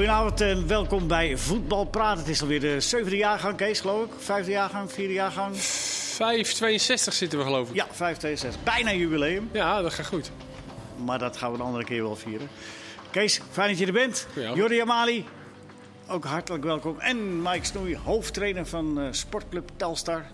Goedenavond 0.00 0.40
en 0.40 0.66
welkom 0.66 1.08
bij 1.08 1.36
Voetbal 1.36 1.84
Praat. 1.84 2.18
Het 2.18 2.28
is 2.28 2.40
alweer 2.40 2.60
de 2.60 2.80
zevende 2.80 3.16
jaargang, 3.16 3.56
Kees, 3.56 3.80
geloof 3.80 4.04
ik. 4.04 4.10
Vijfde 4.18 4.50
jaargang, 4.50 4.92
vierde 4.92 5.12
jaargang. 5.12 5.54
5,62 5.54 5.58
zitten 7.12 7.38
we 7.38 7.44
geloof 7.44 7.68
ik. 7.68 7.74
Ja, 7.74 7.84
562. 7.90 8.62
Bijna 8.62 8.92
jubileum, 8.92 9.48
Ja, 9.52 9.82
dat 9.82 9.94
gaat 9.94 10.06
goed. 10.06 10.30
maar 11.04 11.18
dat 11.18 11.36
gaan 11.36 11.52
we 11.52 11.58
een 11.58 11.64
andere 11.64 11.84
keer 11.84 12.02
wel 12.02 12.16
vieren. 12.16 12.48
Kees, 13.10 13.40
fijn 13.50 13.68
dat 13.68 13.78
je 13.78 13.86
er 13.86 13.92
bent. 13.92 14.26
Jordi 14.54 14.80
Amali, 14.80 15.24
ook 16.08 16.24
hartelijk 16.24 16.64
welkom. 16.64 16.98
En 16.98 17.42
Mike 17.42 17.64
Snoei, 17.64 17.96
hoofdtrainer 17.96 18.66
van 18.66 19.00
eh, 19.00 19.06
Sportclub 19.10 19.70
Telstar. 19.76 20.24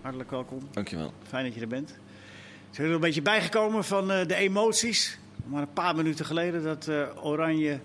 Hartelijk 0.00 0.30
welkom. 0.30 0.68
Dankjewel. 0.70 1.12
Fijn 1.28 1.44
dat 1.44 1.54
je 1.54 1.60
er 1.60 1.68
bent. 1.68 1.94
Zijn 2.70 2.86
er 2.86 2.94
een 2.94 3.00
beetje 3.00 3.22
bijgekomen 3.22 3.84
van 3.84 4.10
eh, 4.10 4.26
de 4.26 4.34
emoties. 4.34 5.18
Maar 5.46 5.62
een 5.62 5.72
paar 5.72 5.96
minuten 5.96 6.24
geleden 6.24 6.62
dat 6.62 6.88
eh, 6.88 7.24
Oranje 7.24 7.80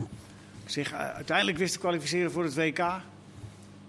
zich 0.65 0.91
eh, 0.91 0.99
uiteindelijk 0.99 1.57
wist 1.57 1.73
te 1.73 1.79
kwalificeren 1.79 2.31
voor 2.31 2.43
het 2.43 2.55
WK. 2.55 2.77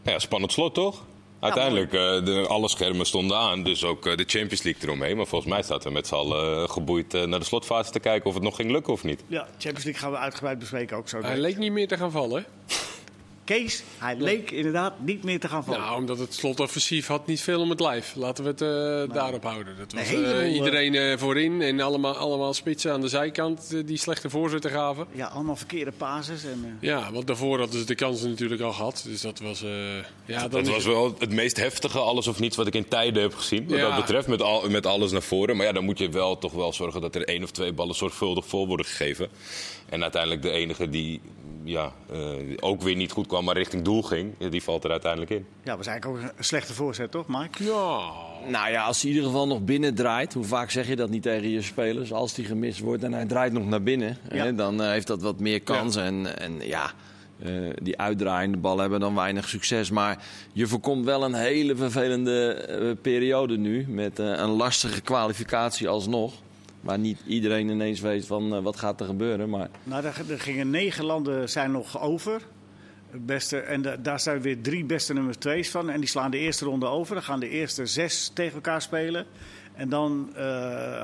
Ja, 0.03 0.19
spannend 0.19 0.53
slot 0.53 0.75
toch? 0.75 1.05
Uiteindelijk, 1.41 1.93
eh, 1.93 2.25
de, 2.25 2.45
alle 2.49 2.69
schermen 2.69 3.07
stonden 3.07 3.37
aan, 3.37 3.63
dus 3.63 3.85
ook 3.85 4.07
eh, 4.07 4.17
de 4.17 4.25
Champions 4.27 4.63
League 4.63 4.83
eromheen. 4.83 5.17
Maar 5.17 5.27
volgens 5.27 5.51
mij 5.51 5.63
zaten 5.63 5.89
we 5.89 5.95
met 5.95 6.07
z'n 6.07 6.15
allen 6.15 6.71
geboeid 6.71 7.13
naar 7.13 7.39
de 7.39 7.45
slotfase 7.45 7.91
te 7.91 8.01
kijken 8.01 8.29
of 8.29 8.35
het 8.35 8.43
nog 8.43 8.57
ging 8.57 8.71
lukken 8.71 8.93
of 8.93 9.05
niet. 9.05 9.23
Ja, 9.27 9.43
Champions 9.43 9.85
League 9.85 10.03
gaan 10.03 10.11
we 10.11 10.17
uitgebreid 10.17 10.59
bespreken 10.59 10.97
ook 10.97 11.09
zo. 11.09 11.21
Hij 11.21 11.39
leek 11.39 11.57
niet 11.57 11.73
meer 11.73 11.89
te 11.89 11.97
gaan 11.97 12.11
vallen. 12.11 12.45
Kees, 13.47 13.83
hij 13.99 14.17
leek 14.19 14.51
inderdaad 14.51 15.01
niet 15.01 15.25
meer 15.25 15.41
te 15.41 15.49
gaan 15.49 15.65
vallen. 15.65 15.81
Nou, 15.81 15.97
omdat 16.01 16.19
het 16.19 16.35
slotoffensief 16.35 17.07
had 17.07 17.27
niet 17.27 17.41
veel 17.41 17.61
om 17.61 17.71
het 17.71 17.81
lijf. 17.81 18.15
Laten 18.15 18.45
we 18.45 18.51
het 18.51 18.61
eh, 19.09 19.15
daarop 19.15 19.43
houden. 19.43 19.77
Dat 19.79 19.93
was 19.93 20.13
eh, 20.13 20.55
iedereen 20.55 20.95
eh, 20.95 21.19
voorin 21.19 21.63
en 21.63 21.81
allemaal, 21.81 22.15
allemaal 22.17 22.55
spitsen 22.55 22.93
aan 22.93 23.01
de 23.01 23.09
zijkant 23.09 23.87
die 23.87 23.97
slechte 23.99 24.31
voorzetten 24.31 24.71
gaven. 24.71 25.07
Ja, 25.13 25.27
allemaal 25.27 25.57
verkeerde 25.57 25.93
pases. 25.97 26.45
En, 26.45 26.65
eh, 26.81 26.89
Ja, 26.89 27.13
want 27.13 27.27
daarvoor 27.27 27.59
hadden 27.59 27.81
ze 27.81 27.87
de 27.87 27.95
kansen 27.95 28.29
natuurlijk 28.31 28.61
al 28.63 28.73
gehad. 28.73 29.05
Dus 29.09 29.21
dat 29.21 29.39
was... 29.41 29.63
eh, 29.63 29.71
ja, 30.25 30.49
Dat 30.49 30.63
is 30.63 30.69
was 30.69 30.77
het- 30.85 30.93
wel 30.93 31.15
het 31.19 31.31
meest 31.33 31.57
heftige 31.57 31.99
alles 31.99 32.27
of 32.27 32.39
niets 32.41 32.57
wat 32.57 32.67
ik 32.67 32.75
in 32.75 32.89
tijden 32.89 33.23
heb 33.23 33.35
gezien. 33.35 33.69
Wat 33.69 33.79
Ja. 33.79 33.87
dat 33.89 33.97
betreft, 33.97 34.27
met, 34.27 34.43
al, 34.43 34.71
met 34.71 34.87
alles 34.87 35.13
naar 35.13 35.23
voren. 35.23 35.57
Maar 35.57 35.67
ja, 35.67 35.73
dan 35.73 35.85
moet 35.85 35.99
je 35.99 36.09
wel 36.09 36.39
toch 36.39 36.53
wel 36.53 36.73
zorgen 36.73 37.01
dat 37.01 37.15
er 37.15 37.25
één 37.25 37.43
of 37.43 37.51
twee 37.51 37.73
ballen 37.73 37.95
zorgvuldig 37.95 38.47
voor 38.47 38.67
worden 38.67 38.87
gegeven. 38.87 39.29
En 39.89 40.03
uiteindelijk 40.03 40.43
de 40.43 40.51
enige 40.51 40.89
die 40.91 41.21
ja, 41.67 41.93
eh, 42.13 42.19
ook 42.61 42.83
weer 42.83 42.97
niet 42.97 43.11
goed 43.13 43.27
kwam, 43.27 43.45
maar 43.45 43.57
richting 43.57 43.83
doel 43.83 44.03
ging, 44.03 44.33
die 44.51 44.63
valt 44.63 44.85
er 44.85 44.91
uiteindelijk 44.91 45.31
in. 45.31 45.47
ja, 45.65 45.77
was 45.77 45.87
eigenlijk 45.87 46.25
ook 46.25 46.31
een 46.37 46.45
slechte 46.45 46.75
voorzet, 46.75 47.11
toch, 47.11 47.27
Mike? 47.29 47.65
Ja, 47.65 48.11
Nou 48.49 48.71
ja, 48.71 48.85
als 48.85 49.01
hij 49.03 49.11
in 49.11 49.17
ieder 49.17 49.31
geval 49.31 49.47
nog 49.47 49.61
binnen 49.65 49.95
draait, 49.95 50.33
hoe 50.35 50.45
vaak 50.45 50.71
zeg 50.71 50.89
je 50.89 50.97
dat 50.97 51.11
niet 51.11 51.23
tegen 51.23 51.49
je 51.51 51.63
spelers? 51.63 52.13
Als 52.13 52.35
die 52.35 52.45
gemist 52.45 52.81
wordt 52.81 53.03
en 53.03 53.13
hij 53.13 53.27
draait 53.27 53.53
nog 53.53 53.67
naar 53.67 53.83
binnen, 53.83 54.19
Ja. 54.31 54.45
hè, 54.45 54.55
dan 54.55 54.83
eh, 54.83 54.89
heeft 54.91 55.07
dat 55.07 55.23
wat 55.23 55.41
meer 55.41 55.61
kans. 55.61 55.97
En, 55.97 56.39
en 56.39 56.53
ja, 56.61 56.93
eh, 57.43 57.53
die 57.83 57.99
uitdraaiende 57.99 58.57
ballen 58.59 58.81
hebben 58.81 59.01
dan 59.01 59.15
weinig 59.15 59.49
succes. 59.49 59.91
Maar 59.91 60.23
je 60.53 60.67
voorkomt 60.67 61.05
wel 61.05 61.25
een 61.25 61.35
hele 61.35 61.77
vervelende 61.77 62.97
periode 63.03 63.57
nu 63.57 63.85
met 63.89 64.19
eh, 64.19 64.27
een 64.27 64.51
lastige 64.51 65.01
kwalificatie 65.01 65.89
alsnog. 65.89 66.33
Waar 66.87 66.99
niet 66.99 67.19
iedereen 67.27 67.69
ineens 67.69 68.01
weet 68.01 68.27
van 68.27 68.55
eh, 68.55 68.63
wat 68.63 68.77
gaat 68.77 69.01
er 69.01 69.07
gebeuren. 69.07 69.49
Maar 69.51 69.69
Nou, 69.83 70.05
er, 70.05 70.15
er 70.31 70.41
gingen 70.41 70.71
negen 70.71 71.05
landen 71.05 71.49
zijn 71.49 71.71
nog 71.71 72.01
over. 72.01 72.41
Het 73.11 73.27
Beste, 73.27 73.59
en 73.59 73.83
da- 73.83 73.97
daar 73.97 74.21
zijn 74.21 74.41
weer 74.41 74.61
drie 74.61 74.85
beste 74.85 75.13
nummer 75.13 75.39
twee's 75.39 75.71
van. 75.71 75.91
En 75.91 76.01
die 76.01 76.09
slaan 76.09 76.31
de 76.31 76.39
eerste 76.39 76.65
ronde 76.65 76.87
over. 76.87 77.15
Dan 77.15 77.25
gaan 77.25 77.41
de 77.41 77.49
eerste 77.49 77.87
zes 77.87 78.31
tegen 78.35 78.55
elkaar 78.55 78.83
spelen. 78.83 79.27
En 79.75 79.89
dan 79.89 80.31
eh, 80.35 80.45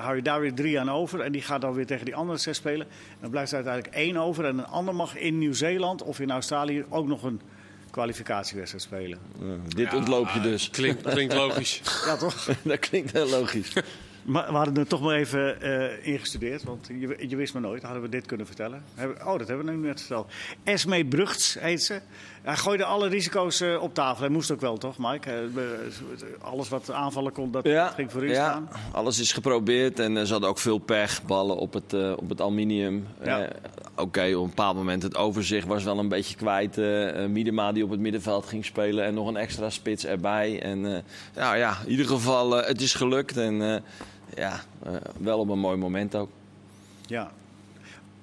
hou 0.04 0.16
je 0.16 0.22
daar 0.22 0.40
weer 0.40 0.54
drie 0.54 0.80
aan 0.80 0.90
over. 0.90 1.20
En 1.20 1.32
die 1.32 1.42
gaat 1.42 1.60
dan 1.60 1.72
weer 1.74 1.86
tegen 1.86 2.04
die 2.04 2.14
andere 2.14 2.38
zes 2.38 2.56
spelen. 2.56 2.86
En 2.86 3.16
dan 3.20 3.30
blijft 3.30 3.50
er 3.50 3.56
uiteindelijk 3.56 3.94
één 3.94 4.16
over. 4.16 4.44
En 4.44 4.58
een 4.58 4.66
ander 4.66 4.94
mag 4.94 5.16
in 5.16 5.38
Nieuw-Zeeland 5.38 6.02
of 6.02 6.20
in 6.20 6.30
Australië 6.30 6.84
ook 6.88 7.06
nog 7.06 7.22
een 7.22 7.40
kwalificatiewedstrijd 7.90 8.82
spelen. 8.84 9.18
dit 9.68 9.94
ontloop 9.94 10.28
je 10.28 10.40
dus. 10.40 10.70
klinkt, 10.70 11.02
klinkt 11.02 11.34
logisch. 11.34 11.80
Ja, 12.06 12.16
toch? 12.16 12.48
dat 12.62 12.78
klinkt 12.78 13.12
heel 13.12 13.28
logisch. 13.28 13.72
Maar 14.22 14.46
we 14.46 14.52
hadden 14.52 14.76
er 14.76 14.86
toch 14.86 15.00
maar 15.00 15.14
even 15.14 15.60
eh, 15.60 16.06
ingestudeerd, 16.06 16.62
want 16.64 16.86
je, 16.86 17.28
je 17.28 17.36
wist 17.36 17.52
maar 17.52 17.62
nooit. 17.62 17.82
Hadden 17.82 18.02
we 18.02 18.08
dit 18.08 18.26
kunnen 18.26 18.46
vertellen? 18.46 18.82
Oh, 19.24 19.38
dat 19.38 19.48
hebben 19.48 19.66
we 19.66 19.72
nu 19.72 19.86
net 19.86 20.00
verteld. 20.00 20.30
Esme 20.64 21.04
Brugts 21.04 21.56
heet 21.60 21.82
ze. 21.82 22.00
Hij 22.42 22.56
gooide 22.56 22.84
alle 22.84 23.08
risico's 23.08 23.60
eh, 23.60 23.82
op 23.82 23.94
tafel. 23.94 24.20
Hij 24.20 24.32
moest 24.32 24.50
ook 24.50 24.60
wel, 24.60 24.78
toch, 24.78 24.98
Mike? 24.98 25.30
Eh, 25.30 25.40
alles 26.40 26.68
wat 26.68 26.90
aanvallen 26.90 27.32
kon, 27.32 27.50
dat 27.50 27.68
ging 27.94 28.12
voor 28.12 28.24
u 28.24 28.28
ja, 28.28 28.34
staan. 28.34 28.68
alles 28.92 29.18
is 29.18 29.32
geprobeerd 29.32 29.98
en 29.98 30.26
ze 30.26 30.32
hadden 30.32 30.50
ook 30.50 30.58
veel 30.58 30.78
pech. 30.78 31.22
Ballen 31.22 31.56
op 31.56 31.72
het, 31.72 32.16
op 32.16 32.28
het 32.28 32.40
aluminium. 32.40 33.06
Ja. 33.24 33.48
Oké, 33.96 34.34
op 34.34 34.42
een 34.42 34.48
bepaald 34.48 34.76
moment 34.76 35.02
het 35.02 35.16
overzicht 35.16 35.66
was 35.66 35.84
wel 35.84 35.98
een 35.98 36.08
beetje 36.08 36.36
kwijt. 36.36 36.76
Miedema 37.28 37.72
die 37.72 37.84
op 37.84 37.90
het 37.90 38.00
middenveld 38.00 38.46
ging 38.46 38.64
spelen 38.64 39.04
en 39.04 39.14
nog 39.14 39.28
een 39.28 39.36
extra 39.36 39.70
spits 39.70 40.06
erbij. 40.06 40.62
En 40.62 40.80
nou 41.34 41.56
ja, 41.56 41.76
in 41.84 41.90
ieder 41.90 42.06
geval, 42.06 42.50
het 42.50 42.80
is 42.80 42.94
gelukt. 42.94 43.36
En 43.36 43.82
ja, 44.36 44.64
eh, 44.84 44.92
wel 45.18 45.38
op 45.38 45.48
een 45.48 45.58
mooi 45.58 45.76
moment 45.76 46.14
ook. 46.16 46.28
Ja. 47.06 47.32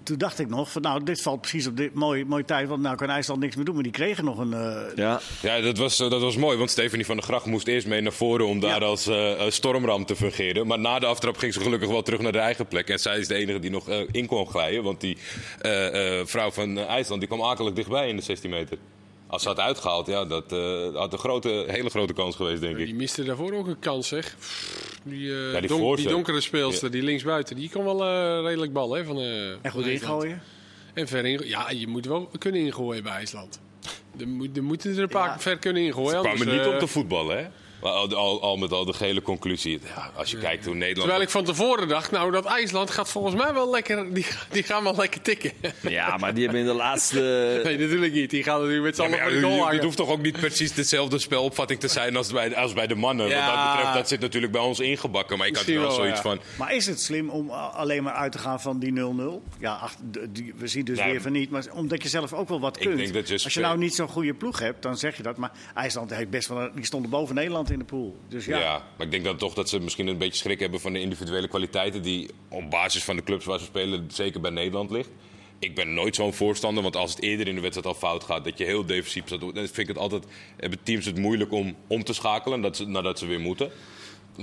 Toen 0.03 0.18
dacht 0.18 0.40
ik 0.40 0.50
nog, 0.50 0.72
van, 0.72 0.81
nou, 0.81 1.03
dit 1.03 1.22
valt 1.22 1.42
precies 1.42 1.68
op 1.68 1.78
dit 1.78 1.94
mooie, 1.94 2.25
mooie 2.25 2.46
tijd. 2.46 2.68
Want 2.68 2.81
nou 2.81 2.96
kan 2.96 3.09
IJsland 3.09 3.40
niks 3.40 3.56
meer 3.56 3.66
doen. 3.66 3.74
Maar 3.74 3.84
die 3.84 3.92
kregen 3.92 4.25
nog 4.25 4.38
een... 4.38 4.53
eh, 4.53 4.96
Ja, 4.96 5.20
Ja, 5.42 5.59
dat 5.62 5.78
was, 5.78 6.00
eh, 6.00 6.09
dat 6.09 6.22
was 6.22 6.36
mooi, 6.38 6.58
want 6.58 6.70
Stephanie 6.70 7.06
van 7.06 7.16
der 7.16 7.25
Gracht 7.25 7.46
moest 7.46 7.68
eerst 7.68 7.88
mee 7.88 8.02
naar 8.02 8.12
voren 8.12 8.47
om 8.47 8.59
daar 8.59 8.80
Ja. 8.81 8.86
als 8.88 9.56
stormram 9.56 10.06
te 10.06 10.16
fungeren. 10.16 10.68
Maar 10.68 10.80
na 10.80 11.00
de 11.00 11.06
aftrap 11.06 11.38
ging 11.38 11.53
ze 11.53 11.59
gelukkig 11.59 11.90
wel 11.90 12.02
terug 12.02 12.20
naar 12.20 12.31
de 12.31 12.38
eigen 12.40 12.68
plek. 12.68 12.90
En 12.90 13.00
zij 13.00 13.20
is 13.20 13.28
de 13.28 13.36
enige 13.36 13.59
die 13.59 13.72
nog 13.72 13.90
in 14.12 14.26
kon 14.26 14.47
glijden, 14.47 14.84
want 14.84 15.02
die 15.02 15.18
eh, 15.62 16.20
eh, 16.20 16.26
vrouw 16.28 16.52
van 16.52 16.78
IJsland 16.78 17.20
die 17.22 17.30
kwam 17.30 17.44
akelig 17.44 17.74
dichtbij 17.74 18.09
in 18.09 18.16
de 18.16 18.22
16 18.22 18.50
meter. 18.50 18.78
Als 19.31 19.41
ze 19.41 19.47
had 19.47 19.59
uitgehaald, 19.59 20.07
ja, 20.07 20.25
dat 20.25 20.51
eh, 20.51 20.95
had 20.95 21.13
een 21.13 21.19
grote, 21.19 21.63
hele 21.67 21.90
grote 21.90 22.13
kans 22.13 22.35
geweest, 22.35 22.62
denk 22.62 22.78
ik. 22.78 22.85
Die 22.85 22.95
miste 22.95 23.23
daarvoor 23.23 23.53
ook 23.53 23.67
een 23.67 23.79
kans, 23.79 24.07
zeg. 24.07 24.35
Die, 25.03 25.31
eh, 25.31 25.51
Ja, 25.53 25.59
die 25.59 25.67
donk- 25.67 25.67
die 25.67 25.79
voorzet. 25.79 26.09
donkere 26.09 26.41
speelster, 26.41 26.91
die 26.91 27.03
linksbuiten, 27.03 27.56
die 27.56 27.69
kan 27.69 27.84
wel 27.84 28.03
eh, 28.06 28.44
redelijk 28.44 28.73
ballen. 28.73 28.97
Hè, 29.00 29.06
van, 29.06 29.17
eh, 29.19 29.50
en 29.62 29.72
goed 29.72 29.85
ingooien. 29.88 30.41
En 30.94 31.07
ver 31.07 31.25
in, 31.25 31.41
ja, 31.47 31.69
je 31.72 31.88
moet 31.88 32.06
wel 32.06 32.29
kunnen 32.38 32.62
ingooien 32.62 33.03
bij 33.03 33.12
IJsland. 33.12 33.59
Er, 34.19 34.28
moet, 34.28 34.57
er 34.57 34.63
moeten 34.63 34.91
er 34.95 35.01
een 35.01 35.07
paar 35.09 35.28
Ja. 35.28 35.40
ver 35.40 35.57
kunnen 35.57 35.84
ingooien. 35.84 36.09
Ze 36.11 36.17
kwamen 36.19 36.40
anders, 36.40 36.57
niet 36.57 36.73
om 36.73 36.79
te 36.79 36.88
voetballen, 36.88 37.38
hè? 37.38 37.47
Maar 37.81 37.91
al, 37.91 38.16
al, 38.16 38.41
al 38.41 38.57
met 38.57 38.72
al 38.72 38.85
de 38.85 38.94
gele 38.94 39.22
conclusie. 39.22 39.79
Ja, 39.95 40.12
als 40.16 40.31
je 40.31 40.38
kijkt 40.38 40.66
hoe 40.66 40.73
Nederland... 40.73 41.00
Terwijl 41.00 41.22
ik 41.22 41.29
van 41.29 41.44
tevoren 41.44 41.88
dacht, 41.88 42.12
nou 42.12 42.31
dat 42.31 42.45
IJsland 42.45 42.90
gaat 42.90 43.09
volgens 43.09 43.35
mij 43.35 43.53
wel 43.53 43.69
lekker, 43.69 44.13
die, 44.13 44.25
die 44.51 44.63
gaan 44.63 44.84
wel 44.84 44.95
lekker 44.95 45.22
tikken. 45.22 45.51
ja 45.81 46.17
maar 46.17 46.34
die 46.34 46.44
hebben 46.44 46.62
in 46.62 46.67
de 46.67 46.73
laatste... 46.73 47.19
nee, 47.63 47.78
natuurlijk 47.78 48.13
niet. 48.13 48.29
Die 48.29 48.44
gaan 48.44 48.57
natuurlijk 48.59 48.85
met 48.85 48.95
z'n 48.95 49.01
allen 49.01 49.50
ja, 49.50 49.72
het 49.72 49.84
hoeft 49.84 49.97
toch 49.97 50.09
ook 50.09 50.22
niet 50.22 50.40
precies 50.40 50.73
dezelfde 50.73 51.19
spelopvatting 51.19 51.79
te 51.79 51.88
zijn 51.88 52.16
als 52.16 52.31
bij, 52.31 52.56
als 52.56 52.73
bij 52.73 52.88
de 52.88 52.95
mannen. 52.95 53.28
Ja. 53.28 53.45
Wat 53.45 53.56
dat 53.56 53.72
betreft, 53.72 53.94
dat 53.94 54.07
zit 54.07 54.19
natuurlijk 54.19 54.51
bij 54.51 54.61
ons 54.61 54.79
ingebakken. 54.79 55.38
Maar 55.38 55.47
ik 55.47 55.56
had 55.56 55.66
wel 55.66 55.91
zoiets 55.91 56.16
ja. 56.16 56.22
van... 56.22 56.40
Maar 56.57 56.75
is 56.75 56.85
het 56.85 57.01
slim 57.01 57.29
om 57.29 57.50
alleen 57.50 58.03
maar 58.03 58.13
uit 58.13 58.31
te 58.31 58.38
gaan 58.38 58.61
van 58.61 58.79
die 58.79 58.94
0-0? 58.94 59.59
Ja, 59.59 59.73
ach, 59.73 59.96
die, 60.29 60.53
we 60.57 60.67
zien 60.67 60.85
dus 60.85 61.03
weer 61.03 61.22
van 61.22 61.31
niet. 61.31 61.50
Maar 61.50 61.66
omdat 61.73 62.03
je 62.03 62.09
zelf 62.09 62.34
ook 62.34 62.50
wel 62.50 62.59
wat 62.59 62.75
ik 62.79 62.88
kunt. 62.88 62.97
denk 62.97 63.13
dat 63.13 63.28
je 63.28 63.34
Als 63.44 63.53
je 63.53 63.59
nou 63.59 63.78
niet 63.78 63.96
zo'n 63.96 64.07
goede 64.07 64.34
ploeg 64.34 64.59
hebt, 64.59 64.81
dan 64.81 64.97
zeg 64.97 65.17
je 65.17 65.23
dat. 65.23 65.38
Maar 65.38 65.51
IJsland 65.73 66.09
heeft 66.09 66.29
best 66.29 66.47
wel... 66.47 66.69
Die 66.75 66.85
stonden 66.85 67.09
boven 67.09 67.35
Nederland 67.35 67.69
in 67.69 67.80
de 67.80 67.85
pool. 67.85 68.18
Dus 68.28 68.46
ja. 68.46 68.84
Maar 68.97 69.06
ik 69.06 69.12
denk 69.12 69.24
dan 69.24 69.38
toch 69.38 69.53
dat 69.53 69.69
ze 69.69 69.80
misschien 69.80 70.07
een 70.07 70.18
beetje 70.18 70.40
schrik 70.40 70.59
hebben 70.59 70.80
van 70.80 70.94
de 70.94 71.00
individuele 71.00 71.47
kwaliteiten 71.47 72.02
die 72.02 72.30
op 72.50 72.69
basis 72.69 73.03
van 73.03 73.16
de 73.16 73.24
clubs 73.24 73.46
waar 73.46 73.59
ze 73.59 73.66
spelen 73.66 74.06
zeker 74.12 74.41
bij 74.41 74.52
Nederland 74.52 74.91
ligt. 74.91 75.09
Ik 75.59 75.75
ben 75.75 75.94
nooit 75.94 76.16
zo'n 76.16 76.34
voorstander, 76.34 76.84
want 76.84 76.96
als 76.96 77.12
het 77.12 77.22
eerder 77.22 77.47
in 77.47 77.56
de 77.56 77.62
wedstrijd 77.62 77.88
al 77.88 78.02
fout 78.02 78.24
gaat, 78.24 78.44
dat 78.44 78.58
je 78.58 78.66
heel 78.66 78.85
defensief 78.85 79.25
staat, 79.25 79.40
dan 79.40 79.53
vind 79.53 79.78
ik 79.78 79.88
het 79.88 79.97
altijd, 79.97 80.25
hebben 80.58 80.79
teams 80.84 81.06
het 81.06 81.18
moeilijk 81.18 81.52
om 81.52 81.75
om 81.88 82.03
te 82.03 82.13
schakelen 82.13 82.72
nadat 82.88 83.19
ze 83.19 83.25
weer 83.25 83.40
moeten. 83.40 83.72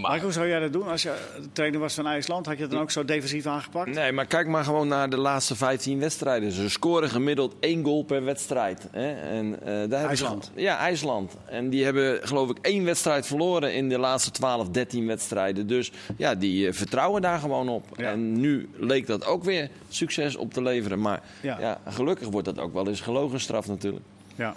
Maar 0.00 0.20
hoe 0.20 0.32
zou 0.32 0.48
jij 0.48 0.60
dat 0.60 0.72
doen? 0.72 0.88
Als 0.88 1.02
je 1.02 1.14
trainer 1.52 1.80
was 1.80 1.94
van 1.94 2.06
IJsland, 2.06 2.46
had 2.46 2.56
je 2.56 2.62
het 2.62 2.70
dan 2.70 2.80
ook 2.80 2.90
zo 2.90 3.04
defensief 3.04 3.46
aangepakt? 3.46 3.94
Nee, 3.94 4.12
maar 4.12 4.26
kijk 4.26 4.46
maar 4.46 4.64
gewoon 4.64 4.88
naar 4.88 5.10
de 5.10 5.16
laatste 5.16 5.56
15 5.56 5.98
wedstrijden. 5.98 6.52
Ze 6.52 6.70
scoren 6.70 7.08
gemiddeld 7.10 7.54
één 7.60 7.84
goal 7.84 8.02
per 8.02 8.24
wedstrijd. 8.24 8.88
Hè? 8.90 9.12
En, 9.12 9.60
eh, 9.60 9.66
daar 9.66 9.74
hebben 9.76 9.88
ze- 9.90 10.06
IJsland. 10.06 10.50
ja, 10.54 10.78
IJsland. 10.78 11.36
En 11.44 11.70
die 11.70 11.84
hebben 11.84 12.18
geloof 12.28 12.50
ik 12.50 12.58
één 12.60 12.84
wedstrijd 12.84 13.26
verloren 13.26 13.74
in 13.74 13.88
de 13.88 13.98
laatste 13.98 14.30
12, 14.30 14.68
13 14.68 15.06
wedstrijden. 15.06 15.66
Dus 15.66 15.92
ja, 16.16 16.34
die 16.34 16.66
eh, 16.66 16.72
vertrouwen 16.72 17.22
daar 17.22 17.38
gewoon 17.38 17.68
op. 17.68 17.84
Ja. 17.96 18.10
En 18.10 18.40
nu 18.40 18.68
leek 18.76 19.06
dat 19.06 19.24
ook 19.26 19.44
weer 19.44 19.70
succes 19.88 20.36
op 20.36 20.52
te 20.52 20.62
leveren. 20.62 21.00
Maar 21.00 21.22
Ja. 21.42 21.58
ja. 21.60 21.80
gelukkig 21.88 22.28
wordt 22.28 22.46
dat 22.46 22.58
ook 22.58 22.72
wel 22.72 22.88
eens 22.88 23.00
gelogen 23.00 23.40
straf 23.40 23.66
natuurlijk. 23.66 24.04
Ja. 24.34 24.54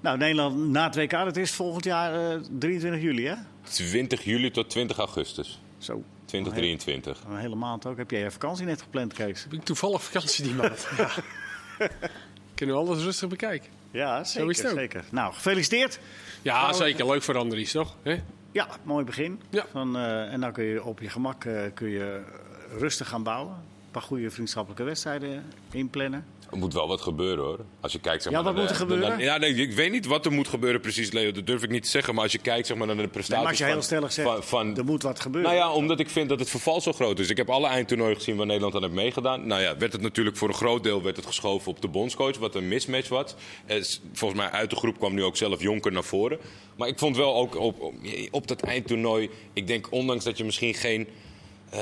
Nou, 0.00 0.18
Nederland 0.18 0.68
na 0.68 0.84
het 0.84 0.94
WK, 0.96 1.10
dat 1.10 1.36
is 1.36 1.50
volgend 1.50 1.84
jaar 1.84 2.14
eh, 2.30 2.36
23 2.58 3.02
juli, 3.02 3.26
hè? 3.26 3.34
20 3.64 4.24
juli 4.24 4.50
tot 4.50 4.70
20 4.70 4.98
augustus 4.98 5.60
Zo. 5.78 6.02
2023. 6.24 7.24
Een 7.28 7.38
hele 7.38 7.54
maand 7.54 7.86
ook. 7.86 7.96
Heb 7.96 8.10
jij 8.10 8.20
je 8.20 8.30
vakantie 8.30 8.66
net 8.66 8.82
gepland, 8.82 9.12
Kees? 9.12 9.42
Heb 9.42 9.52
ik 9.52 9.64
toevallig 9.64 10.02
vakantie 10.02 10.44
die 10.44 10.54
maand. 10.54 10.88
ja. 10.96 11.10
Kunnen 12.54 12.74
we 12.76 12.80
alles 12.82 13.02
rustig 13.02 13.28
bekijken. 13.28 13.70
Ja, 13.90 14.24
zeker. 14.24 14.50
is 14.50 14.58
het 14.58 14.66
ook. 14.66 14.78
zeker. 14.78 15.04
Nou, 15.10 15.34
gefeliciteerd. 15.34 15.98
Ja, 16.42 16.60
Nou, 16.62 16.74
zeker. 16.74 17.06
Leuk 17.06 17.22
voor 17.22 17.36
Andries, 17.36 17.72
toch? 17.72 17.96
Hè? 18.02 18.20
Ja, 18.52 18.68
mooi 18.82 19.04
begin. 19.04 19.40
Ja. 19.50 19.66
Van, 19.72 19.96
eh, 19.96 20.32
en 20.32 20.40
dan 20.40 20.52
kun 20.52 20.64
je 20.64 20.84
op 20.84 21.00
je 21.00 21.08
gemak 21.08 21.44
eh, 21.44 21.62
kun 21.74 21.88
je 21.88 22.22
rustig 22.78 23.08
gaan 23.08 23.22
bouwen. 23.22 23.54
Een 23.54 23.90
paar 23.90 24.02
goede 24.02 24.30
vriendschappelijke 24.30 24.84
wedstrijden 24.84 25.44
inplannen. 25.70 26.24
Er 26.54 26.60
moet 26.60 26.72
wel 26.74 26.88
wat 26.88 27.00
gebeuren 27.00 27.44
hoor. 27.44 27.58
Als 27.80 27.92
je 27.92 28.00
kijkt, 28.00 28.22
zeg 28.22 28.32
Ja, 28.32 28.42
maar, 28.42 28.52
wat 28.52 28.60
moet 28.62 28.70
er 28.70 28.76
de- 28.78 28.92
gebeuren? 28.92 29.18
ja, 29.18 29.36
nee, 29.36 29.54
ik 29.54 29.72
weet 29.72 29.90
niet 29.90 30.06
wat 30.06 30.24
er 30.26 30.32
moet 30.32 30.48
gebeuren 30.48 30.80
precies, 30.80 31.12
Leo. 31.12 31.32
Dat 31.32 31.46
durf 31.46 31.62
ik 31.62 31.70
niet 31.70 31.82
te 31.82 31.88
zeggen. 31.88 32.14
Maar 32.14 32.22
als 32.22 32.32
je 32.32 32.38
kijkt 32.38 32.66
zeg 32.66 32.76
maar, 32.76 32.86
naar 32.86 32.96
de 32.96 33.02
Nee, 33.02 33.10
prestaties 33.10 33.42
maar 33.42 33.50
als 33.52 33.58
je 33.60 33.64
heel 33.64 33.82
stellig 33.82 34.12
zegt, 34.12 34.44
van, 34.46 34.76
er 34.76 34.84
moet 34.84 35.02
wat 35.02 35.20
gebeuren. 35.20 35.50
nou 35.50 35.62
ja, 35.62 35.72
omdat 35.72 36.00
ik 36.00 36.10
vind 36.10 36.28
dat 36.28 36.38
het 36.38 36.50
verval 36.50 36.80
zo 36.80 36.92
groot 36.92 37.18
is. 37.18 37.30
Ik 37.30 37.36
heb 37.36 37.50
alle 37.50 37.66
eindtoernooien 37.66 38.16
gezien 38.16 38.36
waar 38.36 38.46
Nederland 38.46 38.74
aan 38.74 38.82
heeft 38.82 38.94
meegedaan. 38.94 39.46
Nou 39.46 39.62
ja, 39.62 39.76
werd 39.76 39.92
het 39.92 40.02
natuurlijk 40.02 40.36
voor 40.36 40.48
een 40.48 40.54
groot 40.54 40.82
deel 40.82 41.02
werd 41.02 41.16
het 41.16 41.26
geschoven 41.26 41.70
op 41.70 41.80
de 41.80 41.88
bondscoach, 41.88 42.38
wat 42.38 42.54
een 42.54 42.68
mismatch 42.68 43.08
was. 43.08 43.34
Eh, 43.66 43.82
volgens 44.12 44.40
mij 44.40 44.50
uit 44.50 44.70
de 44.70 44.76
groep 44.76 44.98
kwam 44.98 45.14
nu 45.14 45.22
ook 45.24 45.36
zelf 45.36 45.60
Jonker 45.62 45.92
naar 45.92 46.04
voren. 46.04 46.38
Maar 46.76 46.88
ik 46.88 46.98
vond 46.98 47.16
wel 47.16 47.34
ook 47.34 47.56
op, 47.56 47.80
op, 47.80 47.94
op 48.30 48.46
dat 48.48 48.60
eindtoernooi, 48.60 49.30
ik 49.52 49.66
denk 49.66 49.86
ondanks 49.90 50.24
dat 50.24 50.38
je 50.38 50.44
misschien 50.44 50.74
geen 50.74 51.08
eh, 51.70 51.80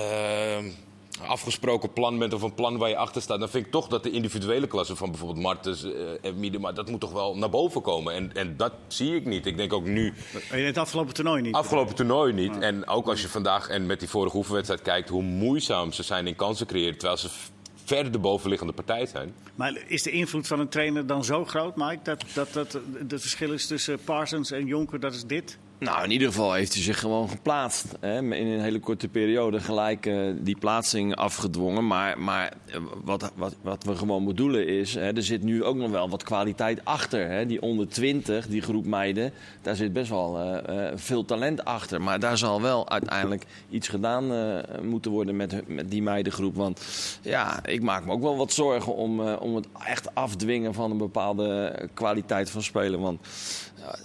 afgesproken 1.32 1.92
plan 1.92 2.18
bent 2.18 2.32
of 2.32 2.42
een 2.42 2.54
plan 2.54 2.76
waar 2.78 2.88
je 2.88 2.96
achter 2.96 3.22
staat, 3.22 3.38
dan 3.38 3.48
vind 3.48 3.66
ik 3.66 3.72
toch 3.72 3.88
dat 3.88 4.02
de 4.02 4.10
individuele 4.10 4.66
klasse 4.66 4.96
van 4.96 5.10
bijvoorbeeld 5.10 5.42
Martens 5.42 5.84
eh, 5.84 5.90
en 6.22 6.38
Miedema, 6.40 6.72
dat 6.72 6.90
moet 6.90 7.00
toch 7.00 7.12
wel 7.12 7.36
naar 7.36 7.50
boven 7.50 7.82
komen. 7.82 8.14
En, 8.14 8.34
en 8.34 8.56
dat 8.56 8.72
zie 8.86 9.14
ik 9.16 9.24
niet. 9.26 9.46
Ik 9.46 9.56
denk 9.56 9.72
ook 9.72 9.84
nu, 9.84 10.14
In 10.52 10.64
het 10.64 10.78
afgelopen 10.78 11.14
toernooi 11.14 11.42
niet. 11.42 11.54
Afgelopen 11.54 11.94
toernooi 11.94 12.32
niet. 12.32 12.58
En 12.58 12.86
ook 12.88 13.06
als 13.08 13.22
je 13.22 13.28
vandaag 13.28 13.68
en 13.68 13.86
met 13.86 13.98
die 13.98 14.08
vorige 14.08 14.36
oefenwedstrijd 14.36 14.82
kijkt 14.82 15.08
hoe 15.08 15.22
moeizaam 15.22 15.92
ze 15.92 16.02
zijn 16.02 16.26
in 16.26 16.36
kansen 16.36 16.66
creëren. 16.66 16.98
Terwijl 16.98 17.18
ze 17.18 17.28
v- 17.28 17.48
ver 17.84 18.12
de 18.12 18.18
bovenliggende 18.18 18.72
partij 18.72 19.06
zijn. 19.06 19.34
Maar 19.54 19.82
is 19.86 20.02
de 20.02 20.10
invloed 20.10 20.46
van 20.46 20.60
een 20.60 20.68
trainer 20.68 21.06
dan 21.06 21.24
zo 21.24 21.44
groot, 21.44 21.76
Mike, 21.76 21.98
dat, 22.02 22.24
dat, 22.34 22.52
dat 22.52 22.72
het 23.08 23.20
verschil 23.20 23.52
is 23.52 23.66
tussen 23.66 23.98
Parsons 24.04 24.50
en 24.50 24.66
Jonker, 24.66 25.00
dat 25.00 25.14
is 25.14 25.24
dit? 25.24 25.58
Nou, 25.82 26.04
in 26.04 26.10
ieder 26.10 26.28
geval 26.28 26.52
heeft 26.52 26.74
hij 26.74 26.82
zich 26.82 26.98
gewoon 26.98 27.28
geplaatst. 27.28 27.84
Hè? 28.00 28.16
In 28.18 28.46
een 28.46 28.60
hele 28.60 28.80
korte 28.80 29.08
periode 29.08 29.60
gelijk 29.60 30.06
eh, 30.06 30.16
die 30.36 30.56
plaatsing 30.56 31.16
afgedwongen. 31.16 31.86
Maar, 31.86 32.18
maar 32.18 32.52
eh, 32.66 32.76
wat, 33.04 33.32
wat, 33.34 33.56
wat 33.62 33.84
we 33.84 33.96
gewoon 33.96 34.24
bedoelen 34.24 34.66
is, 34.66 34.94
hè, 34.94 35.16
er 35.16 35.22
zit 35.22 35.42
nu 35.42 35.64
ook 35.64 35.76
nog 35.76 35.90
wel 35.90 36.08
wat 36.08 36.22
kwaliteit 36.22 36.84
achter. 36.84 37.28
Hè? 37.28 37.46
Die 37.46 37.62
onder 37.62 37.88
20, 37.88 38.46
die 38.46 38.62
groep 38.62 38.86
meiden, 38.86 39.32
daar 39.62 39.76
zit 39.76 39.92
best 39.92 40.10
wel 40.10 40.38
eh, 40.38 40.92
veel 40.94 41.24
talent 41.24 41.64
achter. 41.64 42.02
Maar 42.02 42.20
daar 42.20 42.38
zal 42.38 42.62
wel 42.62 42.88
uiteindelijk 42.88 43.44
iets 43.70 43.88
gedaan 43.88 44.60
moeten 44.82 45.10
worden 45.10 45.36
met, 45.36 45.62
die 45.86 46.02
meidengroep. 46.02 46.54
Want 46.54 46.80
ja, 47.22 47.66
ik 47.66 47.82
maak 47.82 48.04
me 48.04 48.12
ook 48.12 48.22
wel 48.22 48.36
wat 48.36 48.52
zorgen 48.52 48.94
om, 48.94 49.20
om 49.20 49.54
het 49.54 49.66
echt 49.86 50.14
afdwingen 50.14 50.74
van 50.74 50.90
een 50.90 50.98
bepaalde 50.98 51.78
kwaliteit 51.94 52.50
van 52.50 52.62
spelen. 52.62 53.00
Want 53.00 53.20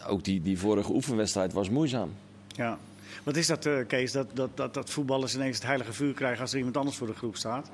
ook 0.08 0.24
die, 0.24 0.42
die 0.42 0.60
vorige 0.60 0.92
oefenwedstrijd 0.92 1.54
was 1.54 1.70
moeizaam. 1.70 2.14
Ja. 2.48 2.78
Wat 3.24 3.36
is 3.36 3.48
dat, 3.48 3.66
eh, 3.66 3.74
Kees, 3.88 4.12
dat, 4.12 4.28
dat, 4.34 4.50
dat, 4.58 4.74
dat 4.74 4.90
voetballers 4.90 5.36
ineens 5.36 5.56
het 5.56 5.66
heilige 5.66 5.94
vuur 5.94 6.14
krijgen 6.14 6.42
als 6.42 6.52
er 6.52 6.58
iemand 6.58 6.78
anders 6.78 6.98
voor 6.98 7.08
de 7.08 7.14
groep 7.14 7.36
staat? 7.36 7.70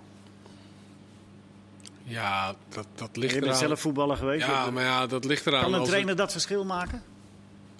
Ja, 2.03 2.55
dat, 2.69 2.87
dat 2.95 3.17
ligt 3.17 3.33
Je 3.33 3.39
bent 3.39 3.51
eraan. 3.51 3.67
zelf 3.67 3.79
voetballer 3.81 4.17
geweest. 4.17 4.45
Ja, 4.45 4.71
maar 4.71 4.83
ja, 4.83 5.07
dat 5.07 5.25
ligt 5.25 5.45
eraan. 5.47 5.61
kan 5.61 5.73
een 5.73 5.83
trainer 5.83 6.15
dat 6.15 6.31
verschil 6.31 6.65
maken? 6.65 7.01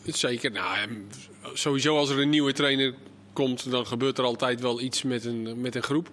zeker. 0.06 0.52
Nou, 0.52 1.06
sowieso 1.54 1.98
als 1.98 2.10
er 2.10 2.19
een 2.19 2.30
nieuwe 2.30 2.54
trainer 2.54 2.94
komt, 3.34 3.72
dan 3.72 3.86
gebeurt 3.88 4.18
er 4.18 4.24
altijd 4.24 4.62
wel 4.62 4.81
iets 4.81 5.04
met 5.04 5.26
een, 5.26 5.62
met 5.62 5.76
een 5.76 5.84
groep. 5.84 6.10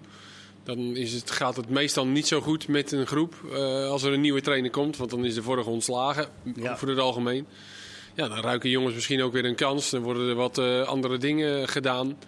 Dan 0.62 0.78
is 0.78 1.12
het, 1.12 1.30
gaat 1.30 1.56
het 1.56 1.68
meestal 1.68 2.06
niet 2.06 2.26
zo 2.26 2.40
goed 2.40 2.68
met 2.68 2.92
een 2.92 3.06
groep 3.06 3.34
eh, 3.52 3.88
als 3.88 4.02
er 4.02 4.12
een 4.12 4.20
nieuwe 4.20 4.40
trainer 4.40 4.70
komt. 4.70 4.96
Want 4.96 5.10
dan 5.10 5.24
is 5.24 5.34
de 5.34 5.42
vorige 5.42 5.70
ontslagen, 5.70 6.28
Ja. 6.54 6.76
voor 6.76 6.88
het 6.88 6.98
algemeen. 6.98 7.46
Ja, 8.14 8.28
dan 8.28 8.40
ruiken 8.40 8.70
jongens 8.70 8.94
misschien 8.94 9.22
ook 9.22 9.32
weer 9.32 9.44
een 9.44 9.54
kans. 9.54 9.90
Dan 9.90 10.02
worden 10.02 10.28
er 10.28 10.34
wat 10.34 10.58
eh, 10.58 10.82
andere 10.82 11.18
dingen 11.18 11.68
gedaan. 11.68 12.18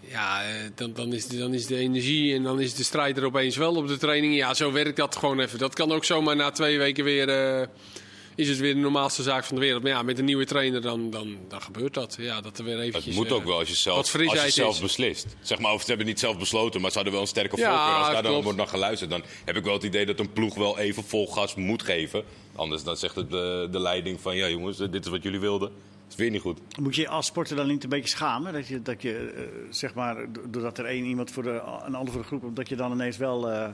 Ja, 0.00 0.42
eh, 0.42 0.48
dan, 0.74 0.92
dan, 0.92 1.12
is 1.12 1.26
de, 1.26 1.38
dan 1.38 1.54
is 1.54 1.66
de 1.66 1.76
energie 1.76 2.34
en 2.34 2.42
dan 2.42 2.60
is 2.60 2.74
de 2.74 2.84
strijd 2.84 3.16
er 3.16 3.24
opeens 3.24 3.56
wel 3.56 3.74
op 3.74 3.88
de 3.88 3.96
training. 3.96 4.34
Ja, 4.36 4.54
zo 4.54 4.72
werkt 4.72 4.96
dat 4.96 5.16
gewoon 5.16 5.40
even. 5.40 5.58
Dat 5.58 5.74
kan 5.74 5.92
ook 5.92 6.04
zomaar 6.04 6.36
na 6.36 6.50
twee 6.50 6.78
weken 6.78 7.04
weer... 7.04 7.28
eh, 7.28 7.66
is 8.34 8.48
het 8.48 8.58
weer 8.58 8.74
de 8.74 8.80
normaalste 8.80 9.22
zaak 9.22 9.44
van 9.44 9.54
de 9.56 9.62
wereld. 9.62 9.82
Maar 9.82 9.92
ja, 9.92 10.02
met 10.02 10.18
een 10.18 10.24
nieuwe 10.24 10.44
trainer 10.44 10.80
dan, 10.80 11.10
dan, 11.10 11.38
dan 11.48 11.62
gebeurt 11.62 11.94
dat. 11.94 12.16
Ja, 12.18 12.40
dat 12.40 12.58
er 12.58 12.64
weer 12.64 12.78
eventjes... 12.78 13.04
Het 13.04 13.14
moet 13.14 13.32
ook 13.32 13.44
wel 13.44 13.58
als 13.58 13.68
je 13.68 13.74
zelf, 13.74 13.96
als 13.96 14.42
je 14.44 14.50
zelf 14.50 14.74
is. 14.74 14.80
beslist. 14.80 15.26
Zeg 15.42 15.58
maar, 15.58 15.72
of 15.72 15.80
ze 15.80 15.86
hebben 15.88 16.06
niet 16.06 16.18
zelf 16.20 16.38
besloten, 16.38 16.80
maar 16.80 16.90
ze 16.90 16.94
hadden 16.94 17.12
wel 17.12 17.22
een 17.22 17.28
sterke 17.28 17.56
Ja, 17.56 17.76
voorkeur. 17.76 18.04
Als 18.04 18.12
daar 18.12 18.22
dan 18.22 18.42
wordt 18.42 18.58
naar 18.58 18.66
geluisterd, 18.68 19.10
dan 19.10 19.22
heb 19.44 19.56
ik 19.56 19.64
wel 19.64 19.72
het 19.72 19.82
idee 19.82 20.06
dat 20.06 20.18
een 20.18 20.32
ploeg 20.32 20.54
wel 20.54 20.78
even 20.78 21.04
vol 21.04 21.26
gas 21.26 21.54
moet 21.54 21.82
geven. 21.82 22.24
Anders 22.60 22.82
dan 22.84 22.96
zegt 22.96 23.14
het 23.14 23.30
de, 23.30 23.68
de 23.70 23.80
leiding 23.80 24.20
van, 24.20 24.36
ja 24.36 24.48
jongens, 24.48 24.80
eh, 24.80 24.90
dit 24.90 25.04
is 25.04 25.10
wat 25.10 25.22
jullie 25.22 25.40
wilden. 25.40 25.68
Dat 25.68 26.08
is 26.08 26.16
weer 26.16 26.30
niet 26.30 26.40
goed. 26.40 26.58
Moet 26.78 26.94
je 26.94 27.08
als 27.08 27.26
sporter 27.26 27.56
dan 27.56 27.66
niet 27.66 27.82
een 27.82 27.88
beetje 27.88 28.08
schamen? 28.08 28.52
Dat 28.52 28.66
je, 28.68 28.82
dat 28.82 29.02
je 29.02 29.32
eh, 29.36 29.42
zeg 29.70 29.94
maar, 29.94 30.32
do- 30.32 30.40
doordat 30.50 30.78
er 30.78 30.84
één 30.84 31.04
iemand 31.04 31.30
voor 31.30 31.42
de, 31.42 31.62
een 31.86 31.94
ander 31.94 32.12
voor 32.12 32.22
de 32.22 32.26
groep, 32.26 32.56
dat 32.56 32.68
je 32.68 32.76
dan 32.76 32.92
ineens 32.92 33.16
wel 33.16 33.50
eh, 33.50 33.68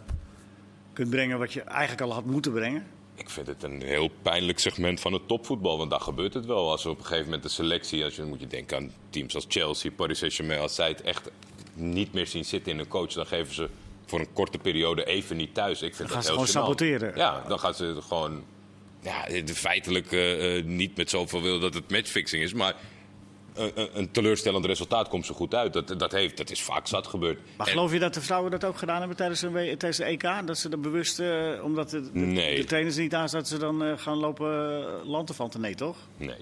kunt 0.92 1.10
brengen 1.10 1.38
wat 1.38 1.52
je 1.52 1.60
eigenlijk 1.62 2.00
al 2.00 2.12
had 2.12 2.24
moeten 2.24 2.52
brengen? 2.52 2.86
Ik 3.14 3.30
vind 3.30 3.46
het 3.46 3.62
een 3.62 3.82
heel 3.82 4.10
pijnlijk 4.22 4.58
segment 4.58 5.00
van 5.00 5.12
het 5.12 5.28
topvoetbal. 5.28 5.78
Want 5.78 5.90
daar 5.90 6.00
gebeurt 6.00 6.34
het 6.34 6.46
wel. 6.46 6.70
Als 6.70 6.84
er 6.84 6.90
op 6.90 6.98
een 6.98 7.04
gegeven 7.04 7.24
moment 7.24 7.42
de 7.42 7.48
selectie... 7.48 8.04
Als 8.04 8.16
je, 8.16 8.22
moet 8.22 8.40
je 8.40 8.46
denken 8.46 8.76
aan 8.76 8.90
teams 9.10 9.34
als 9.34 9.44
Chelsea, 9.48 9.90
Paris 9.90 10.18
Saint-Germain. 10.18 10.60
Als 10.60 10.74
zij 10.74 10.88
het 10.88 11.02
echt 11.02 11.30
niet 11.74 12.12
meer 12.12 12.26
zien 12.26 12.44
zitten 12.44 12.72
in 12.72 12.78
een 12.78 12.88
coach... 12.88 13.12
dan 13.12 13.26
geven 13.26 13.54
ze 13.54 13.68
voor 14.06 14.20
een 14.20 14.32
korte 14.32 14.58
periode 14.58 15.04
even 15.04 15.36
niet 15.36 15.54
thuis. 15.54 15.82
Ik 15.82 15.94
vind 15.94 15.98
Dan 15.98 16.06
gaan 16.08 16.16
dat 16.16 16.24
ze 16.24 16.30
heel 16.32 16.46
gewoon 16.46 16.74
gênant. 16.74 16.78
saboteren. 16.78 17.16
Ja, 17.16 17.44
dan 17.48 17.58
gaan 17.58 17.74
ze 17.74 17.96
gewoon... 18.08 18.44
Ja, 19.06 19.42
feitelijk 19.54 20.12
eh, 20.12 20.56
eh, 20.58 20.64
niet 20.64 20.96
met 20.96 21.10
zoveel 21.10 21.42
wil 21.42 21.58
dat 21.60 21.74
het 21.74 21.90
matchfixing 21.90 22.42
is. 22.42 22.52
Maar 22.52 22.74
een, 23.54 23.70
een- 23.74 23.88
een 23.98 24.10
teleurstellend 24.10 24.64
resultaat 24.64 25.08
komt 25.08 25.26
zo 25.26 25.34
goed 25.34 25.54
uit. 25.54 25.72
Dat, 25.72 25.98
dat, 25.98 26.12
heeft, 26.12 26.36
dat 26.36 26.50
is 26.50 26.62
vaak 26.62 26.86
zat 26.86 27.06
gebeurd. 27.06 27.38
Maar 27.56 27.66
En- 27.66 27.72
geloof 27.72 27.92
je 27.92 27.98
dat 27.98 28.14
de 28.14 28.20
vrouwen 28.20 28.50
dat 28.50 28.64
ook 28.64 28.78
gedaan 28.78 28.98
hebben 28.98 29.16
tijdens, 29.16 29.42
een, 29.42 29.52
tijdens 29.52 29.96
de 29.96 30.04
EK? 30.04 30.22
Dat 30.46 30.58
ze 30.58 30.68
er 30.68 30.80
bewust, 30.80 31.18
eh, 31.18 31.50
omdat 31.64 31.90
de, 31.90 32.00
de, 32.12 32.18
Nee. 32.18 32.56
de 32.56 32.64
trainers 32.64 32.96
er 32.96 33.02
niet 33.02 33.14
aan 33.14 33.28
dat 33.30 33.48
ze 33.48 33.58
dan 33.58 33.84
eh, 33.84 33.98
gaan 33.98 34.16
lopen 34.16 34.80
uh, 34.80 35.08
lanterfanten? 35.10 35.60
Nee, 35.60 35.74
toch? 35.74 35.96
Nee. 36.16 36.36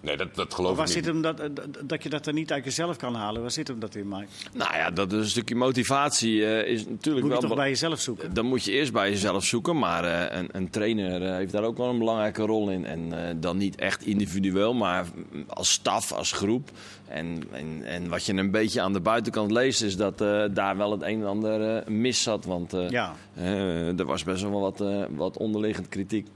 Nee, 0.00 0.16
dat, 0.16 0.34
dat 0.34 0.54
geloof 0.54 0.76
Waar 0.76 0.86
ik 0.86 0.92
zit 0.92 1.04
niet. 1.04 1.12
hem 1.12 1.22
dat, 1.22 1.40
eh, 1.40 1.46
dat- 1.54 1.88
dat 1.88 2.02
je 2.02 2.08
dat 2.08 2.26
er 2.26 2.32
niet 2.32 2.52
uit 2.52 2.64
jezelf 2.64 2.96
kan 2.96 3.14
halen? 3.14 3.40
Waar 3.40 3.50
zit 3.50 3.68
hem 3.68 3.78
dat 3.80 3.94
in, 3.94 4.08
Mike? 4.08 4.26
Nou 4.52 4.74
ja, 4.74 4.90
dat 4.90 5.12
is 5.12 5.18
een 5.18 5.26
stukje 5.28 5.54
motivatie 5.54 6.46
eh, 6.46 6.72
is 6.72 6.86
natuurlijk 6.86 7.04
Moet 7.26 7.34
je 7.34 7.40
wel... 7.40 7.48
toch 7.48 7.54
bij 7.58 7.68
jezelf 7.68 8.00
zoeken? 8.00 8.34
Dan 8.34 8.46
moet 8.46 8.64
je 8.64 8.72
eerst 8.72 8.92
bij 8.92 9.10
jezelf 9.10 9.44
zoeken, 9.44 9.78
maar 9.78 10.04
eh, 10.04 10.38
een, 10.38 10.48
een 10.52 10.70
trainer 10.70 11.34
heeft 11.34 11.52
daar 11.52 11.62
ook 11.62 11.76
wel 11.76 11.88
een 11.88 11.98
belangrijke 11.98 12.42
rol 12.42 12.70
in. 12.70 12.84
En 12.84 13.28
eh, 13.28 13.34
dan 13.36 13.56
niet 13.56 13.76
echt 13.76 14.02
individueel, 14.06 14.74
maar 14.74 15.06
als 15.46 15.72
staf, 15.72 16.12
als 16.12 16.32
groep. 16.32 16.70
En, 17.08 17.42
en, 17.52 17.82
en 17.84 18.08
wat 18.08 18.24
je 18.24 18.32
een 18.34 18.50
beetje 18.50 18.80
aan 18.80 18.92
de 18.92 19.00
buitenkant 19.00 19.50
leest, 19.50 19.82
is 19.82 19.96
dat 19.96 20.20
eh, 20.20 20.44
daar 20.50 20.76
wel 20.76 20.90
het 20.90 21.02
een 21.02 21.20
en 21.20 21.26
ander 21.26 21.76
eh, 21.76 21.86
mis 21.88 22.22
zat. 22.22 22.44
Want 22.44 22.72
eh, 22.72 22.88
Ja. 22.90 23.14
er 23.36 24.04
was 24.04 24.24
best 24.24 24.42
wel 24.42 24.60
wat, 24.60 24.80
eh, 24.80 25.04
wat 25.10 25.36
onderliggend 25.36 25.88
kritiek. 25.88 26.26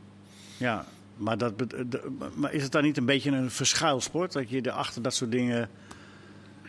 Ja, 0.57 0.85
maar, 1.23 1.38
dat, 1.38 1.52
maar 2.35 2.52
is 2.52 2.62
het 2.62 2.73
dan 2.73 2.83
niet 2.83 2.97
een 2.97 3.05
beetje 3.05 3.31
een 3.31 3.50
verschuilsport? 3.50 4.33
Dat 4.33 4.50
je 4.50 4.61
er 4.61 4.71
achter 4.71 5.02
dat 5.02 5.14
soort 5.14 5.31
dingen... 5.31 5.69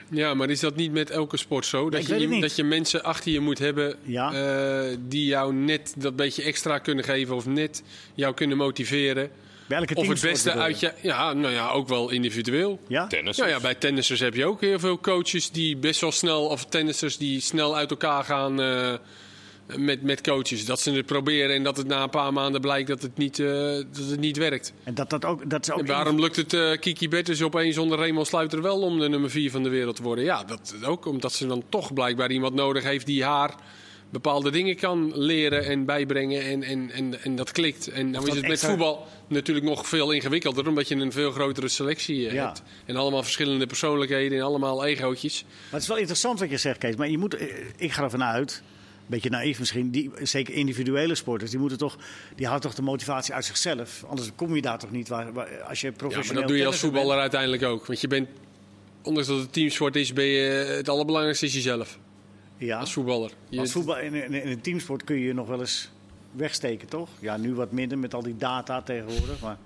Ja, 0.10 0.34
maar 0.34 0.50
is 0.50 0.60
dat 0.60 0.76
niet 0.76 0.92
met 0.92 1.10
elke 1.10 1.38
sport 1.38 1.66
zo? 1.66 1.90
Dat, 1.90 2.08
je, 2.08 2.40
dat 2.42 2.56
je 2.56 2.64
mensen 2.64 3.04
achter 3.04 3.32
je 3.32 3.40
moet 3.40 3.60
hebben 3.60 3.96
Ja. 4.04 4.34
eh, 4.34 4.98
die 5.08 5.26
jou 5.26 5.54
net 5.54 5.94
dat 5.98 6.16
beetje 6.16 6.44
extra 6.44 6.78
kunnen 6.78 7.04
geven 7.04 7.36
of 7.36 7.46
net 7.46 7.84
jou 8.14 8.34
kunnen 8.34 8.58
motiveren. 8.58 9.30
Bij 9.68 9.78
elke 9.78 9.96
Of 9.96 10.08
het 10.08 10.22
beste 10.22 10.50
je? 10.50 10.56
uit 10.56 10.80
je. 10.80 10.94
Ja, 11.02 11.34
nou 11.34 11.54
ja, 11.54 11.70
ook 11.70 11.88
wel 11.88 12.10
individueel. 12.10 12.80
Ja? 12.88 13.08
Tennis. 13.08 13.38
Ja, 13.38 13.48
ja, 13.48 13.60
bij 13.60 13.76
tennissers 13.76 14.20
heb 14.20 14.34
je 14.36 14.46
ook 14.46 14.62
heel 14.62 14.80
veel 14.80 15.00
coaches 15.00 15.52
die 15.52 15.78
best 15.78 16.02
wel 16.02 16.12
snel, 16.12 16.46
of 16.46 16.66
tennissers 16.66 17.18
die 17.18 17.40
snel 17.40 17.76
uit 17.76 17.90
elkaar 17.90 18.24
gaan 18.24 18.62
eh, 18.62 18.94
met, 19.78 20.02
met 20.02 20.22
coaches. 20.22 20.66
Dat 20.66 20.80
ze 20.80 20.92
het 20.92 21.06
proberen 21.06 21.56
en 21.56 21.64
dat 21.64 21.78
het 21.78 21.88
na 21.88 22.04
een 22.04 22.10
paar 22.10 22.34
maanden 22.34 22.62
blijkt 22.62 22.88
dat 22.88 23.02
het 23.02 23.18
niet, 23.18 23.40
eh, 23.40 23.48
dat 23.74 24.10
het 24.10 24.20
niet 24.20 24.38
werkt. 24.38 24.74
En 24.84 24.94
dat, 24.94 25.10
dat, 25.10 25.26
ook, 25.26 25.50
dat 25.50 25.64
is 25.64 25.72
ook... 25.72 25.80
En 25.80 25.86
waarom 25.86 26.20
lukt 26.20 26.36
het 26.36 26.54
eh, 26.54 26.72
Kiki 26.80 27.10
Bertens 27.10 27.42
opeens 27.42 27.78
onder 27.78 27.98
Raymond 27.98 28.28
Sluiter 28.28 28.62
wel 28.62 28.82
om 28.82 29.00
de 29.00 29.10
nummer 29.10 29.30
4 29.30 29.52
van 29.52 29.64
de 29.64 29.70
wereld 29.70 29.96
te 29.96 30.04
worden? 30.04 30.24
Ja, 30.24 30.44
dat 30.44 30.76
ook 30.86 31.06
omdat 31.06 31.34
ze 31.34 31.48
dan 31.48 31.64
toch 31.70 31.94
blijkbaar 31.94 32.32
iemand 32.32 32.54
nodig 32.54 32.84
heeft 32.84 33.06
die 33.06 33.24
haar 33.24 33.56
bepaalde 34.10 34.52
dingen 34.52 34.76
kan 34.76 35.12
leren 35.16 35.66
en 35.66 35.86
bijbrengen 35.86 36.42
en, 36.44 36.64
en, 36.64 36.92
en, 36.92 37.24
en 37.24 37.36
dat 37.36 37.52
klikt. 37.52 37.88
En 37.88 38.12
dan 38.12 38.26
dat 38.26 38.32
is 38.32 38.40
het 38.40 38.48
met 38.48 38.60
voetbal 38.60 39.08
natuurlijk 39.28 39.66
nog 39.66 39.88
veel 39.88 40.12
ingewikkelder, 40.12 40.68
omdat 40.68 40.88
je 40.88 40.96
een 40.96 41.12
veel 41.12 41.32
grotere 41.32 41.68
selectie 41.68 42.28
eh, 42.28 42.34
Ja. 42.34 42.46
hebt. 42.46 42.62
En 42.86 42.96
allemaal 42.96 43.24
verschillende 43.24 43.66
persoonlijkheden 43.66 44.38
en 44.38 44.44
allemaal 44.44 44.86
egootjes. 44.86 45.44
Maar 45.44 45.72
het 45.72 45.82
is 45.82 45.88
wel 45.88 45.98
interessant 45.98 46.40
wat 46.40 46.50
je 46.50 46.58
zegt, 46.58 46.78
Kees. 46.78 46.96
Maar 46.96 47.10
je 47.10 47.18
moet, 47.18 47.42
ik 47.78 47.92
ga 47.92 48.04
ervan 48.04 48.24
uit, 48.24 48.64
beetje 49.08 49.30
naïef 49.30 49.60
misschien, 49.60 49.90
die, 49.92 50.12
zeker 50.22 50.54
individuele 50.54 51.16
sporters, 51.16 51.52
die, 51.52 51.60
moeten 51.60 51.78
toch, 51.78 51.98
die 52.36 52.46
houden 52.48 52.68
toch 52.70 52.78
de 52.78 52.84
motivatie 52.86 53.34
uit 53.34 53.46
zichzelf. 53.46 54.04
Anders 54.08 54.32
kom 54.36 54.56
je 54.56 54.62
daar 54.62 54.80
toch 54.80 54.92
niet 54.92 55.08
waar, 55.08 55.34
waar- 55.34 55.62
als 55.62 55.82
je 55.82 55.88
Ja, 55.88 55.94
professioneel 55.98 56.34
maar 56.34 56.42
dat 56.42 56.48
doe 56.52 56.58
je 56.60 56.66
als 56.66 56.80
bent. 56.82 56.94
voetballer 56.94 57.20
uiteindelijk 57.20 57.64
ook. 57.64 57.86
Want 57.86 58.02
je 58.02 58.08
bent, 58.08 58.30
ondanks 59.02 59.28
dat 59.30 59.40
het 59.40 59.54
teamsport 59.54 59.96
is, 59.96 60.14
ben 60.14 60.26
je, 60.26 60.42
het 60.78 60.90
allerbelangrijkste 60.90 61.46
is 61.46 61.54
jezelf. 61.54 62.00
Ja. 62.58 62.80
Als 62.80 62.94
voetballer. 62.94 63.32
Je- 63.50 63.60
Als 63.60 63.72
voetbal, 63.72 64.00
in, 64.00 64.14
in, 64.14 64.34
in 64.34 64.48
een 64.50 64.62
teamsport 64.62 65.04
kun 65.04 65.16
je 65.20 65.26
je 65.26 65.34
nog 65.34 65.48
wel 65.48 65.60
eens 65.60 65.90
wegsteken, 66.32 66.88
toch? 66.88 67.10
Ja, 67.20 67.38
nu 67.38 67.54
wat 67.54 67.72
minder 67.72 67.98
met 67.98 68.14
al 68.14 68.24
die 68.24 68.38
data 68.38 68.82
tegenwoordig. 68.82 69.40
Maar 69.42 69.58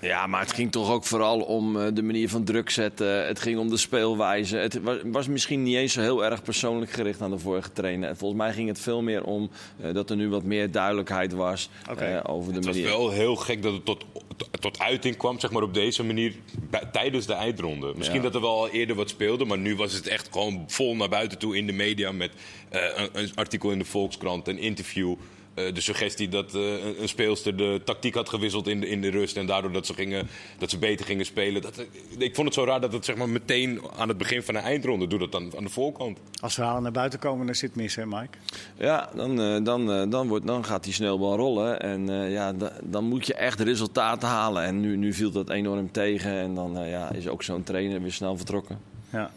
Ja, 0.00 0.26
maar 0.26 0.40
het 0.40 0.52
ging 0.52 0.72
toch 0.72 0.90
ook 0.90 1.04
vooral 1.04 1.40
om 1.40 1.76
eh, 1.80 1.86
de 1.92 2.02
manier 2.02 2.28
van 2.28 2.44
druk 2.44 2.70
zetten. 2.70 3.26
Het 3.26 3.40
ging 3.40 3.58
om 3.58 3.68
de 3.68 3.76
speelwijze. 3.76 4.56
Het 4.56 4.80
was, 5.04 5.26
misschien 5.28 5.62
niet 5.62 5.76
eens 5.76 5.92
zo 5.92 6.00
heel 6.00 6.24
erg 6.24 6.42
persoonlijk 6.42 6.90
gericht 6.90 7.20
aan 7.22 7.30
de 7.30 7.38
vorige 7.38 7.72
trainer. 7.72 8.16
Volgens 8.16 8.40
mij 8.40 8.52
ging 8.52 8.68
het 8.68 8.80
veel 8.80 9.02
meer 9.02 9.24
om 9.24 9.50
eh, 9.80 9.94
dat 9.94 10.10
er 10.10 10.16
nu 10.16 10.28
wat 10.28 10.42
meer 10.42 10.70
duidelijkheid 10.70 11.32
was 11.32 11.68
eh, 11.98 12.20
over 12.22 12.50
de 12.52 12.56
Het 12.56 12.66
was 12.66 12.74
manier. 12.74 12.90
wel 12.90 13.10
heel 13.10 13.36
gek 13.36 13.62
dat 13.62 13.72
het 13.72 13.84
tot, 13.84 14.04
tot, 14.36 14.48
tot 14.60 14.78
uiting 14.78 15.16
kwam, 15.16 15.40
zeg 15.40 15.50
maar 15.50 15.62
op 15.62 15.74
deze 15.74 16.04
manier, 16.04 16.34
bij- 16.70 16.88
tijdens 16.92 17.26
de 17.26 17.34
eindronde. 17.34 17.92
Misschien 17.96 18.18
Ja. 18.18 18.24
dat 18.24 18.34
er 18.34 18.40
wel 18.40 18.58
al 18.58 18.68
eerder 18.68 18.96
wat 18.96 19.08
speelde, 19.10 19.44
maar 19.44 19.58
nu 19.58 19.76
was 19.76 19.92
het 19.92 20.06
echt 20.06 20.28
gewoon 20.32 20.64
vol 20.66 20.96
naar 20.96 21.08
buiten 21.08 21.38
toe 21.38 21.56
in 21.56 21.66
de 21.66 21.72
media 21.72 22.12
met 22.12 22.30
eh, 22.68 22.80
een, 22.96 23.08
een 23.12 23.30
artikel 23.34 23.70
in 23.70 23.78
de 23.78 23.84
Volkskrant, 23.84 24.48
een 24.48 24.58
interview. 24.58 25.14
Eh, 25.56 25.74
de 25.74 25.80
suggestie 25.80 26.28
dat 26.28 26.54
eh, 26.54 26.60
een- 26.84 27.02
een 27.02 27.08
speelster 27.08 27.56
de 27.56 27.80
tactiek 27.84 28.14
had 28.14 28.28
gewisseld 28.28 28.66
in 28.68 28.80
de, 28.80 28.88
in 28.88 29.00
de 29.00 29.08
rust 29.10 29.36
en 29.36 29.46
daardoor 29.46 29.72
dat 29.72 29.86
ze, 29.86 29.94
gingen, 29.94 30.28
dat 30.58 30.70
ze 30.70 30.78
beter 30.78 31.06
gingen 31.06 31.26
spelen. 31.26 31.62
Dat, 31.62 31.78
eh, 31.78 31.84
ik 32.18 32.34
vond 32.34 32.46
het 32.46 32.54
zo 32.56 32.64
raar 32.64 32.80
dat 32.80 32.92
het 32.92 33.04
zeg 33.04 33.16
maar, 33.16 33.28
meteen 33.28 33.80
aan 33.96 34.08
het 34.08 34.18
begin 34.18 34.42
van 34.42 34.54
de 34.54 34.60
eindronde 34.60 35.06
doet 35.06 35.20
dat 35.20 35.32
dan 35.32 35.52
aan 35.56 35.64
de 35.64 35.70
voorkant. 35.70 36.18
Als 36.40 36.54
verhalen 36.54 36.82
naar 36.82 36.92
buiten 36.92 37.18
komen, 37.18 37.46
dan 37.46 37.54
zit 37.54 37.68
het 37.68 37.78
mis, 37.78 37.94
hè 37.94 38.06
Mike? 38.06 38.38
Ja, 38.78 39.10
dan, 39.14 39.40
eh, 39.40 39.64
dan, 39.64 39.92
eh, 39.92 40.02
dan, 40.10 40.28
wordt, 40.28 40.46
dan 40.46 40.64
gaat 40.64 40.84
die 40.84 40.92
sneeuwbal 40.92 41.36
rollen. 41.36 41.80
En 41.80 42.08
eh, 42.08 42.32
ja, 42.32 42.52
da- 42.52 42.72
dan 42.82 43.04
moet 43.04 43.26
je 43.26 43.34
echt 43.34 43.60
resultaten 43.60 44.28
halen. 44.28 44.62
En 44.64 44.80
nu, 44.80 44.96
nu 44.96 45.12
viel 45.12 45.30
dat 45.30 45.50
enorm 45.50 45.90
tegen. 45.92 46.30
En 46.30 46.54
dan 46.54 46.78
eh, 46.78 46.90
ja, 46.90 47.12
is 47.12 47.28
ook 47.28 47.42
zo'n 47.42 47.62
trainer 47.62 48.02
weer 48.02 48.12
snel 48.12 48.36
vertrokken. 48.36 48.78
Ja. 49.12 49.30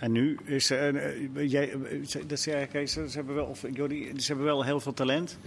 En 0.00 0.12
nu 0.12 0.38
is 0.44 0.70
eh, 0.70 0.88
eh, 0.88 1.50
jij, 1.50 1.72
eh, 1.72 1.78
dat 2.26 2.40
zei 2.40 2.56
jij, 2.56 2.66
Kees, 2.66 2.92
ze 2.92 3.08
hebben 3.12 3.34
wel, 3.34 3.46
of 3.46 3.64
Jordi, 3.72 4.12
ze 4.16 4.26
hebben 4.26 4.44
wel 4.44 4.64
heel 4.64 4.80
veel 4.80 4.94
talent. 4.94 5.38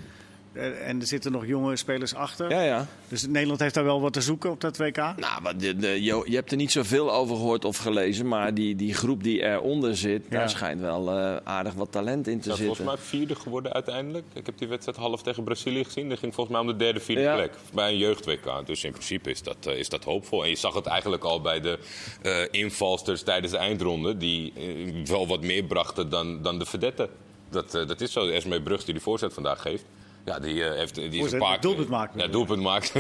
Eh, 0.60 0.88
en 0.88 1.00
er 1.01 1.08
zitten 1.08 1.32
nog 1.32 1.46
jonge 1.46 1.75
spelers 1.75 2.13
achter. 2.16 2.50
Ja, 2.50 2.62
ja. 2.62 2.88
Dus 3.08 3.28
Nederland 3.28 3.60
heeft 3.60 3.74
daar 3.74 3.84
wel 3.84 4.01
wat 4.01 4.13
te 4.13 4.22
zoeken 4.22 4.50
op 4.51 4.62
dat 4.62 4.78
WK. 4.78 4.96
Nou, 4.98 5.42
maar 5.42 5.58
de, 5.58 5.75
de- 5.75 6.04
je, 6.04 6.22
je 6.25 6.36
hebt 6.36 6.51
er 6.51 6.58
niet 6.58 6.72
zoveel 6.72 7.13
over 7.13 7.36
gehoord 7.36 7.66
of 7.66 7.78
gelezen. 7.78 8.28
Maar 8.28 8.54
die, 8.54 8.75
die 8.75 8.94
groep 8.94 9.24
die 9.24 9.42
eronder 9.44 9.98
zit, 9.98 10.24
Ja. 10.30 10.38
daar 10.38 10.50
schijnt 10.50 10.82
wel 10.82 11.10
eh, 11.12 11.36
aardig 11.44 11.74
wat 11.74 11.92
talent 11.92 12.28
in 12.28 12.39
te 12.39 12.50
Ja, 12.50 12.56
zitten. 12.56 12.75
volgens 12.75 12.88
mij 12.88 13.06
vierde 13.20 13.36
geworden 13.36 13.74
uiteindelijk. 13.74 14.25
Ik 14.34 14.46
heb 14.46 14.58
die 14.58 14.68
wedstrijd 14.68 14.98
half 14.98 15.22
tegen 15.22 15.44
Brazilië 15.44 15.84
gezien. 15.84 16.10
Dat 16.10 16.20
ging 16.20 16.34
volgens 16.34 16.56
mij 16.58 16.66
om 16.66 16.72
de 16.78 16.84
derde, 16.84 17.00
vierde 17.00 17.22
Ja. 17.22 17.36
plek. 17.36 17.54
Bij 17.74 17.92
een 17.92 17.98
jeugd-WK. 17.98 18.66
Dus 18.66 18.84
in 18.84 18.92
principe 18.92 19.30
is 19.30 19.42
dat, 19.44 19.58
eh, 19.66 19.78
is 19.78 19.89
dat 19.89 20.04
hoopvol. 20.04 20.44
En 20.44 20.50
je 20.50 20.56
zag 20.56 20.74
het 20.74 20.86
eigenlijk 20.86 21.24
al 21.24 21.42
bij 21.42 21.60
de 21.60 21.80
eh, 22.22 22.34
invalsters 22.51 23.22
tijdens 23.24 23.51
de 23.51 23.58
eindronde. 23.58 24.18
Die 24.18 24.54
wel 25.06 25.28
wat 25.28 25.42
meer 25.42 25.63
brachten 25.63 26.10
dan, 26.10 26.42
dan 26.42 26.60
de 26.60 26.66
verdetten. 26.66 27.10
Dat, 27.50 27.72
dat 27.72 28.01
is 28.01 28.12
zo. 28.12 28.28
Esme 28.28 28.62
Brugs 28.62 28.86
die 28.86 28.94
de 28.94 29.00
voorzet 29.00 29.34
vandaag 29.34 29.62
geeft. 29.62 29.84
Ja, 30.26 30.40
die, 30.40 30.64
eh, 30.64 30.76
heeft, 30.76 30.96
die 30.96 31.24
is 31.24 31.32
een 31.32 31.40
paar 31.40 31.62
doelpunt 31.62 31.90
maakt. 31.90 32.20
Ja, 32.22 32.28
doelpunt 32.28 32.62
maakt. 32.62 32.94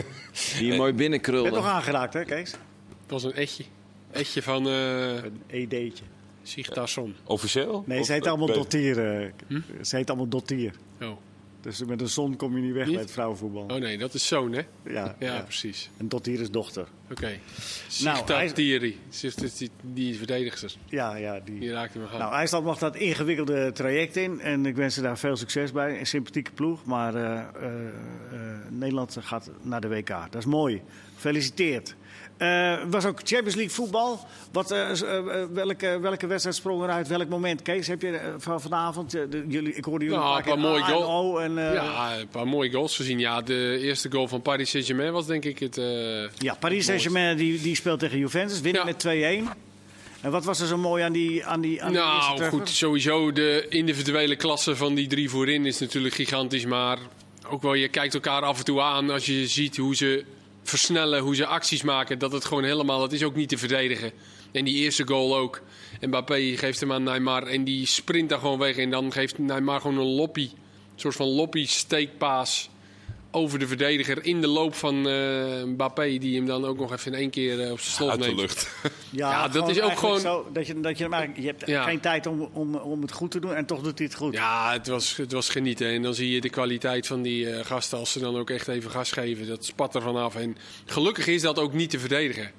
Die 0.59 0.73
mooi 0.77 0.91
Je 0.91 0.97
binnenkrulde. 0.97 1.43
bent 1.51 1.55
nog 1.63 1.65
aangeraakt, 1.71 2.13
hè 2.13 2.23
Kees? 2.25 2.51
Het 2.51 3.11
was 3.11 3.23
een 3.23 3.33
etje. 3.33 3.63
Etje 4.11 4.41
van 4.41 4.67
eh 4.67 5.15
Een 5.23 5.41
ED'tje. 5.47 6.03
Sigtarsson. 6.43 7.15
Officieel? 7.25 7.83
Nee, 7.85 8.03
ze 8.03 8.11
heet 8.13 8.27
allemaal 8.27 8.47
nee. 8.47 8.55
Dottier. 8.57 9.21
eh, 9.21 9.57
Ze 9.81 9.95
heet 9.95 10.09
allemaal 10.09 10.27
Dottier. 10.27 10.73
Oh. 11.01 11.07
Dus 11.61 11.83
met 11.85 12.01
een 12.01 12.09
zon 12.09 12.35
kom 12.35 12.55
je 12.55 12.61
niet 12.61 12.73
weg 12.73 12.83
Niet? 12.85 12.93
bij 12.93 13.03
het 13.03 13.11
vrouwenvoetbal. 13.11 13.63
oh 13.63 13.75
nee, 13.75 13.97
dat 13.97 14.13
is 14.13 14.27
zoon, 14.27 14.51
hè? 14.53 14.61
Ja, 14.83 14.93
Ja, 14.93 15.15
ja. 15.19 15.41
precies. 15.41 15.89
En 15.97 16.07
Dottier 16.07 16.39
is 16.41 16.51
dochter. 16.51 16.87
Oké. 17.11 17.25
Nou, 17.25 17.37
Sigta 17.87 18.35
hij- 18.35 18.51
Thierry. 18.51 18.95
Die, 19.57 19.69
die 19.81 20.11
is 20.11 20.17
verdedigster. 20.17 20.75
Ja, 20.85 21.15
ja, 21.15 21.39
die. 21.39 21.59
Die 21.59 21.71
raakte 21.71 21.99
me 21.99 22.07
gaan. 22.07 22.19
Nou, 22.19 22.33
IJsland 22.33 22.65
mag 22.65 22.77
dat 22.77 22.95
ingewikkelde 22.95 23.71
traject 23.71 24.15
in. 24.15 24.39
En 24.39 24.65
ik 24.65 24.75
wens 24.75 24.93
ze 24.93 25.01
daar 25.01 25.17
veel 25.17 25.35
succes 25.35 25.71
bij. 25.71 25.99
Een 25.99 26.05
sympathieke 26.07 26.51
ploeg. 26.51 26.85
Maar 26.85 27.15
eh, 27.15 27.39
eh, 27.39 27.71
Nederland 28.69 29.17
gaat 29.19 29.49
naar 29.61 29.81
de 29.81 29.87
WK. 29.87 30.07
Dat 30.07 30.35
is 30.35 30.45
mooi. 30.45 30.81
Gefeliciteerd. 31.15 31.95
Eh 32.39 32.73
was 32.89 33.05
ook 33.05 33.19
Champions 33.23 33.55
League 33.55 33.73
voetbal. 33.73 34.19
Wat, 34.51 34.71
eh, 34.71 34.91
eh, 35.01 35.45
welke, 35.53 35.99
welke 36.01 36.27
wedstrijd 36.27 36.55
sprong 36.57 36.83
eruit? 36.83 37.07
Welk 37.07 37.29
moment? 37.29 37.61
Kees, 37.61 37.87
heb 37.87 38.01
je 38.01 38.19
van 38.37 38.61
vanavond... 38.61 39.11
de- 39.11 39.45
jullie, 39.47 39.73
ik 39.73 39.85
hoorde 39.85 40.05
jullie 40.05 40.19
Nou, 40.19 40.37
een 40.37 40.43
paar 40.43 40.53
een 40.53 40.59
keer 40.59 40.63
paar 40.63 40.71
mooie 40.71 40.83
A 40.83 40.87
en 40.87 40.93
goal- 40.93 41.33
O 41.33 41.37
en, 41.37 41.57
eh, 41.57 41.73
ja. 41.73 41.83
ja, 41.83 42.19
een 42.19 42.27
paar 42.27 42.47
mooie 42.47 42.71
goals 42.71 42.95
gezien. 42.95 43.19
Ja, 43.19 43.41
de 43.41 43.77
eerste 43.81 44.11
goal 44.11 44.27
van 44.27 44.41
Paris 44.41 44.69
Saint-Germain 44.69 45.11
was 45.11 45.25
denk 45.25 45.45
ik 45.45 45.59
het... 45.59 45.77
eh, 45.77 46.51
Paris 46.59 46.85
Saint-Germain 46.85 47.37
die, 47.37 47.61
die 47.61 47.75
speelt 47.75 47.99
tegen 47.99 48.17
Juventus. 48.17 48.61
Wint 48.61 48.75
Ja. 48.75 48.83
met 48.83 48.99
2-1. 49.07 49.47
En 50.21 50.31
wat 50.31 50.45
was 50.45 50.59
er 50.59 50.67
zo 50.67 50.77
mooi 50.77 51.03
aan 51.03 51.11
die, 51.13 51.45
aan 51.45 51.61
die, 51.61 51.83
aan 51.83 51.91
Nou, 51.93 52.43
goed, 52.43 52.69
sowieso 52.69 53.31
de 53.31 53.65
individuele 53.69 54.35
klasse 54.35 54.75
van 54.75 54.93
die 54.95 55.07
drie 55.07 55.29
voorin 55.29 55.65
is 55.65 55.79
natuurlijk 55.79 56.13
gigantisch. 56.13 56.65
Maar 56.65 56.97
ook 57.49 57.61
wel, 57.61 57.73
je 57.73 57.87
kijkt 57.87 58.13
elkaar 58.13 58.41
af 58.41 58.57
en 58.59 58.65
toe 58.65 58.81
aan 58.81 59.09
als 59.09 59.25
je 59.25 59.47
ziet 59.47 59.77
hoe 59.77 59.95
ze 59.95 60.23
versnellen, 60.69 61.21
hoe 61.21 61.35
ze 61.35 61.45
acties 61.45 61.83
maken. 61.83 62.19
Dat 62.19 62.31
het 62.31 62.45
gewoon 62.45 62.63
helemaal, 62.63 62.99
dat 62.99 63.11
is 63.11 63.23
ook 63.23 63.35
niet 63.35 63.49
te 63.49 63.57
verdedigen. 63.57 64.11
En 64.51 64.65
die 64.65 64.75
eerste 64.75 65.07
goal 65.07 65.37
ook. 65.37 65.61
Mbappé 66.01 66.57
geeft 66.57 66.79
hem 66.79 66.91
aan 66.91 67.03
Neymar 67.03 67.43
en 67.43 67.63
die 67.63 67.85
sprint 67.85 68.29
daar 68.29 68.39
gewoon 68.39 68.59
weg. 68.59 68.77
En 68.77 68.89
dan 68.89 69.11
geeft 69.11 69.37
Neymar 69.37 69.81
gewoon 69.81 69.97
een 69.97 70.15
loppie, 70.15 70.51
een 70.93 70.99
soort 70.99 71.15
van 71.15 71.27
loppie 71.27 71.67
steekpaas 71.67 72.69
over 73.31 73.59
de 73.59 73.67
verdediger 73.67 74.25
in 74.25 74.41
de 74.41 74.47
loop 74.47 74.75
van 74.75 75.07
eh 75.07 75.63
Mbappé. 75.63 76.17
Die 76.17 76.35
hem 76.35 76.45
dan 76.45 76.65
ook 76.65 76.77
nog 76.79 76.91
even 76.93 77.11
in 77.13 77.17
één 77.19 77.29
keer 77.29 77.59
eh, 77.63 77.71
op 77.71 77.79
zijn 77.79 77.93
slot 77.95 78.09
Uit 78.09 78.19
de 78.19 78.25
neemt. 78.25 78.39
lucht. 78.39 78.69
Ja, 79.11 79.47
dat 79.47 79.69
is 79.69 79.81
ook 79.81 79.97
gewoon- 79.97 80.19
Zo, 80.19 80.49
dat 80.53 80.67
je, 80.67 80.79
dat 80.79 80.97
je, 80.97 81.03
hem 81.03 81.13
eigenlijk, 81.13 81.43
je 81.43 81.47
hebt 81.51 81.67
Ja. 81.67 81.83
geen 81.83 81.99
tijd 81.99 82.25
om, 82.25 82.49
om, 82.53 82.75
om 82.75 83.01
het 83.01 83.11
goed 83.11 83.31
te 83.31 83.39
doen 83.39 83.53
en 83.53 83.65
toch 83.65 83.81
doet 83.81 83.97
hij 83.97 84.07
het 84.07 84.15
goed. 84.17 84.33
Ja, 84.33 84.71
het 84.71 84.87
was, 84.87 85.15
het 85.17 85.31
was 85.31 85.49
genieten. 85.49 85.87
En 85.87 86.01
dan 86.01 86.13
zie 86.13 86.29
je 86.31 86.41
de 86.41 86.49
kwaliteit 86.49 87.07
van 87.07 87.21
die 87.21 87.49
eh, 87.49 87.65
gasten 87.65 87.97
als 87.97 88.11
ze 88.11 88.19
dan 88.19 88.37
ook 88.37 88.49
echt 88.49 88.67
even 88.67 88.91
gas 88.91 89.11
geven. 89.11 89.47
Dat 89.47 89.65
spat 89.65 89.95
er 89.95 90.01
vanaf. 90.01 90.35
En 90.35 90.57
gelukkig 90.85 91.27
is 91.27 91.41
dat 91.41 91.59
ook 91.59 91.73
niet 91.73 91.89
te 91.89 91.99
verdedigen. 91.99 92.51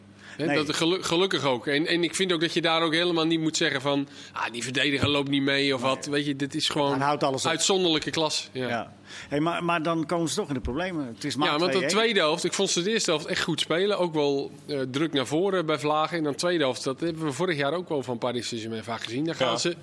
Nee. 0.46 0.64
dat, 0.64 0.76
gelu- 0.76 1.02
gelukkig 1.02 1.44
ook. 1.44 1.66
En, 1.66 1.86
en 1.86 2.02
ik 2.04 2.14
vind 2.14 2.32
ook 2.32 2.40
dat 2.40 2.52
je 2.54 2.60
daar 2.60 2.82
ook 2.82 2.92
helemaal 2.94 3.26
niet 3.26 3.40
moet 3.40 3.56
zeggen 3.56 3.80
van... 3.80 4.08
Ah, 4.32 4.52
die 4.52 4.62
verdediger 4.62 5.08
loopt 5.08 5.28
niet 5.28 5.42
mee 5.42 5.74
of 5.74 5.80
wat. 5.80 6.06
Weet 6.06 6.26
je, 6.26 6.36
dit 6.36 6.54
is 6.54 6.68
gewoon 6.68 7.02
uitzonderlijke 7.44 8.10
klas. 8.10 8.48
Ja. 8.52 8.68
Ja. 8.68 8.92
Hey, 9.28 9.40
maar, 9.40 9.64
maar 9.64 9.82
dan 9.82 10.06
komen 10.06 10.28
ze 10.28 10.34
toch 10.34 10.48
in 10.48 10.54
de 10.54 10.60
problemen. 10.60 11.06
Het 11.06 11.24
is 11.24 11.36
maar 11.36 11.48
Ja, 11.52 11.58
want 11.58 11.72
de 11.72 11.82
2-1. 11.82 11.86
tweede 11.86 12.18
helft, 12.20 12.44
ik 12.44 12.52
vond 12.52 12.70
ze 12.70 12.82
de 12.82 12.90
eerste 12.90 13.10
helft 13.10 13.26
echt 13.26 13.42
goed 13.42 13.60
spelen. 13.60 13.98
Ook 13.98 14.14
wel 14.14 14.50
eh, 14.66 14.80
druk 14.90 15.12
naar 15.12 15.26
voren 15.26 15.66
bij 15.66 15.78
Vlagen. 15.78 16.16
En 16.16 16.22
dan 16.22 16.32
de 16.32 16.38
tweede 16.38 16.62
helft, 16.64 16.84
dat 16.84 17.00
hebben 17.00 17.24
we 17.24 17.32
vorig 17.32 17.56
jaar 17.56 17.72
ook 17.72 17.88
wel 17.88 18.02
van 18.02 18.18
Paris 18.18 18.46
Saint-Germain 18.48 18.84
vaak 18.84 19.02
gezien. 19.02 19.24
Dan 19.24 19.34
gaan 19.34 19.50
Ja. 19.50 19.56
ze 19.58 19.76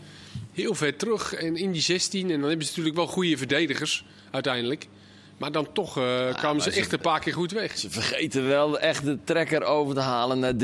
heel 0.52 0.74
ver 0.76 0.96
terug 0.96 1.34
en 1.34 1.56
in 1.56 1.72
die 1.72 1.82
16. 1.82 2.22
En 2.32 2.40
dan 2.40 2.50
hebben 2.50 2.66
ze 2.66 2.70
natuurlijk 2.72 2.96
wel 2.96 3.08
goede 3.08 3.38
verdedigers 3.38 4.06
uiteindelijk. 4.32 4.88
Maar 5.38 5.52
dan 5.52 5.68
toch 5.74 5.98
eh, 5.98 6.34
kwamen 6.36 6.62
ze 6.62 6.72
echt 6.72 6.92
een 6.94 7.00
paar 7.00 7.20
keer 7.20 7.34
goed 7.34 7.52
weg. 7.52 7.78
Ze 7.78 7.90
vergeten 7.90 8.48
wel 8.48 8.80
echt 8.80 9.06
de 9.06 9.18
trekker 9.24 9.64
over 9.64 9.96
te 9.96 10.02
halen 10.02 10.40
naar 10.40 10.54
3-4, 10.54 10.58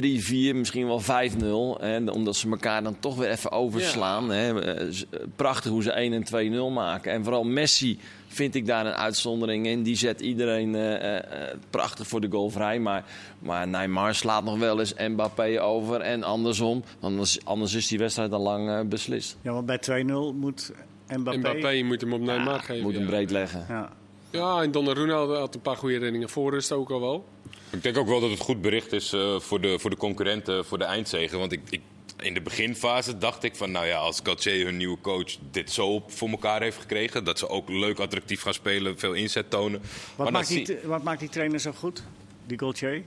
misschien 0.55 0.87
wel 0.87 1.01
5-0. 1.01 1.81
En 1.81 2.09
omdat 2.11 2.35
ze 2.35 2.49
elkaar 2.49 2.83
dan 2.83 2.99
toch 2.99 3.15
weer 3.15 3.29
even 3.29 3.51
overslaan. 3.51 4.29
Hè. 4.31 4.61
Eh, 4.75 4.87
z- 4.91 5.03
Prachtig 5.35 5.71
hoe 5.71 5.83
ze 5.83 5.91
1 5.91 6.13
en 6.13 6.23
2-0 6.23 6.69
maken. 6.73 7.11
En 7.11 7.23
vooral 7.23 7.43
Messi 7.43 7.99
vind 8.27 8.55
ik 8.55 8.65
daar 8.65 8.85
een 8.85 8.93
uitzondering 8.93 9.65
in. 9.67 9.83
Die 9.83 9.95
zet 9.95 10.21
iedereen 10.21 10.75
eh, 10.75 10.93
eh, 10.95 11.15
eh, 11.17 11.57
prachtig 11.69 12.07
voor 12.07 12.21
de 12.21 12.27
goal 12.31 12.49
vrij. 12.49 12.79
Maar, 12.79 13.03
maar 13.39 13.67
Neymar 13.67 14.15
slaat 14.15 14.43
nog 14.43 14.57
wel 14.59 14.79
eens 14.79 14.93
Mbappé 14.93 15.61
over 15.61 16.01
en 16.01 16.23
andersom. 16.23 16.83
Anders, 16.99 17.45
anders 17.45 17.73
is 17.73 17.87
die 17.87 17.97
wedstrijd 17.99 18.31
al 18.31 18.41
lang 18.41 18.69
eh, 18.69 18.79
beslist. 18.85 19.37
Ja, 19.41 19.51
want 19.53 19.65
bij 19.65 19.79
2-0 20.03 20.05
moet 20.35 20.71
Mbappé... 21.07 21.37
Mbappé 21.39 21.81
moet 21.83 22.01
hem 22.01 22.13
op 22.13 22.21
Neymar 22.21 22.59
geven. 22.59 22.83
Moet 22.83 22.93
hem 22.93 23.01
ja. 23.03 23.09
breed 23.09 23.31
leggen. 23.31 23.65
Ja. 23.69 23.89
Ja, 24.33 24.61
en 24.61 24.71
Donnarumma 24.71 25.13
had, 25.13 25.37
had 25.37 25.55
een 25.55 25.61
paar 25.61 25.77
goede 25.77 25.97
reddingen 25.97 26.29
voor 26.29 26.51
rust 26.51 26.71
ook 26.71 26.89
al 26.89 26.99
wel. 27.01 27.25
Ik 27.69 27.83
denk 27.83 27.97
ook 27.97 28.07
wel 28.07 28.19
dat 28.19 28.29
het 28.29 28.39
goed 28.39 28.61
bericht 28.61 28.91
is 28.91 29.13
eh, 29.13 29.39
voor, 29.39 29.61
de, 29.61 29.79
voor 29.79 29.89
de 29.89 29.95
concurrenten 29.97 30.65
voor 30.65 30.77
de 30.77 30.83
eindzegen. 30.83 31.39
Want 31.39 31.51
ik, 31.51 31.61
ik, 31.69 31.81
in 32.19 32.33
de 32.33 32.41
beginfase 32.41 33.17
dacht 33.17 33.43
ik 33.43 33.55
van, 33.55 33.71
nou 33.71 33.85
ja, 33.85 33.97
als 33.97 34.19
Gauthier 34.23 34.65
hun 34.65 34.77
nieuwe 34.77 34.97
coach 35.01 35.35
dit 35.51 35.71
zo 35.71 36.03
voor 36.07 36.29
elkaar 36.29 36.61
heeft 36.61 36.77
gekregen, 36.77 37.23
dat 37.23 37.39
ze 37.39 37.49
ook 37.49 37.69
leuk 37.69 37.99
attractief 37.99 38.41
gaan 38.41 38.53
spelen, 38.53 38.99
veel 38.99 39.13
inzet 39.13 39.49
tonen. 39.49 39.81
Wat, 40.15 40.23
Maar 40.23 40.31
maakt 40.31 40.47
die, 40.47 40.77
wat 40.83 41.03
maakt 41.03 41.19
die 41.19 41.29
trainer 41.29 41.59
zo 41.59 41.71
goed? 41.71 42.03
Die 42.45 42.59
Gaultier? 42.59 43.03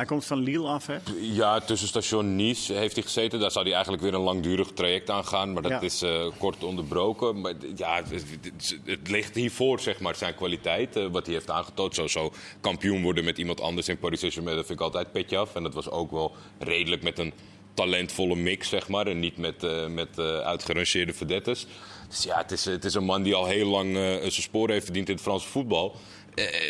Hij 0.00 0.08
komt 0.08 0.24
van 0.26 0.38
Lille 0.38 0.66
af, 0.68 0.86
hè? 0.86 0.96
Ja, 1.20 1.60
tussen 1.60 1.88
station 1.88 2.36
Nice 2.36 2.72
heeft 2.72 2.94
hij 2.94 3.02
gezeten. 3.02 3.40
Daar 3.40 3.50
zou 3.50 3.64
hij 3.64 3.74
eigenlijk 3.74 4.02
weer 4.02 4.14
een 4.14 4.20
langdurig 4.20 4.68
traject 4.72 5.10
aan 5.10 5.24
gaan. 5.24 5.52
Maar 5.52 5.62
dat 5.62 5.70
Ja. 5.70 5.80
is 5.80 6.02
eh, 6.02 6.26
kort 6.38 6.64
onderbroken. 6.64 7.40
Maar 7.40 7.54
ja, 7.76 7.96
het, 7.96 8.10
het- 8.42 8.78
het 8.84 9.08
ligt 9.10 9.34
hiervoor, 9.34 9.80
zeg 9.80 10.00
maar, 10.00 10.14
zijn 10.14 10.34
kwaliteit. 10.34 10.96
eh, 10.96 11.06
wat 11.10 11.24
hij 11.26 11.34
heeft 11.34 11.50
aangetoond. 11.50 11.94
Zo, 11.94 12.06
zo 12.06 12.32
kampioen 12.60 13.02
worden 13.02 13.24
met 13.24 13.38
iemand 13.38 13.60
anders 13.60 13.88
in 13.88 13.98
Paris 13.98 14.18
Saint-Germain. 14.18 14.56
Dat 14.56 14.66
vind 14.66 14.78
ik 14.78 14.84
altijd 14.84 15.12
petje 15.12 15.36
af. 15.38 15.54
En 15.54 15.62
dat 15.62 15.74
was 15.74 15.90
ook 15.90 16.10
wel 16.10 16.34
redelijk 16.58 17.02
met 17.02 17.18
een 17.18 17.32
talentvolle 17.74 18.36
mix, 18.36 18.68
zeg 18.68 18.88
maar. 18.88 19.06
En 19.06 19.18
niet 19.20 19.36
met, 19.36 19.64
eh 19.64 19.86
met 19.86 20.18
eh, 20.18 20.38
uitgerangeerde 20.38 21.12
verdettes. 21.12 21.66
Dus 22.08 22.22
ja, 22.22 22.36
het 22.36 22.50
is, 22.50 22.64
het 22.64 22.84
is 22.84 22.94
een 22.94 23.04
man 23.04 23.22
die 23.22 23.34
al 23.34 23.46
heel 23.46 23.68
lang 23.68 23.92
zijn 24.20 24.32
sporen 24.32 24.72
heeft 24.72 24.84
verdiend 24.84 25.08
in 25.08 25.14
het 25.14 25.22
Franse 25.22 25.48
voetbal. 25.48 25.96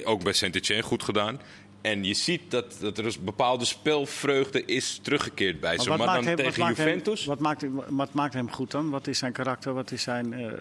Ook 0.04 0.22
bij 0.24 0.32
Saint-Etienne 0.32 0.82
goed 0.84 1.02
gedaan. 1.02 1.40
En 1.80 2.04
je 2.04 2.14
ziet 2.14 2.50
dat, 2.50 2.76
dat 2.80 2.98
er 2.98 3.04
een 3.06 3.14
bepaalde 3.20 3.64
spelvreugde 3.64 4.64
is 4.64 4.98
teruggekeerd 5.02 5.60
bij 5.60 5.78
ze. 5.78 5.88
Maar 5.88 5.98
dan 5.98 6.24
hem- 6.24 6.36
tegen 6.36 6.60
maakt 6.60 6.76
hem- 6.76 6.86
Juventus... 6.86 7.24
wat, 7.24 7.38
maakt, 7.38 7.60
hem- 7.60 7.80
wat 7.88 8.12
maakt 8.12 8.34
hem 8.34 8.50
goed 8.50 8.70
dan? 8.70 8.90
Wat 8.90 9.06
is 9.06 9.18
zijn 9.18 9.32
karakter? 9.32 9.74
Wat 9.74 9.90
is 9.90 10.02
zijn... 10.02 10.32
eh, 10.32 10.52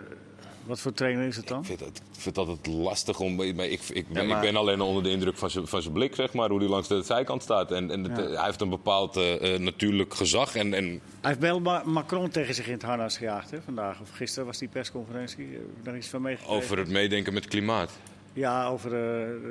Wat 0.65 0.79
voor 0.79 0.93
trainer 0.93 1.27
is 1.27 1.35
het 1.35 1.47
dan? 1.47 1.59
Ik 1.59 1.65
vind 1.65 1.79
het, 1.79 1.97
ik 1.97 2.21
vind 2.21 2.35
het 2.35 2.47
altijd 2.47 2.67
lastig 2.67 3.19
om. 3.19 3.35
Maar 3.35 3.45
ik, 3.65 3.81
ik, 3.89 4.07
ben, 4.07 4.27
maar- 4.27 4.35
ik 4.35 4.41
ben 4.51 4.55
alleen 4.55 4.81
onder 4.81 5.03
de 5.03 5.09
indruk 5.09 5.37
van 5.37 5.49
zijn, 5.49 5.67
van 5.67 5.81
zijn 5.81 5.93
blik, 5.93 6.15
zeg 6.15 6.33
maar. 6.33 6.49
Hoe 6.49 6.59
hij 6.59 6.67
langs 6.67 6.87
de 6.87 7.01
zijkant 7.01 7.41
staat. 7.43 7.71
En, 7.71 7.91
en 7.91 8.03
het, 8.03 8.17
Ja. 8.17 8.23
eh, 8.23 8.35
hij 8.35 8.45
heeft 8.45 8.61
een 8.61 8.69
bepaald 8.69 9.17
eh, 9.17 9.57
natuurlijk 9.59 10.13
gezag. 10.13 10.55
En, 10.55 10.73
en 10.73 10.85
Hij 10.85 10.99
heeft 11.21 11.39
wel 11.39 11.59
Ma- 11.59 11.83
Macron 11.85 12.29
tegen 12.29 12.55
zich 12.55 12.65
in 12.67 12.73
het 12.73 12.81
harnas 12.81 13.17
gejaagd 13.17 13.51
hè, 13.51 13.61
vandaag. 13.61 13.99
Of 14.01 14.09
gisteren 14.09 14.45
was 14.45 14.57
die 14.57 14.67
persconferentie. 14.67 15.45
Heb 15.51 15.61
ik 15.77 15.83
daar 15.85 15.97
iets 15.97 16.07
van 16.07 16.21
meegekregen? 16.21 16.55
over 16.63 16.77
het 16.77 16.89
meedenken 16.89 17.33
met 17.33 17.47
klimaat. 17.47 17.91
Ja, 18.33 18.67
over 18.67 18.89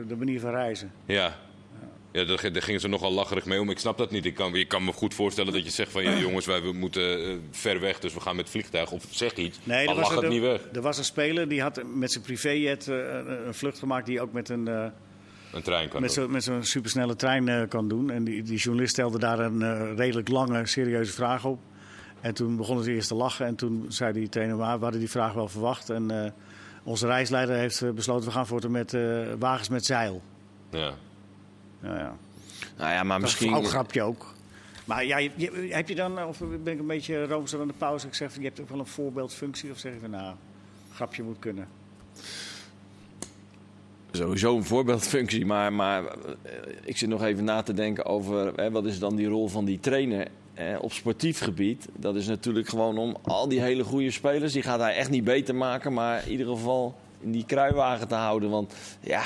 de 0.09 0.17
manier 0.19 0.41
van 0.41 0.51
reizen. 0.51 0.93
Ja. 1.05 1.37
Ja, 2.13 2.25
daar, 2.25 2.39
ging- 2.39 2.53
daar 2.53 2.63
gingen 2.63 2.81
ze 2.81 2.89
nogal 2.89 3.13
lacherig 3.13 3.45
mee 3.45 3.61
om. 3.61 3.71
Ik 3.71 3.79
snap 3.79 3.99
dat 3.99 4.11
niet. 4.11 4.25
Ik 4.25 4.35
kan, 4.35 4.55
ik 4.55 4.69
kan 4.69 4.85
me 4.85 4.93
goed 4.93 5.15
voorstellen 5.15 5.53
dat 5.53 5.65
je 5.65 5.71
zegt 5.71 5.93
van... 5.93 6.03
Ja, 6.03 6.19
jongens, 6.27 6.47
wij 6.47 6.63
we 6.63 6.73
moeten 6.73 7.25
eh, 7.25 7.37
ver 7.51 7.81
weg, 7.81 7.99
dus 7.99 8.15
we 8.15 8.21
gaan 8.21 8.37
met 8.37 8.51
vliegtuig. 8.51 8.91
Of 8.91 9.05
zeg 9.11 9.35
iets, 9.35 9.59
maar 9.65 9.77
er 9.79 9.87
lach 9.87 10.15
was, 10.15 10.23
het 10.23 10.29
niet 10.29 10.41
weg. 10.41 10.61
er 10.73 10.81
was 10.83 10.99
een 10.99 11.05
speler 11.05 11.49
die 11.49 11.63
had 11.63 11.83
met 11.95 12.13
zijn 12.13 12.25
privéjet 12.25 12.89
eh, 12.89 12.97
een 13.47 13.55
vlucht 13.55 13.79
gemaakt 13.79 14.07
die 14.07 14.21
ook 14.21 14.33
met 14.33 14.49
een... 14.49 14.69
eh, 14.69 14.87
Een 15.53 15.63
trein 15.63 15.89
kan 15.89 16.01
met 16.01 16.29
met 16.29 16.45
zo'n 16.45 16.65
supersnelle 16.65 17.17
trein 17.17 17.69
kan 17.69 17.89
doen. 17.89 18.11
En 18.11 18.25
die, 18.25 18.43
die 18.43 18.59
journalist 18.59 18.93
stelde 18.93 19.19
daar 19.19 19.39
een 19.39 19.97
redelijk 19.97 20.29
lange, 20.29 20.67
serieuze 20.67 21.13
vraag 21.13 21.45
op. 21.45 21.59
En 22.21 22.35
toen 22.35 22.57
begonnen 22.57 22.85
ze 22.85 22.93
eerst 22.93 23.09
te 23.09 23.15
lachen. 23.15 23.47
En 23.47 23.55
toen 23.57 23.85
zei 23.89 24.13
die 24.13 24.29
trainer, 24.29 24.57
"Maar 24.57 24.77
we 24.77 24.83
hadden 24.83 25.01
die 25.01 25.11
vraag 25.11 25.33
wel 25.33 25.49
verwacht. 25.49 25.91
En 25.91 26.35
onze 26.85 27.07
reisleider 27.07 27.57
heeft 27.57 27.95
besloten, 27.95 28.25
we 28.27 28.33
gaan 28.35 28.47
voortaan 28.47 28.71
met 28.71 28.97
wagens 29.39 29.69
met 29.69 29.85
zeil. 29.85 30.23
Ja. 30.71 30.95
Nou 31.81 31.99
ja, 31.99 32.17
Nou 32.79 32.91
ja, 32.93 33.03
maar 33.03 33.21
dat 33.21 33.29
is 33.29 33.35
misschien... 33.35 33.53
een 33.53 33.59
flauw 33.59 33.71
grapje 33.71 34.03
ook. 34.03 34.35
Maar 34.85 35.05
ja, 35.05 35.19
je- 35.19 35.31
je- 35.37 35.69
heb 35.71 35.89
je 35.89 35.95
dan, 35.95 36.25
of 36.25 36.39
ben 36.63 36.73
ik 36.73 36.79
een 36.79 36.87
beetje 36.87 37.27
roomser 37.27 37.61
aan 37.61 37.67
de 37.67 37.73
pauze? 37.79 38.07
Ik 38.07 38.15
zeg, 38.15 38.33
van, 38.33 38.43
je 38.43 38.47
hebt 38.49 38.61
ook 38.61 38.69
wel 38.69 38.79
een 38.79 38.87
voorbeeldfunctie. 38.87 39.71
Of 39.71 39.79
zeg 39.79 39.93
je 39.93 39.99
van, 40.01 40.11
nou, 40.11 40.35
grapje 40.93 41.23
moet 41.23 41.39
kunnen. 41.39 41.69
Sowieso 44.11 44.57
een 44.57 44.65
voorbeeldfunctie, 44.65 45.47
maar, 45.47 45.73
maar 45.73 46.05
eh, 46.05 46.13
ik 46.85 46.97
zit 46.97 47.09
nog 47.09 47.23
even 47.23 47.45
na 47.45 47.63
te 47.63 47.75
denken 47.75 48.05
over 48.05 48.53
hè, 48.57 48.71
wat 48.71 48.85
is 48.87 48.99
dan 48.99 49.17
die 49.17 49.27
rol 49.29 49.49
van 49.49 49.65
die 49.65 49.81
trainer 49.81 50.29
hè, 50.55 50.77
op 50.77 50.93
sportief 50.93 51.41
gebied. 51.41 51.89
Dat 51.97 52.15
is 52.17 52.27
natuurlijk 52.27 52.69
gewoon 52.69 52.99
om 52.99 53.17
al 53.23 53.49
die 53.49 53.61
hele 53.61 53.85
goede 53.85 54.11
spelers, 54.11 54.53
die 54.53 54.63
gaat 54.63 54.81
hij 54.81 54.95
echt 54.97 55.11
niet 55.11 55.25
beter 55.25 55.55
maken, 55.55 55.93
maar 55.93 56.23
in 56.27 56.31
ieder 56.31 56.47
geval 56.47 56.99
in 57.21 57.31
die 57.33 57.45
kruiwagen 57.45 58.09
te 58.09 58.15
houden. 58.15 58.51
Want 58.51 58.75
ja, 59.01 59.23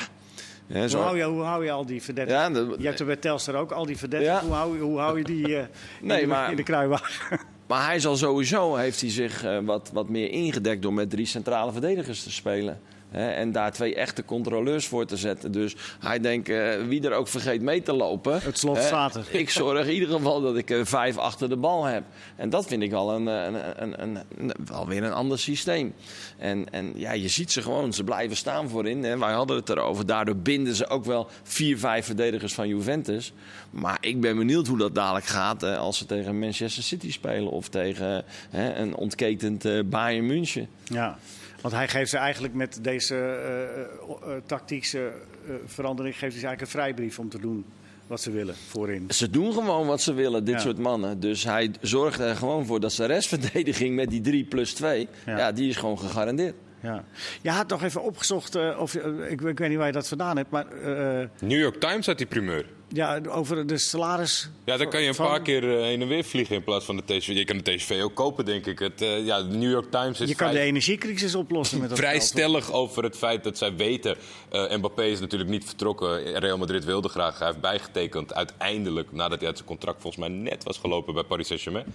hè, 0.67 0.87
Hoe 0.87 0.97
hou, 0.97 1.17
je, 1.17 1.23
hoe 1.23 1.41
hou 1.41 1.63
je 1.65 1.71
al 1.71 1.85
die 1.85 2.01
verdedigers? 2.01 2.57
ja, 2.57 2.75
Je 2.79 2.85
hebt 2.87 2.99
er 2.99 3.05
bij 3.05 3.15
Telstar 3.15 3.55
ook 3.55 3.71
al 3.71 3.85
die 3.85 3.97
verdedigers. 3.97 4.39
Ja. 4.41 4.45
Hoe, 4.45 4.55
hou, 4.55 4.75
je- 4.77 4.81
hoe 4.83 4.99
hou 4.99 5.17
je 5.17 5.23
die 5.23 5.57
eh, 5.57 5.65
Nee, 6.01 6.21
in, 6.21 6.27
de, 6.27 6.33
maar- 6.33 6.49
in 6.51 6.55
de 6.55 6.63
kruiwagen? 6.63 7.39
maar 7.67 7.85
hij 7.85 7.99
zal 7.99 8.15
sowieso, 8.15 8.75
heeft 8.75 9.01
hij 9.01 9.09
zich 9.09 9.43
eh, 9.43 9.57
wat, 9.63 9.89
wat 9.93 10.09
meer 10.09 10.29
ingedekt 10.31 10.81
door 10.81 10.93
met 10.93 11.09
drie 11.09 11.25
centrale 11.25 11.71
verdedigers 11.71 12.23
te 12.23 12.31
spelen. 12.31 12.79
Hè, 13.13 13.29
en 13.31 13.51
daar 13.51 13.71
twee 13.71 13.95
echte 13.95 14.25
controleurs 14.25 14.87
voor 14.87 15.05
te 15.05 15.17
zetten. 15.17 15.51
Dus 15.51 15.75
hij 15.99 16.19
denkt, 16.19 16.49
eh, 16.49 16.69
wie 16.87 17.01
er 17.07 17.13
ook 17.13 17.27
vergeet 17.27 17.61
mee 17.61 17.81
te 17.81 17.93
lopen. 17.93 18.39
Het 18.41 18.57
slot 18.57 18.75
hè, 18.77 18.83
staat 18.83 19.15
er. 19.15 19.25
Ik 19.31 19.49
zorg 19.49 19.87
in 19.87 19.93
ieder 19.93 20.09
geval 20.09 20.41
dat 20.41 20.57
ik 20.57 20.69
eh, 20.69 20.79
vijf 20.83 21.17
achter 21.17 21.49
de 21.49 21.57
bal 21.57 21.83
heb. 21.85 22.03
En 22.35 22.49
dat 22.49 22.65
vind 22.67 22.83
ik 22.83 22.93
al 22.93 23.13
een, 23.13 23.27
eh, 23.27 23.43
een, 23.45 23.83
een, 23.83 24.01
een, 24.01 24.19
een- 24.37 24.53
wel 24.65 24.87
weer 24.87 25.03
een 25.03 25.13
ander 25.13 25.39
systeem. 25.39 25.93
En, 26.37 26.65
en 26.71 26.91
ja, 26.95 27.11
je 27.11 27.27
ziet 27.27 27.51
ze 27.51 27.61
gewoon, 27.61 27.93
ze 27.93 28.03
blijven 28.03 28.37
staan 28.37 28.69
voorin. 28.69 29.03
Hè. 29.03 29.17
Wij 29.17 29.33
hadden 29.33 29.55
het 29.55 29.69
erover. 29.69 30.05
Daardoor 30.05 30.35
binden 30.37 30.75
ze 30.75 30.87
ook 30.87 31.05
wel 31.05 31.27
vier, 31.43 31.77
vijf 31.77 32.05
verdedigers 32.05 32.53
van 32.53 32.67
Juventus. 32.67 33.33
Maar 33.69 33.97
ik 34.01 34.21
ben 34.21 34.37
benieuwd 34.37 34.67
hoe 34.67 34.77
dat 34.77 34.95
dadelijk 34.95 35.25
gaat 35.25 35.63
eh, 35.63 35.77
als 35.77 35.97
ze 35.97 36.05
tegen 36.05 36.39
Manchester 36.39 36.83
City 36.83 37.11
spelen. 37.11 37.51
Of 37.51 37.69
tegen 37.69 38.23
hè, 38.49 38.73
een 38.75 38.95
ontketend 38.95 39.65
eh, 39.65 39.79
Bayern 39.85 40.25
München. 40.25 40.67
Ja, 40.83 41.17
want 41.63 41.73
hij 41.75 41.87
geeft 41.87 42.09
ze 42.09 42.17
eigenlijk 42.17 42.53
met 42.53 42.79
deze 42.81 43.15
eh, 43.15 43.63
eh, 43.63 44.35
eh, 44.35 44.41
tactische 44.45 45.11
eh, 45.47 45.53
verandering... 45.65 46.17
geeft 46.17 46.31
hij 46.31 46.41
ze 46.41 46.47
eigenlijk 46.47 46.61
een 46.61 46.81
vrijbrief 46.81 47.19
om 47.19 47.29
te 47.29 47.39
doen 47.39 47.65
wat 48.07 48.21
ze 48.21 48.31
willen 48.31 48.55
voorin. 48.55 49.05
Ze 49.09 49.29
doen 49.29 49.53
gewoon 49.53 49.87
wat 49.87 50.01
ze 50.01 50.13
willen, 50.13 50.43
dit 50.43 50.53
Ja. 50.55 50.59
soort 50.61 50.77
mannen. 50.77 51.19
Dus 51.19 51.43
hij 51.43 51.71
zorgt 51.81 52.19
er 52.19 52.35
gewoon 52.35 52.65
voor 52.65 52.79
dat 52.79 52.93
zijn 52.93 53.07
restverdediging 53.09 53.95
met 53.95 54.09
die 54.09 54.21
3 54.21 54.43
plus 54.43 54.73
2, 54.73 55.07
Ja. 55.25 55.37
ja. 55.37 55.51
die 55.51 55.69
is 55.69 55.75
gewoon 55.77 55.99
gegarandeerd. 55.99 56.55
Ja. 56.79 57.03
Je 57.41 57.49
had 57.49 57.67
nog 57.69 57.83
even 57.83 58.03
opgezocht, 58.03 58.55
eh, 58.55 58.77
of, 58.79 58.95
ik, 58.95 59.41
ik 59.41 59.57
weet 59.59 59.69
niet 59.69 59.77
waar 59.77 59.87
je 59.87 59.93
dat 59.93 60.07
vandaan 60.07 60.37
hebt... 60.37 60.49
maar 60.49 60.67
eh, 60.67 61.27
New 61.41 61.59
York 61.59 61.79
Times 61.79 62.05
had 62.05 62.17
die 62.17 62.27
primeur. 62.27 62.65
Ja, 62.93 63.19
over 63.29 63.67
de 63.67 63.77
salaris... 63.77 64.49
Ja, 64.65 64.77
dan 64.77 64.89
kan 64.89 65.01
je 65.01 65.07
een 65.07 65.15
van- 65.15 65.27
paar 65.27 65.41
keer 65.41 65.77
eh, 65.77 65.83
heen 65.83 66.01
en 66.01 66.07
weer 66.07 66.23
vliegen 66.23 66.55
in 66.55 66.63
plaats 66.63 66.85
van 66.85 66.95
de 66.95 67.03
TSV. 67.17 67.27
Je 67.27 67.45
kan 67.45 67.57
de 67.57 67.75
TSV 67.75 67.99
ook 68.03 68.13
kopen, 68.15 68.45
denk 68.45 68.65
ik. 68.65 68.79
Het, 68.79 69.01
eh, 69.01 69.25
ja, 69.25 69.41
de 69.43 69.55
New 69.57 69.71
York 69.71 69.91
Times 69.91 70.19
is 70.19 70.29
Je 70.29 70.35
kan 70.35 70.47
de 70.47 70.53
vrij, 70.53 70.65
energiecrisis 70.67 71.35
oplossen 71.35 71.79
met 71.79 71.89
dat 71.89 71.97
vrij 71.97 72.11
geld. 72.11 72.23
stellig 72.23 72.71
over 72.71 73.03
het 73.03 73.17
feit 73.17 73.43
dat 73.43 73.57
zij 73.57 73.75
weten... 73.75 74.15
eh 74.49 74.75
Mbappé 74.77 75.03
is 75.05 75.19
natuurlijk 75.19 75.49
niet 75.49 75.65
vertrokken. 75.65 76.39
Real 76.39 76.57
Madrid 76.57 76.85
wilde 76.85 77.09
graag. 77.09 77.37
Hij 77.37 77.47
heeft 77.47 77.61
bijgetekend 77.61 78.33
uiteindelijk, 78.33 79.11
nadat 79.11 79.37
hij 79.37 79.47
uit 79.47 79.57
zijn 79.57 79.69
contract 79.69 80.01
volgens 80.01 80.27
mij 80.27 80.37
net 80.37 80.63
was 80.63 80.77
gelopen 80.77 81.13
bij 81.13 81.23
Paris 81.23 81.47
Saint-Germain. 81.47 81.85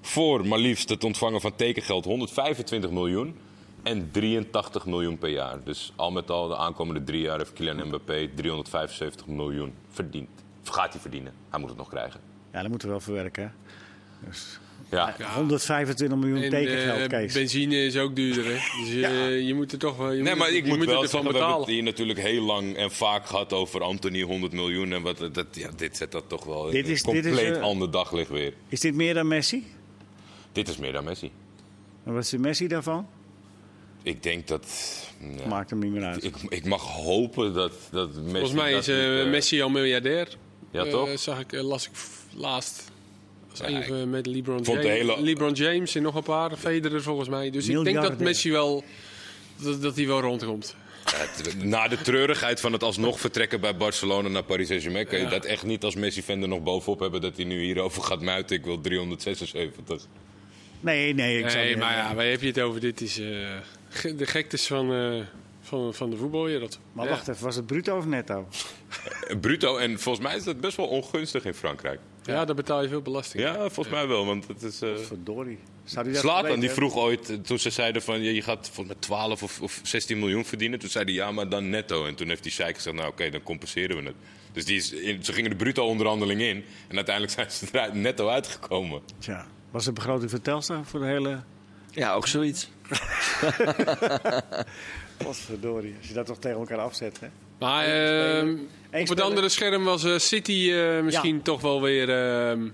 Voor 0.00 0.46
maar 0.46 0.58
liefst 0.58 0.88
het 0.88 1.04
ontvangen 1.04 1.40
van 1.40 1.56
tekengeld 1.56 2.04
125 2.04 2.90
miljoen. 2.90 3.36
En 3.82 4.08
83 4.10 4.86
miljoen 4.86 5.18
per 5.18 5.30
jaar. 5.30 5.64
Dus 5.64 5.92
al 5.96 6.10
met 6.10 6.30
al 6.30 6.48
de 6.48 6.56
aankomende 6.56 7.02
drie 7.04 7.20
jaar 7.20 7.38
heeft 7.38 7.52
Kylian 7.52 7.86
Mbappé 7.86 8.28
375 8.34 9.26
miljoen 9.26 9.72
verdiend. 9.88 10.28
Of 10.62 10.68
gaat 10.68 10.92
hij 10.92 11.00
verdienen? 11.00 11.32
Hij 11.50 11.60
moet 11.60 11.68
het 11.68 11.78
nog 11.78 11.88
krijgen. 11.88 12.20
Ja, 12.52 12.60
dat 12.60 12.68
moeten 12.70 12.88
we 12.88 12.94
wel 12.94 13.02
verwerken. 13.02 13.42
hè. 13.42 13.48
Dus, 14.28 14.58
Ja. 14.90 15.14
Ja. 15.18 15.34
125 15.34 16.18
miljoen 16.18 16.42
En 16.42 16.50
tekengeld, 16.50 16.98
eh, 16.98 17.08
Kees. 17.08 17.32
benzine 17.32 17.76
is 17.84 17.96
ook 17.96 18.16
duurder, 18.16 18.44
hè? 18.44 18.52
Dus 18.52 18.92
je, 18.92 18.98
Ja. 19.08 19.24
je 19.26 19.54
moet 19.54 19.72
er 19.72 19.78
toch 19.78 19.96
wel. 19.96 20.12
Je 20.12 20.22
Nee, 20.22 20.34
maar 20.34 20.50
ik 20.50 20.66
je 20.66 20.76
moet 20.76 20.84
wel 20.86 21.00
zeggen, 21.00 21.32
we 21.32 21.38
hebben 21.38 21.56
het 21.58 21.66
hier 21.68 21.82
natuurlijk 21.82 22.18
heel 22.18 22.42
lang 22.42 22.76
en 22.76 22.90
vaak 22.90 23.26
gehad 23.26 23.52
over 23.52 23.82
Anthony 23.82 24.22
100 24.22 24.52
miljoen. 24.52 24.92
En 24.92 25.02
wat, 25.02 25.18
dat, 25.32 25.46
ja, 25.52 25.70
dit 25.76 25.96
zet 25.96 26.12
dat 26.12 26.24
toch 26.28 26.44
wel 26.44 26.62
Dit 26.70 26.88
is- 26.88 27.04
een 27.04 27.12
dit 27.12 27.24
is, 27.24 27.30
compleet 27.32 27.56
eh, 27.56 27.62
ander 27.62 27.90
daglicht 27.90 28.30
weer. 28.30 28.52
Is 28.68 28.80
dit 28.80 28.94
meer 28.94 29.14
dan 29.14 29.28
Messi? 29.28 29.66
Dit 30.52 30.68
is 30.68 30.76
meer 30.76 30.92
dan 30.92 31.04
Messi. 31.04 31.30
En 32.04 32.12
wat 32.14 32.22
is 32.22 32.28
de 32.30 32.38
Messi 32.38 32.66
daarvan? 32.68 33.06
Ik 34.02 34.22
denk 34.22 34.48
dat... 34.48 34.66
ja, 35.38 35.46
Maakt 35.48 35.70
hem 35.70 35.78
niet 35.78 35.92
meer 35.92 36.04
uit. 36.04 36.24
ik, 36.24 36.34
ik 36.48 36.64
mag 36.64 36.82
hopen 36.82 37.52
dat, 37.52 37.72
dat 37.90 38.14
Messi... 38.14 38.30
Volgens 38.30 38.52
mij 38.52 38.72
dat 38.72 38.80
is 38.80 38.88
eh, 38.88 39.10
niet, 39.10 39.20
eh, 39.24 39.30
Messi 39.30 39.62
al 39.62 39.68
miljardair. 39.70 40.28
Ja, 40.70 40.84
Eh, 40.84 40.90
toch? 40.90 41.18
zag 41.18 41.40
ik, 41.40 41.52
eh, 41.52 41.62
las 41.62 41.84
ik 41.86 41.92
laatst. 42.34 42.90
Ja, 43.54 43.66
even 43.66 44.10
met 44.10 44.26
LeBron 44.26 44.62
James. 44.62 44.84
hele- 44.84 45.20
LeBron 45.22 45.52
James 45.52 45.94
en 45.94 46.02
nog 46.02 46.14
een 46.14 46.22
paar. 46.22 46.56
Federer 46.56 47.02
volgens 47.02 47.28
mij. 47.28 47.50
Dus 47.50 47.68
ik 47.68 47.84
denk 47.84 48.02
dat. 48.02 48.18
Messi 48.18 48.50
wel... 48.50 48.84
Dat, 49.56 49.82
dat 49.82 49.96
hij 49.96 50.06
wel 50.06 50.20
rondkomt. 50.20 50.74
Ja, 51.06 51.64
na 51.64 51.88
de 51.88 51.96
treurigheid 52.00 52.60
van 52.60 52.72
het 52.72 52.82
alsnog 52.82 53.20
vertrekken 53.20 53.60
bij 53.60 53.76
Barcelona 53.76 54.28
naar 54.28 54.42
Paris 54.42 54.66
Saint-Germain... 54.66 55.06
kan 55.06 55.18
je 55.18 55.24
Ja. 55.24 55.30
dat 55.30 55.44
echt 55.44 55.64
niet 55.64 55.84
als 55.84 55.94
Messi-fan 55.94 56.42
er 56.42 56.48
nog 56.48 56.62
bovenop 56.62 57.00
hebben... 57.00 57.20
dat 57.20 57.36
hij 57.36 57.44
nu 57.44 57.62
hierover 57.64 58.02
gaat 58.02 58.20
muiten. 58.22 58.56
Ik 58.56 58.64
wil 58.64 58.80
376. 58.80 60.06
Nee, 60.80 61.14
nee. 61.14 61.38
Ik 61.38 61.50
zou 61.50 61.62
Nee, 61.62 61.68
niet- 61.68 61.78
maar 61.78 61.96
ja, 61.96 62.14
waar 62.14 62.24
heb 62.26 62.40
je 62.40 62.46
het 62.46 62.60
over? 62.60 62.80
Dit 62.80 63.00
is 63.00 63.18
eh, 63.18 63.26
de 64.16 64.26
gektes 64.26 64.66
van, 64.66 64.92
eh, 64.94 65.20
van, 65.60 65.94
van 65.94 66.10
de 66.10 66.16
voetbalwereld. 66.16 66.78
Maar 66.92 67.04
Ja. 67.04 67.10
wacht 67.10 67.28
even, 67.28 67.44
was 67.44 67.56
het 67.56 67.66
bruto 67.66 67.96
of 67.96 68.06
netto? 68.06 68.48
Eh, 69.28 69.36
Bruto, 69.40 69.76
en 69.76 69.98
volgens 70.00 70.26
mij 70.26 70.36
is 70.36 70.44
dat 70.44 70.60
best 70.60 70.76
wel 70.76 70.86
ongunstig 70.86 71.44
in 71.44 71.54
Frankrijk. 71.54 72.00
Ja, 72.22 72.44
daar 72.44 72.54
betaal 72.54 72.82
je 72.82 72.88
veel 72.88 73.02
belasting. 73.02 73.42
Ja, 73.42 73.54
volgens 73.54 73.88
mij 73.88 74.06
wel, 74.08 74.26
want 74.26 74.48
het 74.48 74.62
is... 74.62 74.80
eh, 74.82 74.96
Verdorie. 74.96 75.58
Zou 75.84 76.04
die 76.04 76.12
dat 76.60 76.72
vroeg 76.72 76.96
ooit, 76.96 77.38
toen 77.46 77.58
ze 77.58 77.70
zeiden 77.70 78.02
van 78.02 78.22
je, 78.22 78.34
je 78.34 78.42
gaat 78.42 78.66
volgens 78.72 78.86
mij 78.86 78.96
12 78.98 79.42
of, 79.42 79.60
of 79.60 79.80
16 79.82 80.18
miljoen 80.18 80.44
verdienen. 80.44 80.78
Toen 80.78 80.88
zei 80.88 81.04
hij 81.04 81.14
ja, 81.14 81.32
maar 81.32 81.48
dan 81.48 81.70
netto. 81.70 82.06
En 82.06 82.14
toen 82.14 82.28
heeft 82.28 82.42
die 82.42 82.52
Sheik 82.52 82.74
gezegd, 82.76 82.96
nou 82.96 83.08
oké, 83.08 83.30
dan 83.30 83.42
compenseren 83.42 83.96
we 83.96 84.02
het. 84.02 84.14
Dus 84.52 84.64
die 84.64 84.76
is 84.76 84.92
in- 84.92 85.24
ze 85.24 85.32
gingen 85.32 85.50
de 85.50 85.56
bruto 85.56 85.86
onderhandeling 85.86 86.40
in. 86.40 86.64
En 86.88 86.96
uiteindelijk 86.96 87.34
zijn 87.38 87.50
ze 87.50 87.78
er 87.78 87.96
netto 87.96 88.28
uitgekomen. 88.28 89.00
Tja, 89.18 89.46
was 89.70 89.84
de 89.84 89.92
begroting 89.92 90.30
van 90.30 90.40
Telstar 90.40 90.84
voor 90.84 91.00
de 91.00 91.06
hele... 91.06 91.42
Ja, 91.90 92.14
ook 92.14 92.26
zoiets. 92.26 92.70
Wat 95.24 95.36
verdorie. 95.36 95.94
Als 95.98 96.08
je 96.08 96.14
dat 96.14 96.26
toch 96.26 96.38
tegen 96.38 96.58
elkaar 96.58 96.78
afzet, 96.78 97.20
hè? 97.20 97.26
Maar 97.58 97.84
ehm, 97.84 98.56
speler. 98.86 99.02
op 99.02 99.08
het 99.08 99.20
andere 99.20 99.48
scherm 99.48 99.84
was 99.84 100.04
eh, 100.04 100.18
City 100.18 100.70
eh, 100.72 101.00
misschien 101.02 101.42
toch 101.42 101.60
wel 101.60 101.82
weer... 101.82 102.08
ehm, 102.10 102.68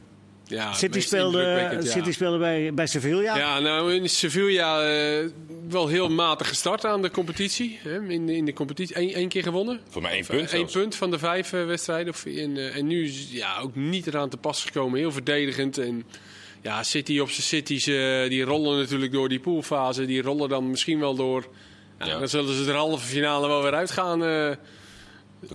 ja, 0.45 0.73
City 0.73 1.01
speelde, 1.01 1.43
ja. 1.43 1.81
City 1.83 2.11
speelde 2.13 2.39
bij, 2.39 2.75
bij 2.75 2.87
Sevilla. 2.87 3.37
Ja, 3.37 3.59
nou 3.59 3.95
in 3.95 4.09
Sevilla 4.09 4.83
eh, 4.89 5.27
wel 5.69 5.89
heel 5.89 6.09
matig 6.11 6.49
gestart 6.49 6.85
aan 6.85 7.03
de 7.03 7.11
competitie. 7.11 7.79
Hè? 7.83 8.03
In, 8.09 8.27
de- 8.27 8.37
in 8.37 8.45
de 8.45 8.53
competitie 8.53 8.99
Eén 8.99 9.13
één 9.13 9.29
keer 9.29 9.43
gewonnen. 9.43 9.81
Voor 9.89 10.03
mij 10.03 10.13
één 10.13 10.27
punt 10.27 10.41
Eén 10.41 10.49
zelfs. 10.49 10.73
punt 10.73 10.95
van 10.95 11.11
de 11.11 11.19
vijf 11.19 11.51
wedstrijden. 11.51 12.13
Of 12.13 12.25
in, 12.25 12.57
en 12.57 12.87
nu 12.87 13.05
is 13.05 13.29
ja, 13.31 13.59
ook 13.59 13.75
niet 13.75 14.07
eraan 14.07 14.29
te 14.29 14.37
pas 14.37 14.65
gekomen. 14.65 14.99
Heel 14.99 15.13
verdedigend. 15.13 15.79
En 15.79 16.05
ja, 16.63 16.83
City 16.83 17.19
op 17.19 17.31
zijn 17.31 17.43
Cities, 17.47 17.87
eh, 17.87 18.29
die 18.29 18.43
rollen 18.43 18.79
natuurlijk 18.79 19.13
door 19.13 19.29
die 19.29 19.41
poolfase. 19.41 20.05
Die 20.07 20.23
rollen 20.23 20.49
dan 20.49 20.71
misschien 20.71 20.99
wel 21.01 21.15
door. 21.15 21.49
Ja, 21.99 22.07
Ja. 22.07 22.19
Dan 22.19 22.29
zullen 22.29 22.55
ze 22.55 22.65
de 22.65 22.71
halve 22.73 23.07
finale 23.07 23.47
wel 23.49 23.63
weer 23.63 23.75
uitgaan. 23.75 24.23
eh 24.23 24.47
Er 24.49 24.59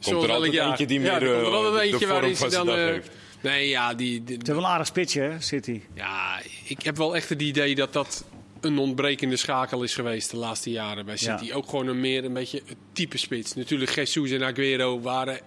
komt 0.01 0.05
er 0.05 0.13
elk 0.13 0.29
altijd 0.29 0.53
jaar. 0.53 0.69
eentje 0.69 0.85
die 0.85 0.99
ja, 1.01 1.03
meer 1.19 1.29
er 1.29 1.33
komt 1.35 1.45
er 1.47 1.51
eh, 1.51 1.53
altijd 1.57 1.73
de 1.73 1.81
eentje 1.81 1.97
vorm 2.07 2.09
waarin 2.19 2.35
van 2.37 2.49
ze 2.49 2.55
dan... 2.55 2.65
dag 2.65 2.75
eh, 2.77 2.83
heeft. 2.85 3.09
nee, 3.41 3.69
ja, 3.69 3.93
die, 3.93 4.23
die- 4.23 4.27
Ze 4.27 4.33
hebben 4.35 4.55
wel 4.55 4.63
een 4.63 4.69
aardig 4.69 4.87
spitsje, 4.87 5.19
hè, 5.21 5.41
City. 5.41 5.81
ja, 5.95 6.41
ik 6.67 6.81
heb 6.83 6.97
wel 6.97 7.15
echt 7.15 7.29
het 7.29 7.41
idee 7.41 7.75
dat 7.75 7.93
dat 7.93 8.25
een 8.61 8.77
ontbrekende 8.77 9.35
schakel 9.37 9.83
is 9.83 9.93
geweest 9.95 10.31
de 10.31 10.37
laatste 10.37 10.71
jaren 10.71 11.05
bij 11.05 11.17
City. 11.17 11.45
Ja. 11.45 11.55
Ook 11.55 11.69
gewoon 11.69 11.87
een 11.87 11.99
meer 11.99 12.23
een 12.25 12.33
beetje 12.33 12.61
het 12.65 12.77
type 12.93 13.17
spits. 13.17 13.53
Natuurlijk, 13.53 13.95
Jesus 13.95 14.31
en 14.31 14.43
Aguero 14.43 15.01
waren 15.01 15.39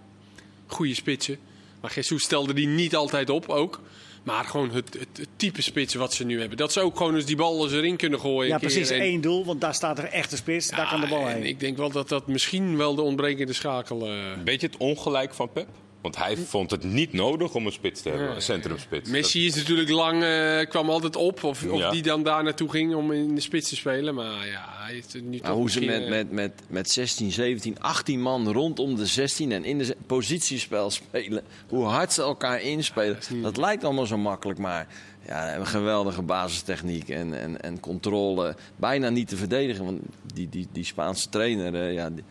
goede 0.66 0.94
spitsen. 0.94 1.38
Maar 1.80 1.92
Jesus 1.94 2.22
stelde 2.22 2.52
die 2.54 2.66
niet 2.66 2.96
altijd 2.96 3.30
op 3.30 3.48
ook. 3.48 3.80
Maar 4.26 4.44
gewoon 4.44 4.70
het, 4.70 4.94
het, 4.98 5.08
het 5.18 5.28
type 5.36 5.62
spits 5.62 5.94
wat 5.94 6.14
ze 6.14 6.24
nu 6.24 6.40
hebben. 6.40 6.56
Dat 6.56 6.72
ze 6.72 6.80
ook 6.80 6.96
gewoon 6.96 7.14
eens 7.14 7.24
die 7.24 7.36
bal 7.36 7.62
eens 7.64 7.72
erin 7.72 7.96
kunnen 7.96 8.20
gooien. 8.20 8.48
Ja, 8.48 8.54
een 8.54 8.60
keer. 8.60 8.68
precies. 8.70 8.90
En- 8.90 9.00
één 9.00 9.20
doel, 9.20 9.44
want 9.44 9.60
daar 9.60 9.74
staat 9.74 9.98
er 9.98 10.04
echt 10.04 10.32
een 10.32 10.38
spits. 10.38 10.68
daar 10.70 10.88
kan 10.88 11.00
de 11.00 11.06
bal 11.06 11.28
en 11.28 11.34
heen. 11.34 11.44
ik 11.44 11.60
denk 11.60 11.76
wel 11.76 11.90
dat 11.90 12.08
dat 12.08 12.26
misschien 12.26 12.76
wel 12.76 12.94
de 12.94 13.02
ontbrekende 13.02 13.52
schakel... 13.52 14.06
eh, 14.06 14.12
Weet 14.44 14.60
je 14.60 14.66
het 14.66 14.76
ongelijk 14.76 15.34
van 15.34 15.52
Pep? 15.52 15.66
Want 16.06 16.18
hij 16.18 16.36
vond 16.36 16.70
het 16.70 16.84
niet 16.84 17.12
nodig 17.12 17.54
om 17.54 17.66
een 17.66 17.72
spits 17.72 18.02
te 18.02 18.08
hebben, 18.08 18.34
een 18.34 18.42
centrumspits. 18.42 19.10
Messi 19.10 19.46
is 19.46 19.54
natuurlijk 19.54 19.88
lang, 19.88 20.22
eh, 20.22 20.68
kwam 20.68 20.90
altijd 20.90 21.16
op. 21.16 21.44
Of, 21.44 21.64
of 21.64 21.78
Ja. 21.78 21.90
die 21.90 22.02
dan 22.02 22.22
daar 22.22 22.42
naartoe 22.42 22.70
ging 22.70 22.94
om 22.94 23.12
in 23.12 23.34
de 23.34 23.40
spits 23.40 23.68
te 23.68 23.76
spelen. 23.76 24.14
Maar 24.14 24.46
ja, 24.46 24.64
hij 24.68 24.94
heeft 24.94 25.12
het 25.12 25.24
nu 25.24 25.30
Maar 25.30 25.50
toch 25.50 25.58
hoe 25.58 25.70
ze 25.70 25.80
met, 25.80 26.08
met, 26.08 26.30
met, 26.30 26.52
met 26.68 26.90
16, 26.90 27.32
17, 27.32 27.80
18 27.80 28.20
man 28.20 28.52
rondom 28.52 28.96
de 28.96 29.06
16 29.06 29.52
en 29.52 29.64
in 29.64 29.78
de 29.78 29.96
positiespel 30.06 30.90
spelen. 30.90 31.42
Hoe 31.68 31.84
hard 31.84 32.12
ze 32.12 32.22
elkaar 32.22 32.60
inspelen. 32.60 33.18
Dat 33.42 33.56
lijkt 33.56 33.84
allemaal 33.84 34.06
zo 34.06 34.18
makkelijk, 34.18 34.58
maar 34.58 34.86
ja, 35.26 35.56
een 35.56 35.66
geweldige 35.66 36.22
basistechniek 36.22 37.08
en, 37.08 37.40
en, 37.40 37.62
en 37.62 37.80
controle. 37.80 38.56
Bijna 38.76 39.08
niet 39.08 39.28
te 39.28 39.36
verdedigen, 39.36 39.84
want 39.84 40.00
die, 40.34 40.48
die, 40.48 40.68
die 40.72 40.84
Spaanse 40.84 41.28
trainer, 41.28 41.74
eh, 41.74 41.94
ja, 41.94 42.10
die, 42.10 42.24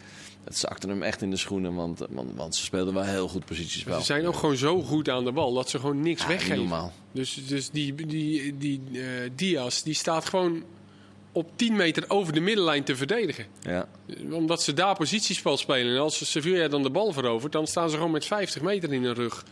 het 0.45 0.57
zakte 0.57 0.87
hem 0.87 1.03
echt 1.03 1.21
in 1.21 1.29
de 1.29 1.37
schoenen. 1.37 1.75
Want, 1.75 2.01
want, 2.09 2.31
want 2.35 2.55
ze 2.55 2.63
speelden 2.63 2.93
wel 2.93 3.03
heel 3.03 3.27
goed 3.27 3.45
positiespel. 3.45 3.99
Ze 3.99 4.05
zijn 4.05 4.27
ook 4.27 4.35
gewoon 4.35 4.57
zo 4.57 4.81
goed 4.81 5.09
aan 5.09 5.23
de 5.25 5.31
bal 5.31 5.53
dat 5.53 5.69
ze 5.69 5.79
gewoon 5.79 6.01
niks 6.01 6.21
Ja, 6.21 6.27
weggeven. 6.27 6.57
normaal. 6.57 6.93
Dus, 7.11 7.47
dus 7.47 7.69
die, 7.69 7.95
die, 7.95 8.57
die 8.57 8.81
eh, 8.93 9.01
Diaz 9.35 9.81
die 9.81 9.93
staat 9.93 10.25
gewoon 10.29 10.63
op 11.31 11.49
10 11.55 11.75
meter 11.75 12.03
over 12.07 12.33
de 12.33 12.39
middenlijn 12.39 12.83
te 12.83 12.95
verdedigen. 12.95 13.45
Ja. 13.61 13.87
Omdat 14.31 14.63
ze 14.63 14.73
daar 14.73 14.95
positiespel 14.95 15.57
spelen. 15.57 15.95
En 15.95 16.01
als 16.01 16.31
Sevilla 16.31 16.67
dan 16.67 16.83
de 16.83 16.89
bal 16.89 17.13
verovert, 17.13 17.51
dan 17.51 17.67
staan 17.67 17.89
ze 17.89 17.95
gewoon 17.95 18.11
met 18.11 18.25
50 18.25 18.61
meter 18.61 18.93
in 18.93 19.03
hun 19.03 19.13
rug. 19.13 19.43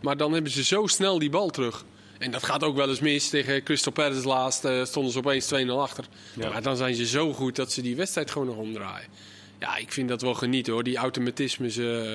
Maar 0.00 0.16
dan 0.16 0.32
hebben 0.32 0.52
ze 0.52 0.64
zo 0.64 0.86
snel 0.86 1.18
die 1.18 1.30
bal 1.30 1.50
terug. 1.50 1.84
En 2.18 2.30
dat 2.30 2.44
gaat 2.44 2.64
ook 2.64 2.76
wel 2.76 2.88
eens 2.88 3.00
mis. 3.00 3.28
Tegen 3.28 3.62
Crystal 3.62 3.92
Palace 3.92 4.26
laatst 4.28 4.64
eh, 4.64 4.84
stonden 4.84 5.12
ze 5.12 5.18
opeens 5.18 5.52
2-0 5.54 5.68
achter. 5.68 6.04
Maar 6.36 6.62
dan 6.62 6.76
zijn 6.76 6.94
ze 6.94 7.06
zo 7.06 7.32
goed 7.32 7.56
dat 7.56 7.72
ze 7.72 7.82
die 7.82 7.96
wedstrijd 7.96 8.30
gewoon 8.30 8.46
nog 8.46 8.56
omdraaien. 8.56 9.08
Ja, 9.58 9.76
ik 9.76 9.92
vind 9.92 10.08
dat 10.08 10.22
wel 10.22 10.34
genieten 10.34 10.72
hoor. 10.72 10.82
Die 10.82 10.96
automatismes 10.96 11.76
eh, 11.76 12.14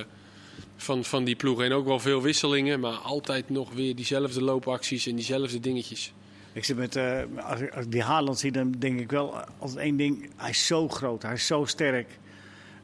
van, 0.75 1.03
van 1.03 1.23
die 1.23 1.35
ploegen. 1.35 1.65
En 1.65 1.73
ook 1.73 1.85
wel 1.85 1.99
veel 1.99 2.21
wisselingen. 2.21 2.79
Maar 2.79 2.93
altijd 2.93 3.49
nog 3.49 3.73
weer 3.73 3.95
diezelfde 3.95 4.43
loopacties 4.43 5.07
en 5.07 5.15
diezelfde 5.15 5.59
dingetjes. 5.59 6.13
Ik 6.53 6.63
zit 6.63 6.77
met, 6.77 6.95
eh, 6.95 7.21
als, 7.43 7.59
ik, 7.59 7.73
als 7.73 7.85
ik 7.85 7.91
die 7.91 8.03
Haaland 8.03 8.39
zie, 8.39 8.51
dan 8.51 8.71
denk 8.71 8.99
ik 8.99 9.11
wel 9.11 9.35
altijd 9.59 9.79
één 9.79 9.97
ding. 9.97 10.29
Hij 10.35 10.49
is 10.49 10.65
zo 10.65 10.89
groot, 10.89 11.21
hij 11.21 11.33
is 11.33 11.45
zo 11.47 11.65
sterk. 11.65 12.19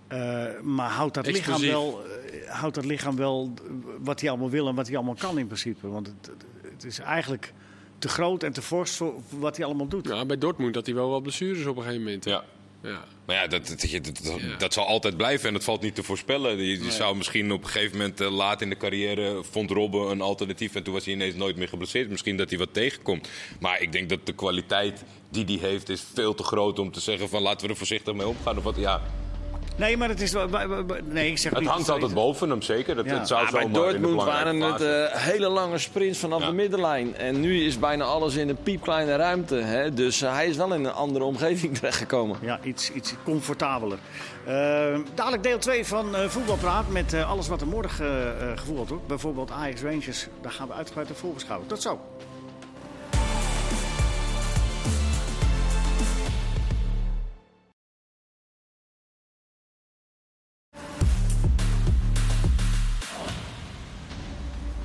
Eh, 0.08 0.46
maar 0.62 0.90
houdt 0.90 1.14
dat, 1.14 1.28
lichaam 1.28 1.62
wel, 1.62 2.02
houdt 2.48 2.76
dat 2.76 2.86
lichaam 2.86 3.16
wel 3.16 3.54
wat 4.00 4.20
hij 4.20 4.30
allemaal 4.30 4.50
wil 4.50 4.68
en 4.68 4.76
wat 4.76 4.88
hij 4.88 4.96
allemaal 4.96 5.16
kan 5.16 5.38
in 5.40 5.46
principe? 5.48 5.88
Want 5.88 6.08
het, 6.08 6.32
het 6.74 6.84
is 6.84 7.00
eigenlijk 7.00 7.54
te 8.00 8.08
groot 8.08 8.44
en 8.44 8.54
te 8.54 8.62
fors 8.62 8.96
voor 8.96 9.14
wat 9.30 9.58
hij 9.58 9.66
allemaal 9.66 9.88
doet. 9.88 10.08
Ja, 10.08 10.26
bij 10.26 10.38
Dortmund 10.38 10.76
had 10.76 10.86
hij 10.86 10.96
wel 10.96 11.10
wat 11.10 11.22
blessures 11.22 11.66
op 11.66 11.78
een 11.78 11.84
gegeven 11.84 12.04
moment. 12.04 12.26
Ja. 12.26 12.44
Ja. 12.84 13.06
Maar 13.26 13.36
ja, 13.36 13.48
dat, 13.48 13.68
dat, 13.68 14.60
dat, 14.60 14.74
zal 14.74 14.86
altijd 14.86 15.18
blijven 15.18 15.48
en 15.48 15.54
dat 15.54 15.64
valt 15.64 15.82
niet 15.82 15.96
te 15.96 16.04
voorspellen. 16.04 16.58
Je, 16.58 16.84
je 16.84 16.92
zou 16.92 17.16
misschien 17.16 17.52
op 17.52 17.64
een 17.64 17.70
gegeven 17.70 17.98
moment 17.98 18.22
eh, 18.22 18.32
laat 18.32 18.62
in 18.62 18.70
de 18.70 18.78
carrière 18.78 19.44
vond 19.52 19.72
Robben 19.72 20.10
een 20.10 20.22
alternatief 20.22 20.76
en 20.76 20.84
toen 20.84 20.94
was 20.94 21.06
hij 21.06 21.14
ineens 21.14 21.36
nooit 21.36 21.56
meer 21.56 21.68
geblesseerd. 21.68 22.10
Misschien 22.10 22.38
dat 22.38 22.50
hij 22.50 22.60
wat 22.60 22.74
tegenkomt. 22.74 23.30
Maar 23.60 23.82
ik 23.82 23.92
denk 23.92 24.10
dat 24.10 24.26
de 24.26 24.34
kwaliteit 24.34 25.04
die 25.30 25.46
hij 25.46 25.70
heeft 25.70 25.90
is 25.90 26.04
veel 26.14 26.36
te 26.36 26.44
groot 26.44 26.80
om 26.80 26.92
te 26.92 27.00
zeggen 27.00 27.30
van 27.30 27.42
laten 27.42 27.66
we 27.66 27.72
er 27.72 27.78
voorzichtig 27.78 28.14
mee 28.14 28.28
omgaan. 28.28 28.58
Of 28.58 28.64
wat, 28.64 28.76
ja, 28.76 29.02
Nee, 29.80 29.98
maar 29.98 30.10
het 30.10 30.22
is 30.22 30.32
wel. 30.32 30.48
Nee, 31.04 31.30
ik 31.30 31.38
zeg 31.38 31.52
het 31.52 31.60
niet 31.62 31.70
hangt 31.70 31.90
altijd 31.90 32.14
boven 32.14 32.50
hem, 32.50 32.62
zeker. 32.62 32.96
Dat, 32.96 33.06
Ja. 33.06 33.14
het 33.18 33.28
zou 33.28 33.46
Ja, 33.46 33.52
bij 33.52 33.70
Dortmund 33.72 34.24
waren 34.24 34.62
het 34.62 34.82
eh, 34.82 35.16
hele 35.22 35.48
lange 35.50 35.78
sprints 35.78 36.20
vanaf 36.20 36.40
Ja. 36.42 36.48
de 36.48 36.54
middenlijn. 36.54 37.16
En 37.16 37.40
nu 37.40 37.64
is 37.66 37.80
bijna 37.80 38.04
alles 38.04 38.36
in 38.36 38.50
een 38.50 38.58
piepkleine 38.64 39.16
ruimte. 39.16 39.56
Hè? 39.56 39.94
Dus 39.94 40.22
eh, 40.22 40.34
hij 40.34 40.48
is 40.48 40.56
wel 40.58 40.74
in 40.74 40.86
een 40.86 40.94
andere 40.94 41.26
omgeving 41.26 41.74
terechtgekomen. 41.78 42.38
Ja, 42.42 42.60
iets, 42.64 42.92
iets 42.92 43.14
comfortabeler. 43.24 43.98
Eh, 44.46 44.54
dadelijk 45.14 45.44
deel 45.44 45.58
2 45.60 45.86
van 45.86 46.16
eh, 46.16 46.28
Voetbalpraat 46.30 46.90
met 46.90 47.14
eh, 47.14 47.30
alles 47.30 47.48
wat 47.48 47.62
er 47.62 47.68
morgen 47.68 48.34
gevoetbald 48.56 48.90
wordt. 48.90 49.08
Bijvoorbeeld 49.08 49.52
Ajax 49.52 49.82
Rangers, 49.82 50.28
daar 50.42 50.52
gaan 50.52 50.68
we 50.68 50.74
uitgebreid 50.74 51.10
op 51.10 51.18
voorbeschouwen. 51.18 51.68
Tot 51.68 51.82
zo. 51.82 52.00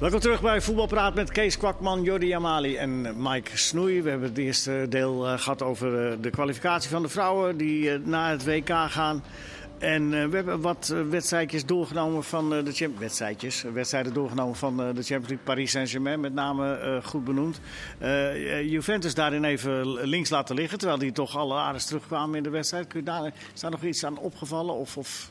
Welkom 0.05 0.23
terug 0.23 0.41
bij 0.41 0.61
Voetbalpraat 0.61 1.15
met 1.15 1.31
Kees 1.31 1.57
Kwakman, 1.57 2.03
Jordi 2.03 2.33
Amali 2.33 2.77
en 2.77 3.23
Mike 3.23 3.59
Snoei. 3.59 4.03
We 4.03 4.11
hebben 4.11 4.29
het 4.29 4.39
eerste 4.39 4.87
deel 4.89 5.27
eh, 5.27 5.39
gehad 5.39 5.63
over 5.63 6.11
eh, 6.11 6.17
de 6.21 6.31
kwalificatie 6.31 6.91
van 6.91 7.03
de 7.03 7.09
vrouwen 7.09 7.57
die 7.57 7.91
eh, 7.91 7.99
naar 8.03 8.31
het 8.31 8.45
WK 8.45 8.69
gaan. 8.69 9.25
En 9.79 10.11
we 10.11 10.37
hebben 10.37 10.61
wat 10.61 10.95
wedstrijdjes 11.11 11.67
doorgenomen 11.67 12.25
van 12.25 12.51
de 12.51 12.57
Champions 12.57 12.99
wedstrijdjes, 12.99 13.63
wedstrijden 13.63 14.15
doorgenomen 14.15 14.57
van 14.57 14.77
de 14.77 14.83
Champions 14.83 15.29
League 15.29 15.45
Paris 15.45 15.71
Saint-Germain, 15.71 16.21
met 16.21 16.35
name 16.35 17.01
goed 17.05 17.25
benoemd. 17.25 17.61
Juventus 18.65 19.15
daarin 19.15 19.45
even 19.45 20.07
links 20.07 20.31
laten 20.31 20.55
liggen, 20.55 20.79
terwijl 20.79 20.99
die 20.99 21.13
toch 21.13 21.37
alle 21.37 21.55
aardig 21.55 21.83
terugkwamen 21.83 22.37
in 22.37 22.43
de 22.43 22.51
wedstrijd. 22.51 22.87
Kun 22.87 22.99
je 22.99 23.07
daar, 23.07 23.33
is 23.55 23.61
daar 23.61 23.71
nog 23.71 23.83
iets 23.83 24.05
aan 24.05 24.19
opgevallen? 24.19 24.75
Of, 24.75 24.97
of 24.97 25.31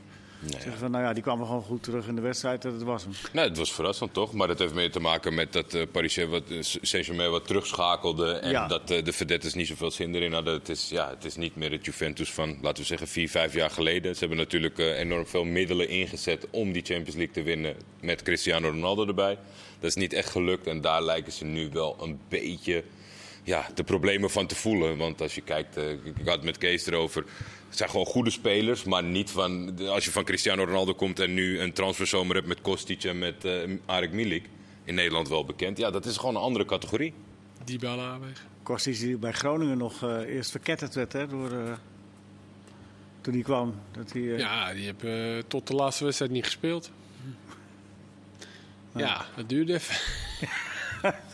zeggen 0.50 0.78
van, 0.78 0.92
nou 0.92 1.04
ja, 1.04 1.14
die 1.14 1.24
kwamen 1.24 1.46
gewoon 1.46 1.62
goed 1.62 1.84
terug 1.84 2.08
in 2.08 2.16
de 2.16 2.22
wedstrijd, 2.22 2.62
dat 2.62 2.84
was 2.84 3.04
hem. 3.04 3.12
Nee, 3.32 3.48
het 3.48 3.58
was 3.58 3.74
verrassend 3.74 4.14
toch? 4.14 4.34
Maar 4.34 4.48
dat 4.48 4.60
heeft 4.60 4.74
meer 4.74 4.92
te 4.92 5.00
maken 5.00 5.34
met 5.34 5.54
dat 5.54 5.74
eh 5.74 5.82
Paris 5.92 6.16
wat, 6.16 6.44
eh, 6.50 6.58
Saint-Germain 6.62 7.32
wat 7.32 7.46
terugschakelde. 7.48 8.32
En 8.34 8.52
Ja. 8.52 8.68
dat 8.68 8.92
eh, 8.92 9.04
de 9.04 9.14
Verdettes 9.14 9.54
niet 9.54 9.68
zoveel 9.68 9.92
zin 9.92 10.16
erin 10.16 10.34
hadden. 10.34 10.54
Het 10.54 10.70
is, 10.70 10.90
ja, 10.90 11.10
het 11.10 11.26
is 11.26 11.36
niet 11.36 11.56
meer 11.56 11.72
het 11.72 11.86
Juventus 11.86 12.32
van, 12.32 12.58
laten 12.62 12.82
we 12.82 12.88
zeggen, 12.88 13.08
vier, 13.08 13.30
vijf 13.30 13.54
jaar 13.54 13.70
geleden. 13.70 14.14
Ze 14.14 14.20
hebben 14.20 14.38
natuurlijk 14.38 14.78
eh, 14.80 15.00
enorm 15.00 15.26
veel 15.28 15.44
middelen 15.44 15.90
ingezet 15.90 16.48
om 16.50 16.72
die 16.72 16.84
Champions 16.86 17.16
League 17.16 17.34
te 17.34 17.44
winnen. 17.44 17.76
Met 18.02 18.22
Cristiano 18.24 18.70
Ronaldo 18.70 19.08
erbij. 19.08 19.38
Dat 19.80 19.90
is 19.90 19.96
niet 19.96 20.14
echt 20.14 20.30
gelukt. 20.30 20.68
En 20.68 20.82
daar 20.82 21.04
lijken 21.04 21.32
ze 21.32 21.46
nu 21.46 21.70
wel 21.74 21.98
een 22.02 22.20
beetje 22.30 22.84
ja, 23.44 23.66
de 23.76 23.84
problemen 23.84 24.30
van 24.30 24.48
te 24.48 24.56
voelen. 24.56 24.98
Want 24.98 25.22
als 25.22 25.36
je 25.36 25.42
kijkt, 25.42 25.78
eh, 25.78 25.90
ik 25.92 26.06
ik 26.06 26.26
had 26.26 26.36
het 26.36 26.44
met 26.44 26.58
Kees 26.58 26.86
erover. 26.86 27.24
Het 27.74 27.82
zijn 27.82 27.92
gewoon 27.92 28.14
goede 28.14 28.30
spelers, 28.30 28.84
maar 28.84 29.04
niet 29.04 29.32
van. 29.32 29.80
Als 29.88 30.06
je 30.06 30.12
van 30.12 30.24
Cristiano 30.24 30.64
Ronaldo 30.64 30.94
komt 30.94 31.20
en 31.20 31.34
nu 31.34 31.60
een 31.60 31.74
transferzomer 31.74 32.36
hebt 32.36 32.48
met 32.48 32.62
Kostic 32.62 33.04
en 33.04 33.20
met 33.20 33.46
eh 33.46 33.72
Arek 33.86 34.12
Milik. 34.12 34.50
In 34.84 34.96
Nederland 34.96 35.28
wel 35.30 35.46
bekend. 35.46 35.78
Ja, 35.78 35.92
dat 35.92 36.06
is 36.06 36.18
gewoon 36.18 36.36
een 36.36 36.42
andere 36.42 36.66
categorie. 36.66 37.14
Die 37.64 37.80
bal 37.80 38.20
weg. 38.20 38.46
Kostic 38.64 39.00
die 39.00 39.18
bij 39.18 39.32
Groningen 39.32 39.78
nog 39.78 40.04
eh, 40.04 40.36
eerst 40.36 40.52
verketterd 40.52 40.96
werd 40.96 41.14
hè, 41.14 41.28
door, 41.28 41.52
eh, 41.52 41.74
toen 43.22 43.34
hij 43.34 43.44
kwam. 43.44 43.76
Dat 43.92 44.12
hij, 44.12 44.22
Ja, 44.22 44.74
die 44.74 44.86
heb 44.86 45.04
eh, 45.04 45.44
tot 45.48 45.68
de 45.68 45.74
laatste 45.76 46.04
wedstrijd 46.04 46.32
niet 46.32 46.46
gespeeld. 46.46 46.92
Ja, 48.96 49.26
dat 49.36 49.50
duurde 49.50 49.74
even. 49.74 49.96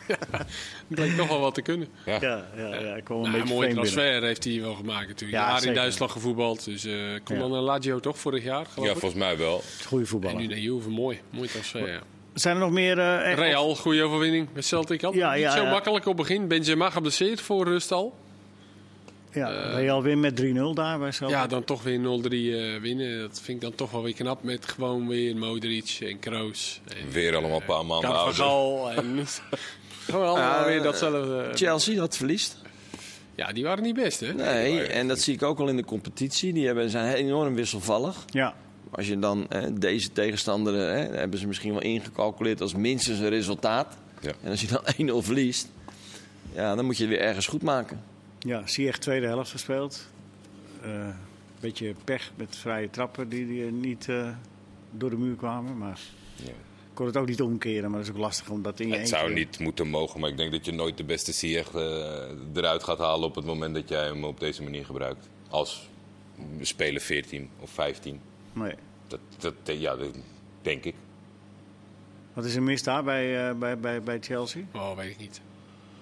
ja, 0.07 0.45
bleek 0.87 1.15
toch 1.17 1.27
wel 1.27 1.39
wat 1.39 1.53
te 1.53 1.61
kunnen. 1.61 1.87
Ja. 2.05 2.17
ja, 2.21 2.45
ja, 2.57 2.75
ja, 2.79 2.95
ik 2.95 3.03
kwam 3.03 3.17
een 3.17 3.23
Nou, 3.23 3.25
een 3.25 3.31
beetje 3.31 3.33
mooie 3.33 3.45
vreemd 3.45 3.59
binnen. 3.59 3.73
transfer 3.75 4.23
heeft 4.23 4.43
hij 4.43 4.61
wel 4.61 4.73
gemaakt 4.73 5.07
natuurlijk. 5.07 5.41
Ja, 5.43 5.61
in. 5.61 5.73
Duitsland 5.73 6.11
gevoetbald. 6.11 6.65
Dus 6.65 6.85
eh 6.85 6.93
kon 7.23 7.35
Ja. 7.35 7.41
dan 7.41 7.51
naar 7.51 7.61
Lazio 7.61 7.99
toch 7.99 8.17
vorig 8.19 8.43
jaar, 8.43 8.65
geloof 8.65 8.87
Ja, 8.87 8.93
volgens 8.95 9.21
mij 9.21 9.37
wel. 9.37 9.61
Goeie 9.85 10.03
En 10.03 10.09
voetballer. 10.09 10.37
nu 10.39 10.47
naar 10.47 10.57
Juve, 10.57 10.89
mooi. 10.89 11.19
Mooi 11.29 11.47
transfer, 11.47 11.87
ja. 11.91 11.99
Zijn 12.33 12.55
er 12.55 12.61
nog 12.61 12.71
meer... 12.71 12.99
eh, 12.99 13.29
echt- 13.31 13.39
Real, 13.39 13.75
goede 13.75 14.03
overwinning 14.03 14.47
met 14.53 14.65
Celtic. 14.65 15.01
Had 15.01 15.13
Ja, 15.13 15.31
niet 15.33 15.41
ja, 15.41 15.51
zo 15.55 15.63
ja. 15.63 15.69
makkelijk 15.71 16.05
op 16.05 16.17
het 16.17 16.27
begin. 16.27 16.47
Benzema 16.47 16.89
geblesseerd 16.89 17.41
voor 17.41 17.65
rust 17.65 17.91
al. 17.91 18.15
Ja, 19.33 19.49
Real 19.75 20.03
win 20.03 20.19
met 20.19 20.41
3-0 20.41 20.45
daar 20.73 20.99
bij. 20.99 21.11
Ja, 21.27 21.47
dan 21.47 21.63
toch 21.63 21.83
weer 21.83 21.99
0-3 21.99 22.01
eh, 22.01 22.81
winnen. 22.81 23.19
Dat 23.19 23.41
vind 23.43 23.57
ik 23.57 23.61
dan 23.61 23.75
toch 23.75 23.91
wel 23.91 24.03
weer 24.03 24.13
knap. 24.13 24.43
Met 24.43 24.65
gewoon 24.65 25.07
weer 25.07 25.37
Modric 25.37 25.97
en 26.01 26.19
Kroos. 26.19 26.81
En, 26.87 27.11
Weer 27.11 27.35
allemaal 27.35 27.59
een 27.59 27.65
paar 27.65 27.85
maanden 27.85 28.09
ouder. 28.09 28.35
Carvajal. 28.35 28.91
En 28.91 29.25
gewoon 30.09 30.27
allemaal 30.27 30.65
weer 30.65 30.77
eh, 30.77 30.83
datzelfde. 30.83 31.49
Chelsea 31.53 31.95
dat 31.95 32.17
verliest. 32.17 32.57
Ja, 33.35 33.51
die 33.51 33.63
waren 33.63 33.83
niet 33.83 33.95
best, 33.95 34.19
hè? 34.19 34.33
Nee, 34.33 34.81
en 34.81 35.07
dat 35.07 35.19
zie 35.19 35.33
ik 35.33 35.43
ook 35.43 35.59
al 35.59 35.67
in 35.67 35.75
de 35.75 35.85
competitie. 35.85 36.53
Die 36.53 36.65
hebben, 36.65 36.89
zijn 36.89 37.13
enorm 37.13 37.55
wisselvallig. 37.55 38.25
Ja. 38.25 38.55
Als 38.91 39.07
je 39.07 39.19
dan 39.19 39.45
eh, 39.49 39.63
deze 39.73 40.11
tegenstander, 40.11 40.89
eh, 40.89 41.17
hebben 41.17 41.39
ze 41.39 41.47
misschien 41.47 41.71
wel 41.71 41.81
ingecalculeerd 41.81 42.61
als 42.61 42.73
minstens 42.73 43.19
een 43.19 43.29
resultaat. 43.29 43.97
Ja. 44.21 44.31
En 44.43 44.51
als 44.51 44.61
je 44.61 44.67
dan 44.67 45.21
1-0 45.23 45.25
verliest, 45.25 45.67
ja, 46.53 46.75
dan 46.75 46.85
moet 46.85 46.97
je 46.97 47.03
het 47.03 47.11
weer 47.11 47.21
ergens 47.21 47.47
goed 47.47 47.61
maken. 47.61 48.03
Ja, 48.39 48.67
Ziyech 48.67 48.97
tweede 48.97 49.25
helft 49.27 49.51
gespeeld. 49.51 50.07
Een 50.81 51.13
beetje 51.59 51.95
pech 52.03 52.31
met 52.35 52.55
vrije 52.55 52.89
trappen 52.89 53.29
die, 53.29 53.47
die 53.47 53.63
niet 53.71 54.09
eh, 54.09 54.29
door 54.91 55.09
de 55.09 55.17
muur 55.17 55.35
kwamen. 55.35 55.77
Maar 55.77 55.99
Ja. 56.35 56.51
kon 56.93 57.05
het 57.05 57.17
ook 57.17 57.27
niet 57.27 57.41
omkeren, 57.41 57.89
maar 57.91 57.99
dat 57.99 58.09
is 58.09 58.13
ook 58.15 58.19
lastig 58.21 58.49
om 58.49 58.61
dat 58.61 58.79
in 58.79 58.87
je 58.87 58.95
Het 58.95 59.07
zou 59.09 59.33
niet 59.33 59.59
moeten 59.59 59.87
mogen, 59.87 60.19
maar 60.19 60.29
ik 60.29 60.37
denk 60.37 60.51
dat 60.51 60.65
je 60.65 60.71
nooit 60.71 60.97
de 60.97 61.03
beste 61.03 61.31
Ziyech 61.31 61.73
eh, 61.73 61.81
eruit 62.53 62.83
gaat 62.83 62.97
halen 62.97 63.27
op 63.27 63.35
het 63.35 63.45
moment 63.45 63.73
dat 63.75 63.89
jij 63.89 64.05
hem 64.05 64.23
op 64.23 64.39
deze 64.39 64.63
manier 64.63 64.85
gebruikt. 64.85 65.29
Als 65.49 65.89
speler 66.61 67.01
14 67.01 67.49
of 67.59 67.69
15. 67.69 68.19
Nee. 68.53 68.73
Dat, 69.07 69.19
dat, 69.39 69.53
ja, 69.79 69.95
dat 69.95 70.15
denk 70.61 70.83
ik. 70.83 70.95
Wat 72.33 72.45
is 72.45 72.55
er 72.55 72.63
mis 72.63 72.83
daar 72.83 73.03
bij, 73.03 73.49
eh, 73.49 73.55
bij, 73.55 73.79
bij, 73.79 74.01
bij 74.01 74.17
Chelsea? 74.21 74.61
Oh, 74.73 74.95
weet 74.95 75.09
ik 75.11 75.17
niet. 75.19 75.41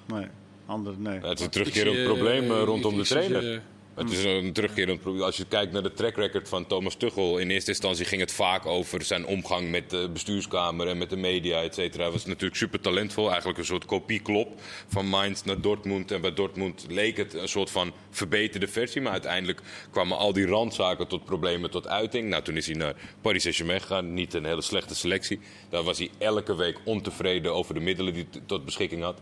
Nee. 0.05 0.27
Andere, 0.67 0.95
nee. 0.99 1.19
Het 1.19 1.39
is 1.39 1.45
een 1.45 1.51
terugkerend 1.51 1.95
zie, 1.95 2.05
eh, 2.05 2.11
probleem 2.11 2.51
eh, 2.51 2.61
rondom 2.63 2.97
de 2.97 3.03
trainer. 3.03 3.41
ze- 3.41 3.59
Het 3.95 4.11
is 4.11 4.23
een 4.23 4.53
terugkerend 4.53 5.01
probleem. 5.01 5.23
Als 5.23 5.37
je 5.37 5.45
kijkt 5.45 5.71
naar 5.73 5.83
de 5.83 5.93
track 5.93 6.15
record 6.15 6.49
van 6.49 6.67
Thomas 6.67 6.95
Tuchel... 6.95 7.37
in 7.37 7.49
eerste 7.49 7.69
instantie 7.71 8.05
ging 8.05 8.21
het 8.21 8.31
vaak 8.31 8.65
over 8.65 9.03
zijn 9.03 9.25
omgang 9.25 9.69
met 9.71 9.89
de 9.89 10.09
bestuurskamer... 10.13 10.87
en 10.87 10.97
met 10.97 11.09
de 11.09 11.15
media, 11.15 11.61
et 11.61 11.73
cetera. 11.73 12.03
Hij 12.03 12.11
was 12.11 12.25
natuurlijk 12.25 12.55
super 12.55 12.79
talentvol. 12.79 13.27
Eigenlijk 13.27 13.59
een 13.59 13.65
soort 13.65 13.85
kopieklop 13.85 14.61
van 14.87 15.05
Mainz 15.05 15.41
naar 15.43 15.61
Dortmund. 15.61 16.11
En 16.11 16.21
bij 16.21 16.33
Dortmund 16.33 16.85
leek 16.89 17.17
het 17.17 17.33
een 17.33 17.47
soort 17.47 17.69
van 17.69 17.91
verbeterde 18.09 18.67
versie. 18.67 19.01
Maar 19.01 19.11
uiteindelijk 19.11 19.61
kwamen 19.91 20.17
al 20.17 20.33
die 20.33 20.45
randzaken 20.45 21.07
tot 21.07 21.25
problemen 21.25 21.69
tot 21.71 21.87
uiting. 21.87 22.29
Nou, 22.29 22.43
toen 22.43 22.57
is 22.57 22.65
hij 22.65 22.75
naar 22.75 22.95
Paris 23.21 23.41
Saint-Germain 23.41 23.81
gegaan. 23.81 24.13
Niet 24.13 24.33
een 24.33 24.45
hele 24.45 24.61
slechte 24.61 24.95
selectie. 24.95 25.39
Daar 25.69 25.83
was 25.83 25.97
hij 25.97 26.09
elke 26.17 26.55
week 26.55 26.77
ontevreden 26.85 27.53
over 27.53 27.73
de 27.73 27.79
middelen 27.79 28.13
die 28.13 28.27
hij 28.31 28.41
tot 28.45 28.65
beschikking 28.65 29.01
had 29.03 29.19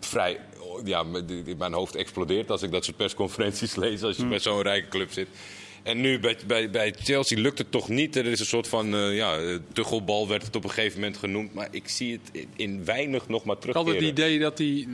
vrij. 0.00 0.40
Ja, 0.84 1.02
mijn 1.58 1.72
hoofd 1.72 1.94
explodeert 1.94 2.50
als 2.50 2.62
ik 2.62 2.70
dat 2.70 2.84
soort 2.84 2.96
persconferenties 2.96 3.74
lees. 3.84 4.02
Als 4.02 4.16
je 4.16 4.26
bij 4.26 4.38
zo'n 4.38 4.62
rijke 4.62 4.88
club 4.88 5.12
zit. 5.12 5.28
En 5.82 6.00
nu 6.00 6.18
bij, 6.18 6.36
bij, 6.46 6.70
bij 6.70 6.94
Chelsea 7.02 7.40
lukt 7.40 7.58
het 7.58 7.70
toch 7.70 7.88
niet. 7.88 8.16
Er 8.16 8.26
is 8.26 8.40
een 8.40 8.46
soort 8.46 8.68
van 8.68 8.94
uh, 8.94 9.16
ja, 9.16 9.38
eh, 9.38 9.56
Tuchelbal 9.72 10.28
werd 10.28 10.42
het 10.42 10.56
op 10.56 10.64
een 10.64 10.70
gegeven 10.70 11.00
moment 11.00 11.16
genoemd. 11.18 11.54
Maar 11.54 11.68
ik 11.70 11.88
zie 11.88 12.12
het 12.12 12.28
in- 12.32 12.48
in 12.56 12.84
weinig 12.84 13.28
nog 13.28 13.44
maar 13.44 13.56
Ik 13.56 13.62
had 13.62 13.72
terugkeren. 13.72 14.08
het 14.08 14.18
idee 14.18 14.38
dat 14.38 14.58
hij 14.58 14.88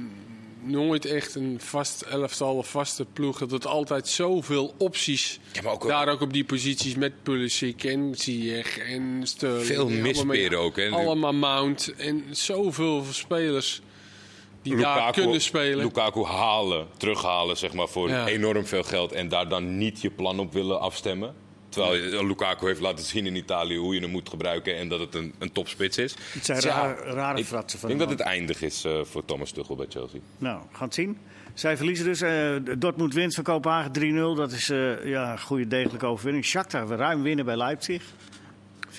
nooit 0.62 1.04
echt 1.04 1.34
een 1.34 1.56
vast 1.60 2.02
elftal 2.02 2.56
of 2.56 2.68
vaste 2.70 3.04
ploeg... 3.12 3.38
dat 3.38 3.50
het 3.50 3.66
altijd 3.66 4.08
zoveel 4.08 4.74
opties... 4.78 5.40
Ja, 5.52 5.62
maar 5.62 5.72
ook 5.72 5.86
Daar 5.86 6.08
ook 6.08 6.20
op 6.20 6.32
die 6.32 6.44
posities 6.44 6.94
met 6.94 7.22
Pulisic 7.22 7.84
en 7.84 8.14
Ziyech 8.16 8.78
en 8.78 9.20
Sterling. 9.24 9.66
Veel 9.66 9.88
En 9.88 10.02
misperen 10.02 10.58
ook, 10.58 10.76
hè? 10.76 10.88
Allemaal 10.88 11.32
Mount 11.32 11.94
en 11.96 12.24
zoveel 12.30 13.04
spelers 13.10 13.80
die 14.62 14.76
daar 14.76 15.12
kunnen 15.12 15.40
spelen. 15.40 15.84
Lukaku 15.84 16.24
halen, 16.24 16.86
terughalen 16.96 17.56
zeg 17.56 17.72
maar, 17.72 17.88
voor 17.88 18.08
Ja. 18.08 18.26
enorm 18.26 18.66
veel 18.66 18.82
geld. 18.82 19.12
En 19.12 19.28
daar 19.28 19.48
dan 19.48 19.78
niet 19.78 20.00
je 20.00 20.10
plan 20.10 20.38
op 20.38 20.52
willen 20.52 20.80
afstemmen. 20.80 21.34
Terwijl 21.68 21.94
je- 21.94 22.26
Lukaku 22.26 22.66
heeft 22.66 22.80
laten 22.80 23.04
zien 23.04 23.26
in 23.26 23.36
Italië 23.36 23.76
hoe 23.76 23.94
je 23.94 24.00
hem 24.00 24.10
moet 24.10 24.28
gebruiken. 24.28 24.76
En 24.76 24.88
dat 24.88 25.00
het 25.00 25.14
een, 25.14 25.34
een 25.38 25.52
topspits 25.52 25.98
is. 25.98 26.14
Het 26.32 26.44
zijn 26.44 26.58
Dus 26.60 26.66
ja, 26.66 26.94
rare, 27.04 27.44
fratsen 27.44 27.78
van 27.78 27.90
Ik 27.90 27.98
denk 27.98 28.08
dat 28.10 28.18
het 28.18 28.28
eindig 28.28 28.62
is 28.62 28.84
eh, 28.84 29.00
voor 29.04 29.24
Thomas 29.24 29.50
Tuchel 29.50 29.76
bij 29.76 29.86
Chelsea. 29.88 30.20
Nou, 30.38 30.60
het 30.78 30.94
zien. 30.94 31.18
Zij 31.54 31.76
verliezen 31.76 32.04
dus. 32.04 32.20
eh, 32.20 32.54
Dortmund 32.78 33.14
wint 33.14 33.34
van 33.34 33.44
Kopenhagen 33.44 33.92
3-0. 33.92 34.34
Dat 34.36 34.52
is 34.52 34.70
eh, 34.70 35.04
ja, 35.06 35.32
een 35.32 35.40
goede 35.40 35.66
degelijke 35.68 36.06
overwinning. 36.06 36.44
Shakhtar 36.44 36.88
we 36.88 36.94
ruim 36.96 37.22
winnen 37.22 37.44
bij 37.44 37.56
Leipzig. 37.56 38.02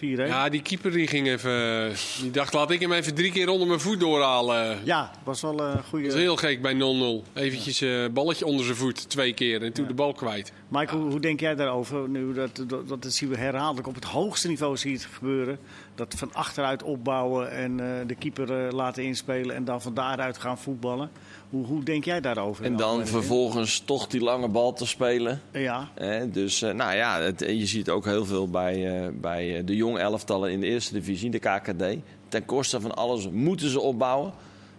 4-1. 0.01 0.07
Ja, 0.07 0.25
Ja, 0.25 0.49
die 0.49 0.61
keeper 0.61 0.91
die 0.91 1.07
ging 1.07 1.27
even... 1.27 1.93
Die 2.21 2.31
dacht, 2.31 2.53
laat 2.53 2.71
ik 2.71 2.79
hem 2.79 2.91
even 2.91 3.13
drie 3.15 3.31
keer 3.31 3.49
onder 3.49 3.67
mijn 3.67 3.79
voet 3.79 3.99
doorhalen. 3.99 4.79
was 5.23 5.41
wel 5.41 5.61
een 5.61 5.83
goede... 5.83 6.07
Dat 6.07 6.15
is 6.15 6.21
heel 6.21 6.35
gek 6.35 6.61
bij 6.61 6.73
0-0. 6.73 7.33
Eventjes 7.33 7.81
eh 7.81 8.05
balletje 8.13 8.45
onder 8.45 8.65
zijn 8.65 8.77
voet, 8.77 9.09
twee 9.09 9.33
keer. 9.33 9.61
En 9.63 9.73
toen 9.73 9.87
de 9.87 9.93
bal 9.93 10.13
kwijt. 10.13 10.51
Mike, 10.67 10.95
hoe, 10.95 11.09
hoe 11.09 11.19
denk 11.19 11.39
jij 11.39 11.55
daarover? 11.55 12.09
Nu 12.09 12.33
dat, 12.33 12.63
dat, 12.67 12.87
dat, 12.87 13.13
zien 13.13 13.29
we 13.29 13.37
herhaaldelijk 13.37 13.87
op 13.87 13.95
het 13.95 14.03
hoogste 14.03 14.47
niveau 14.47 14.77
zie 14.77 14.91
je 14.91 14.97
het 14.97 15.05
gebeuren. 15.05 15.59
Dat 15.95 16.13
van 16.17 16.33
achteruit 16.33 16.83
opbouwen 16.83 17.51
en 17.51 17.79
eh, 17.79 18.07
de 18.07 18.15
keeper 18.15 18.65
eh, 18.65 18.71
laten 18.71 19.03
inspelen 19.03 19.55
en 19.55 19.65
dan 19.65 19.81
van 19.81 19.93
daaruit 19.93 20.37
gaan 20.37 20.57
voetballen. 20.57 21.09
Hoe, 21.51 21.65
hoe 21.65 21.83
denk 21.83 22.05
jij 22.05 22.21
daarover? 22.21 22.65
En 22.65 22.75
dan 22.75 23.07
vervolgens 23.07 23.79
toch 23.79 24.07
die 24.07 24.21
lange 24.21 24.47
bal 24.47 24.73
te 24.73 24.85
spelen. 24.85 25.41
Ja, 25.51 25.89
dus 26.31 26.61
eh, 26.61 26.73
nou 26.73 26.95
ja, 26.95 27.19
het, 27.21 27.39
je 27.39 27.65
ziet 27.65 27.89
ook 27.89 28.05
heel 28.05 28.25
veel 28.25 28.49
bij, 28.49 29.03
eh, 29.03 29.07
bij 29.13 29.57
eh, 29.57 29.65
de 29.65 29.75
jong 29.75 29.97
elftallen 29.97 30.51
in 30.51 30.59
de 30.59 30.65
eerste 30.67 30.93
divisie, 30.93 31.29
de 31.29 31.39
KKD. 31.39 31.83
Ten 32.27 32.45
koste 32.45 32.81
van 32.81 32.95
alles 32.95 33.29
moeten 33.29 33.69
ze 33.69 33.79
opbouwen. 33.79 34.33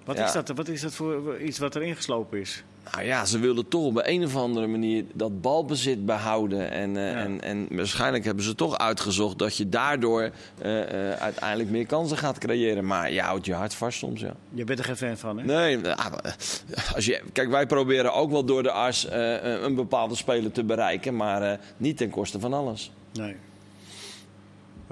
wat, 0.05 0.17
Ja. 0.17 0.25
is 0.25 0.33
dat, 0.33 0.49
wat 0.49 0.69
is 0.69 0.81
dat 0.81 0.95
voor 0.95 1.41
iets 1.41 1.59
wat 1.59 1.75
er 1.75 1.83
ingeslopen 1.83 2.41
is? 2.41 2.65
Nou 2.91 3.05
ja, 3.05 3.25
ze 3.25 3.39
wilden 3.39 3.69
toch 3.69 3.85
op 3.85 4.01
een 4.05 4.25
of 4.25 4.37
andere 4.37 4.67
manier 4.67 5.05
dat 5.13 5.41
balbezit 5.41 6.07
behouden. 6.07 6.71
En, 6.71 6.97
eh, 6.97 7.11
Ja. 7.11 7.17
en, 7.17 7.41
en 7.41 7.67
waarschijnlijk 7.71 8.25
hebben 8.25 8.45
ze 8.45 8.55
toch 8.55 8.79
uitgezocht 8.79 9.39
dat 9.39 9.57
je 9.57 9.69
daardoor 9.69 10.31
eh, 10.59 11.11
eh, 11.13 11.21
uiteindelijk 11.21 11.71
meer 11.71 11.87
kansen 11.87 12.17
gaat 12.17 12.39
creëren. 12.39 12.87
Maar 12.87 13.13
je 13.13 13.21
houdt 13.21 13.47
je 13.47 13.55
hart 13.55 13.75
vast 13.75 13.99
soms, 13.99 14.21
ja. 14.21 14.35
Je 14.51 14.65
bent 14.65 14.79
er 14.79 14.85
geen 14.85 14.97
fan 14.97 15.17
van, 15.17 15.39
hè? 15.39 15.45
Nee, 15.45 15.89
ah, 15.89 16.13
als 16.95 17.05
je, 17.05 17.23
kijk, 17.33 17.51
wij 17.51 17.67
proberen 17.67 18.15
ook 18.15 18.31
wel 18.31 18.45
door 18.45 18.63
de 18.63 18.71
as 18.71 19.07
een 19.63 19.75
bepaalde 19.75 20.15
speler 20.15 20.53
te 20.53 20.65
bereiken. 20.65 21.17
Maar 21.17 21.61
niet 21.77 21.97
ten 21.97 22.11
koste 22.11 22.41
van 22.41 22.53
alles. 22.53 22.93
Nee. 23.13 23.37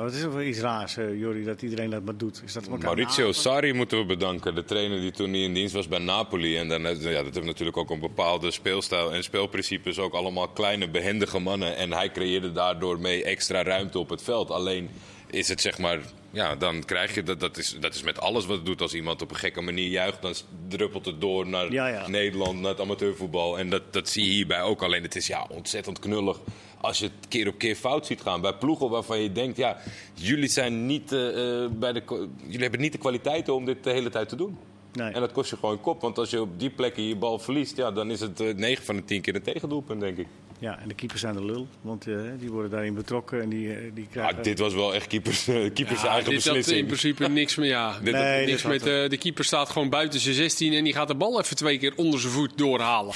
Maar 0.01 0.09
wat 0.11 0.19
is 0.19 0.25
voor 0.25 0.45
iets 0.45 0.59
raars, 0.59 0.95
Jordi, 0.95 1.45
dat 1.45 1.63
iedereen 1.63 1.91
dat 1.91 2.05
maar 2.05 2.17
doet? 2.17 2.43
Is 2.45 2.53
dat 2.53 2.69
Maurizio 2.69 3.27
na- 3.27 3.33
Sarri 3.33 3.73
moeten 3.73 3.99
we 3.99 4.05
bedanken. 4.05 4.55
De 4.55 4.65
trainer 4.65 5.01
die 5.01 5.11
toen 5.11 5.31
niet 5.31 5.45
in 5.45 5.55
dienst 5.55 5.75
was 5.75 5.89
bij 5.89 5.99
Napoli. 5.99 6.57
En 6.57 6.69
dan, 6.69 6.87
eh, 6.87 7.03
ja, 7.03 7.23
dat 7.23 7.35
heeft 7.35 7.47
natuurlijk 7.47 7.77
ook 7.77 7.91
een 7.91 8.01
bepaalde 8.01 8.51
speelstijl 8.51 9.13
en 9.13 9.23
speelprincipes. 9.23 9.99
Ook 9.99 10.13
allemaal 10.13 10.49
kleine, 10.49 10.89
behendige 10.89 11.39
mannen. 11.39 11.77
En 11.77 11.93
hij 11.93 12.11
creëerde 12.11 12.53
daardoor 12.53 13.01
mee 13.01 13.25
extra 13.25 13.63
ruimte 13.63 13.99
op 13.99 14.09
het 14.09 14.23
veld. 14.23 14.51
Alleen 14.51 14.91
is 15.31 15.49
het 15.49 15.61
zeg 15.61 15.79
maar... 15.79 15.99
Ja, 16.33 16.57
dan 16.57 16.85
krijg 16.85 17.15
je 17.15 17.23
dat. 17.23 17.41
Dat 17.41 17.57
is, 17.59 17.77
dat 17.81 17.95
is 17.95 18.03
met 18.03 18.21
alles 18.21 18.47
wat 18.47 18.57
het 18.57 18.67
doet. 18.67 18.81
Als 18.81 18.95
iemand 18.95 19.23
op 19.23 19.31
een 19.31 19.37
gekke 19.37 19.61
manier 19.61 19.89
juicht, 19.89 20.23
dan 20.23 20.35
druppelt 20.69 21.07
het 21.07 21.21
door 21.21 21.47
naar 21.47 21.73
Ja, 21.73 21.87
ja. 21.87 22.09
Nederland, 22.09 22.61
naar 22.61 22.71
het 22.71 22.81
amateurvoetbal. 22.81 23.59
En 23.59 23.71
dat, 23.71 23.93
dat 23.93 24.09
zie 24.09 24.25
je 24.25 24.31
hierbij 24.31 24.63
ook. 24.63 24.83
Alleen 24.83 25.03
het 25.03 25.17
is 25.17 25.27
ja, 25.27 25.47
ontzettend 25.51 25.99
knullig 25.99 26.39
als 26.81 26.99
je 26.99 27.05
het 27.05 27.29
keer 27.29 27.49
op 27.49 27.59
keer 27.59 27.75
fout 27.75 28.07
ziet 28.07 28.21
gaan. 28.21 28.40
Bij 28.40 28.55
ploegen 28.55 28.88
waarvan 28.90 29.21
je 29.21 29.33
denkt, 29.33 29.57
ja, 29.57 29.77
jullie, 30.14 30.49
zijn 30.49 30.87
niet, 30.87 31.12
eh, 31.12 31.62
eh, 31.64 31.71
bij 31.71 31.93
de, 31.93 32.03
jullie 32.47 32.61
hebben 32.62 32.81
niet 32.81 32.93
de 32.93 32.99
kwaliteiten 32.99 33.55
om 33.55 33.64
dit 33.64 33.85
de 33.85 33.90
hele 33.90 34.11
tijd 34.11 34.29
te 34.29 34.37
doen. 34.37 34.59
Nee. 34.93 35.12
En 35.12 35.21
dat 35.21 35.33
kost 35.33 35.51
je 35.51 35.57
gewoon 35.57 35.81
kop. 35.81 36.01
Want 36.01 36.19
als 36.19 36.31
je 36.31 36.40
op 36.40 36.61
die 36.61 36.71
plekken 36.71 37.03
je 37.03 37.16
bal 37.16 37.38
verliest, 37.38 37.77
ja, 37.77 37.90
dan 37.90 38.11
is 38.11 38.21
het 38.21 38.40
eh, 38.40 38.55
9 38.55 38.85
van 38.85 38.97
de 38.97 39.05
10 39.05 39.21
keer 39.21 39.35
een 39.35 39.43
tegendoelpunt, 39.43 40.01
denk 40.01 40.16
ik. 40.19 40.27
Ja, 40.59 40.79
en 40.79 40.88
de 40.88 40.95
keepers 40.95 41.21
zijn 41.21 41.35
de 41.35 41.45
lul, 41.45 41.66
want 41.81 42.07
eh, 42.07 42.16
die 42.38 42.51
worden 42.51 42.71
daarin 42.71 42.95
betrokken 42.95 43.43
en 43.43 43.49
die, 43.49 43.93
die 43.93 44.07
krijgen... 44.11 44.37
Ah, 44.38 44.43
dit 44.43 44.59
was 44.59 44.75
wel 44.75 44.95
echt 44.95 45.07
keepers, 45.07 45.49
eh, 45.49 45.55
keepers 45.75 46.03
Ja, 46.03 46.09
eigen 46.09 46.31
dit 46.31 46.47
had 46.47 46.66
in 46.66 46.87
principe 46.87 47.29
niks 47.29 47.57
meer. 47.57 47.69
Ja. 47.69 47.99
Dit- 48.03 48.14
Nee, 48.14 48.47
niks 48.47 48.62
met, 48.62 48.87
eh, 48.87 49.09
de 49.09 49.16
keeper 49.19 49.45
staat 49.45 49.69
gewoon 49.71 49.88
buiten 49.90 50.21
zijn 50.21 50.35
16 50.35 50.73
en 50.73 50.85
die 50.85 50.93
gaat 50.93 51.09
de 51.09 51.14
bal 51.14 51.40
even 51.40 51.57
twee 51.57 51.79
keer 51.79 51.93
onder 51.97 52.21
zijn 52.21 52.33
voet 52.33 52.59
doorhalen. 52.59 53.14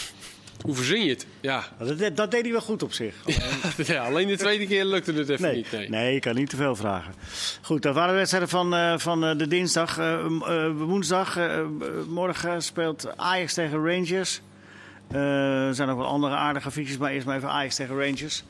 Hoe 0.61 0.75
verzin 0.75 1.05
je 1.05 1.11
het? 1.11 1.27
Ja. 1.41 1.65
dat, 1.79 2.17
dat 2.17 2.31
deed 2.31 2.43
hij 2.43 2.53
wel 2.53 2.61
goed 2.61 2.83
op 2.83 2.93
zich. 2.93 3.15
ja, 3.87 4.05
alleen 4.05 4.29
de 4.29 4.37
tweede 4.37 4.67
keer 4.67 4.85
lukte 4.85 5.13
het 5.13 5.29
even 5.29 5.43
Nee, 5.43 5.57
niet. 5.57 5.73
Nee. 5.73 5.89
nee, 5.89 6.15
ik 6.15 6.21
kan 6.21 6.35
niet 6.35 6.51
te 6.51 6.57
veel 6.57 6.77
vragen. 6.77 7.15
Goed, 7.63 7.83
dat 7.83 7.95
waren 7.95 8.11
de 8.11 8.17
wedstrijden 8.17 8.49
van, 8.49 8.75
eh, 8.75 8.99
van 8.99 9.25
eh, 9.25 9.39
de 9.39 9.49
dinsdag. 9.49 9.99
Eh, 9.99 10.27
woensdag, 10.77 11.39
morgen 12.09 12.63
speelt 12.63 13.17
Ajax 13.17 13.55
tegen 13.55 13.87
Rangers. 13.87 14.41
Er 15.11 15.75
zijn 15.75 15.89
ook 15.89 15.99
wel 15.99 16.07
andere 16.07 16.35
aardige 16.35 16.71
fietsjes, 16.71 16.99
maar 16.99 17.11
eerst 17.11 17.27
maar 17.27 17.37
even 17.37 17.51
Ajax 17.51 17.75
tegen 17.75 17.99
Rangers. 17.99 18.43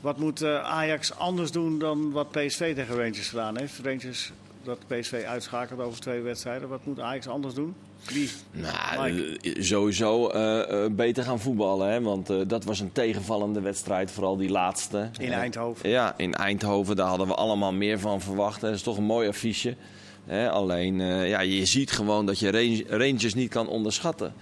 Wat 0.00 0.18
moet 0.18 0.44
Ajax 0.44 1.14
anders 1.14 1.50
doen 1.50 1.78
dan 1.78 2.10
wat 2.10 2.30
PSV 2.30 2.74
tegen 2.74 2.96
Rangers 2.96 3.28
gedaan 3.28 3.58
heeft? 3.58 3.80
Rangers 3.82 4.32
dat 4.62 4.78
PSV 4.86 5.24
uitschakelt 5.28 5.80
over 5.80 6.00
twee 6.00 6.20
wedstrijden. 6.20 6.68
Wat 6.68 6.84
moet 6.84 7.00
Ajax 7.00 7.28
anders 7.28 7.54
doen? 7.54 7.74
Wie? 8.12 8.30
Nou, 8.50 9.12
Mike. 9.12 9.38
eh, 9.54 9.62
sowieso 9.62 10.28
eh, 10.28 10.84
eh, 10.84 10.92
beter 10.92 11.24
gaan 11.24 11.40
voetballen. 11.40 11.90
Hè? 11.90 12.00
Want 12.00 12.26
dat 12.48 12.64
was 12.64 12.80
een 12.80 12.92
tegenvallende 12.92 13.60
wedstrijd, 13.60 14.10
vooral 14.10 14.36
die 14.36 14.50
laatste. 14.50 15.10
In 15.18 15.32
Eindhoven. 15.32 15.88
Ja, 15.88 16.14
in 16.16 16.34
Eindhoven. 16.34 16.96
Daar 16.96 17.08
hadden 17.08 17.26
we 17.26 17.34
allemaal 17.34 17.72
meer 17.72 17.98
van 17.98 18.20
verwacht. 18.20 18.60
Dat 18.60 18.74
is 18.74 18.82
toch 18.82 18.96
een 18.96 19.04
mooi 19.04 19.28
affiche. 19.28 19.76
Alleen, 20.28 21.00
eh, 21.00 21.28
ja, 21.28 21.40
je 21.40 21.64
ziet 21.64 21.90
gewoon 21.90 22.26
dat 22.26 22.38
je 22.38 22.50
Range- 22.50 22.84
Rangers 22.88 23.34
niet 23.34 23.50
kan 23.50 23.68
onderschatten. 23.68 24.32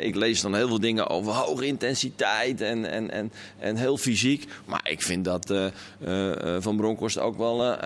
Ik 0.00 0.14
lees 0.14 0.40
dan 0.40 0.54
heel 0.54 0.68
veel 0.68 0.80
dingen 0.80 1.08
over 1.08 1.32
hoge 1.32 1.66
intensiteit 1.66 2.60
en, 2.60 2.90
en, 2.90 3.10
en, 3.10 3.32
en 3.58 3.76
heel 3.76 3.96
fysiek. 3.96 4.46
Maar 4.64 4.88
ik 4.90 5.02
vind 5.02 5.24
dat 5.24 5.50
eh, 5.50 5.66
eh, 5.66 6.62
Van 6.62 6.76
Bronckhorst 6.76 7.18
ook 7.18 7.36
wel 7.36 7.64
een 7.64 7.80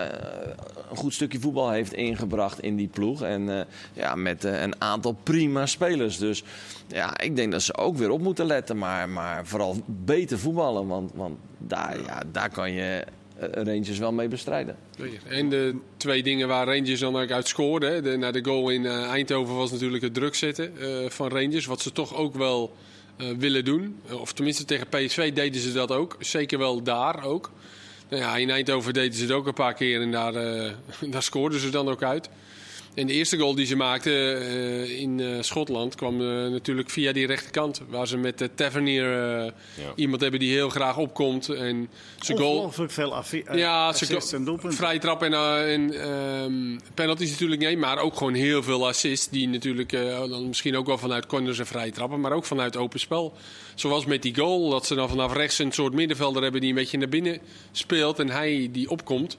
goed 0.95 1.13
stukje 1.13 1.39
voetbal 1.39 1.69
heeft 1.69 1.93
ingebracht 1.93 2.59
in 2.59 2.75
die 2.75 2.87
ploeg. 2.87 3.21
En 3.21 3.67
ja, 3.93 4.15
met 4.15 4.43
een 4.43 4.81
aantal 4.81 5.15
prima 5.23 5.65
spelers. 5.65 6.17
Dus 6.17 6.43
ja, 6.87 7.19
ik 7.19 7.35
denk 7.35 7.51
dat 7.51 7.61
ze 7.61 7.77
ook 7.77 7.97
weer 7.97 8.09
op 8.09 8.21
moeten 8.21 8.45
letten. 8.45 8.77
Maar, 8.77 9.09
maar 9.09 9.45
vooral 9.45 9.75
beter 9.85 10.39
voetballen. 10.39 10.87
Want, 10.87 11.11
want 11.13 11.37
daar, 11.57 11.97
ja, 12.05 12.23
daar 12.31 12.49
kan 12.49 12.71
je 12.71 13.05
Rangers 13.39 13.97
wel 13.97 14.11
mee 14.11 14.27
bestrijden. 14.27 14.75
En 15.27 15.49
de 15.49 15.75
twee 15.97 16.23
dingen 16.23 16.47
waar 16.47 16.65
Rangers 16.65 16.99
dan 16.99 17.17
ook 17.17 17.31
uit 17.31 17.47
scoorden. 17.47 17.93
hè. 17.93 18.01
De, 18.01 18.17
na 18.17 18.31
de 18.31 18.43
goal 18.43 18.69
in 18.69 18.85
eh, 18.85 19.03
Eindhoven 19.09 19.55
was 19.55 19.71
natuurlijk 19.71 20.03
het 20.03 20.13
druk 20.13 20.35
zetten 20.35 20.77
eh, 20.79 21.09
van 21.09 21.29
Rangers. 21.29 21.65
Wat 21.65 21.81
ze 21.81 21.91
toch 21.91 22.15
ook 22.15 22.35
wel 22.35 22.75
eh, 23.17 23.27
willen 23.37 23.65
doen. 23.65 23.99
Eh, 24.07 24.21
of 24.21 24.33
tenminste 24.33 24.65
tegen 24.65 24.87
PSV 24.87 25.33
deden 25.33 25.61
ze 25.61 25.73
dat 25.73 25.91
ook. 25.91 26.15
Zeker 26.19 26.57
wel 26.57 26.83
daar 26.83 27.23
ook. 27.23 27.51
Nou 28.09 28.21
ja, 28.21 28.37
in 28.37 28.49
Eindhoven 28.49 28.93
deden 28.93 29.13
ze 29.13 29.21
het 29.21 29.31
ook 29.31 29.47
een 29.47 29.53
paar 29.53 29.73
keer 29.73 30.01
en 30.01 30.11
daar, 30.11 30.35
eh, 30.35 30.71
daar 31.11 31.23
scoorden 31.23 31.59
ze 31.59 31.69
dan 31.69 31.89
ook 31.89 32.03
uit. 32.03 32.29
En 32.95 33.07
de 33.07 33.13
eerste 33.13 33.37
goal 33.37 33.55
die 33.55 33.65
ze 33.65 33.75
maakten 33.75 34.13
eh, 34.41 34.99
in 34.99 35.19
eh, 35.19 35.27
Schotland 35.41 35.95
kwam 35.95 36.21
eh, 36.21 36.27
natuurlijk 36.51 36.89
via 36.89 37.11
die 37.11 37.27
rechterkant. 37.27 37.81
Waar 37.89 38.07
ze 38.07 38.17
met 38.17 38.37
de 38.37 38.49
Tavernier 38.55 39.33
eh, 39.45 39.51
iemand 39.95 40.21
hebben 40.21 40.39
die 40.39 40.51
heel 40.53 40.69
graag 40.69 40.97
opkomt. 40.97 41.49
En 41.49 41.89
zijn 42.19 42.37
goal... 42.37 42.53
Ongelooflijk 42.55 42.91
veel 42.91 43.15
affi- 43.15 43.43
Ja, 43.53 43.93
ze 43.93 44.03
assists 44.05 44.33
en 44.33 44.43
doelpunten. 44.45 44.77
vrije 44.77 44.99
trap 44.99 45.23
en, 45.23 45.33
eh, 45.33 45.73
en 45.73 45.93
ehm, 46.01 46.79
penalties 46.93 47.31
natuurlijk 47.31 47.61
nee, 47.61 47.77
maar 47.77 47.97
ook 47.99 48.17
gewoon 48.17 48.33
heel 48.33 48.63
veel 48.63 48.87
assists. 48.87 49.29
Die 49.29 49.47
natuurlijk 49.47 49.93
eh, 49.93 50.19
dan 50.29 50.47
misschien 50.47 50.75
ook 50.77 50.87
wel 50.87 50.97
vanuit 50.97 51.25
corners 51.25 51.59
en 51.59 51.65
vrije 51.67 51.91
trappen, 51.91 52.19
maar 52.19 52.31
ook 52.33 52.45
vanuit 52.45 52.77
open 52.77 52.99
spel. 52.99 53.33
Zoals 53.75 54.05
met 54.05 54.21
die 54.21 54.35
goal, 54.35 54.69
dat 54.69 54.85
ze 54.85 54.95
dan 54.95 55.09
vanaf 55.09 55.33
rechts 55.33 55.59
een 55.59 55.71
soort 55.71 55.93
middenvelder 55.93 56.43
hebben 56.43 56.61
die 56.61 56.69
een 56.69 56.75
beetje 56.75 56.97
naar 56.97 57.09
binnen 57.09 57.39
speelt 57.71 58.19
en 58.19 58.29
hij 58.29 58.69
die 58.71 58.89
opkomt. 58.89 59.37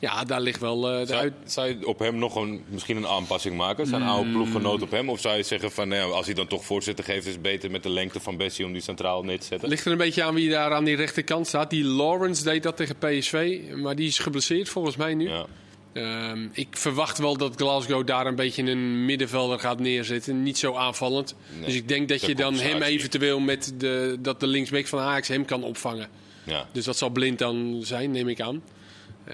Ja, 0.00 0.24
daar 0.24 0.40
ligt 0.40 0.60
wel 0.60 0.90
eh, 0.90 0.98
de 0.98 1.06
Zou, 1.06 1.20
uit... 1.20 1.32
zou 1.44 1.68
je 1.68 1.86
op 1.86 1.98
hem 1.98 2.18
nog 2.18 2.34
een, 2.34 2.64
misschien 2.68 2.96
een 2.96 3.06
aanpassing 3.06 3.56
maken? 3.56 3.86
Zijn 3.86 4.02
oude 4.02 4.30
ploeggenoot 4.30 4.82
op 4.82 4.90
hem? 4.90 5.08
Of 5.10 5.20
zou 5.20 5.36
je 5.36 5.42
zeggen 5.42 5.72
van 5.72 5.88
nou 5.88 6.08
ja, 6.08 6.14
als 6.16 6.26
hij 6.26 6.34
dan 6.34 6.46
toch 6.46 6.64
voorzitter 6.64 7.04
geeft, 7.04 7.26
is 7.26 7.32
het 7.32 7.42
beter 7.42 7.70
met 7.70 7.82
de 7.82 7.90
lengte 7.90 8.20
van 8.20 8.36
Bessie 8.36 8.64
om 8.64 8.72
die 8.72 8.82
centraal 8.82 9.22
neer 9.22 9.40
te 9.40 9.46
zetten? 9.46 9.68
Ligt 9.68 9.84
er 9.84 9.92
een 9.92 9.98
beetje 9.98 10.22
aan 10.22 10.34
wie 10.34 10.50
daar 10.50 10.72
aan 10.72 10.84
die 10.84 10.96
rechterkant 10.96 11.46
staat. 11.46 11.70
Die 11.70 11.84
Lawrence 11.84 12.44
deed 12.44 12.62
dat 12.62 12.76
tegen 12.76 12.96
PSV, 12.98 13.60
maar 13.76 13.96
die 13.96 14.06
is 14.06 14.18
geblesseerd 14.18 14.68
volgens 14.68 14.96
mij 14.96 15.14
nu. 15.14 15.28
Ja. 15.28 15.46
Ehm, 15.92 16.48
ik 16.52 16.68
verwacht 16.70 17.18
wel 17.18 17.36
dat 17.36 17.56
Glasgow 17.56 18.06
daar 18.06 18.26
een 18.26 18.34
beetje 18.34 18.62
een 18.62 19.04
middenvelder 19.04 19.58
gaat 19.58 19.80
neerzetten. 19.80 20.42
Niet 20.42 20.58
zo 20.58 20.74
aanvallend. 20.74 21.34
Nee, 21.52 21.64
dus 21.64 21.74
ik 21.74 21.88
denk 21.88 22.08
dat 22.08 22.20
je 22.20 22.34
dan 22.34 22.54
hem 22.54 22.82
eventueel 22.82 23.40
met 23.40 23.74
de, 23.78 24.16
dat 24.20 24.40
de 24.40 24.46
linksback 24.46 24.86
van 24.86 24.98
Ajax 24.98 25.28
hem 25.28 25.44
kan 25.44 25.64
opvangen. 25.64 26.08
Ja. 26.44 26.66
Dus 26.72 26.84
dat 26.84 26.96
zal 26.96 27.10
blind 27.10 27.38
dan 27.38 27.80
zijn, 27.82 28.10
neem 28.10 28.28
ik 28.28 28.40
aan. 28.40 28.62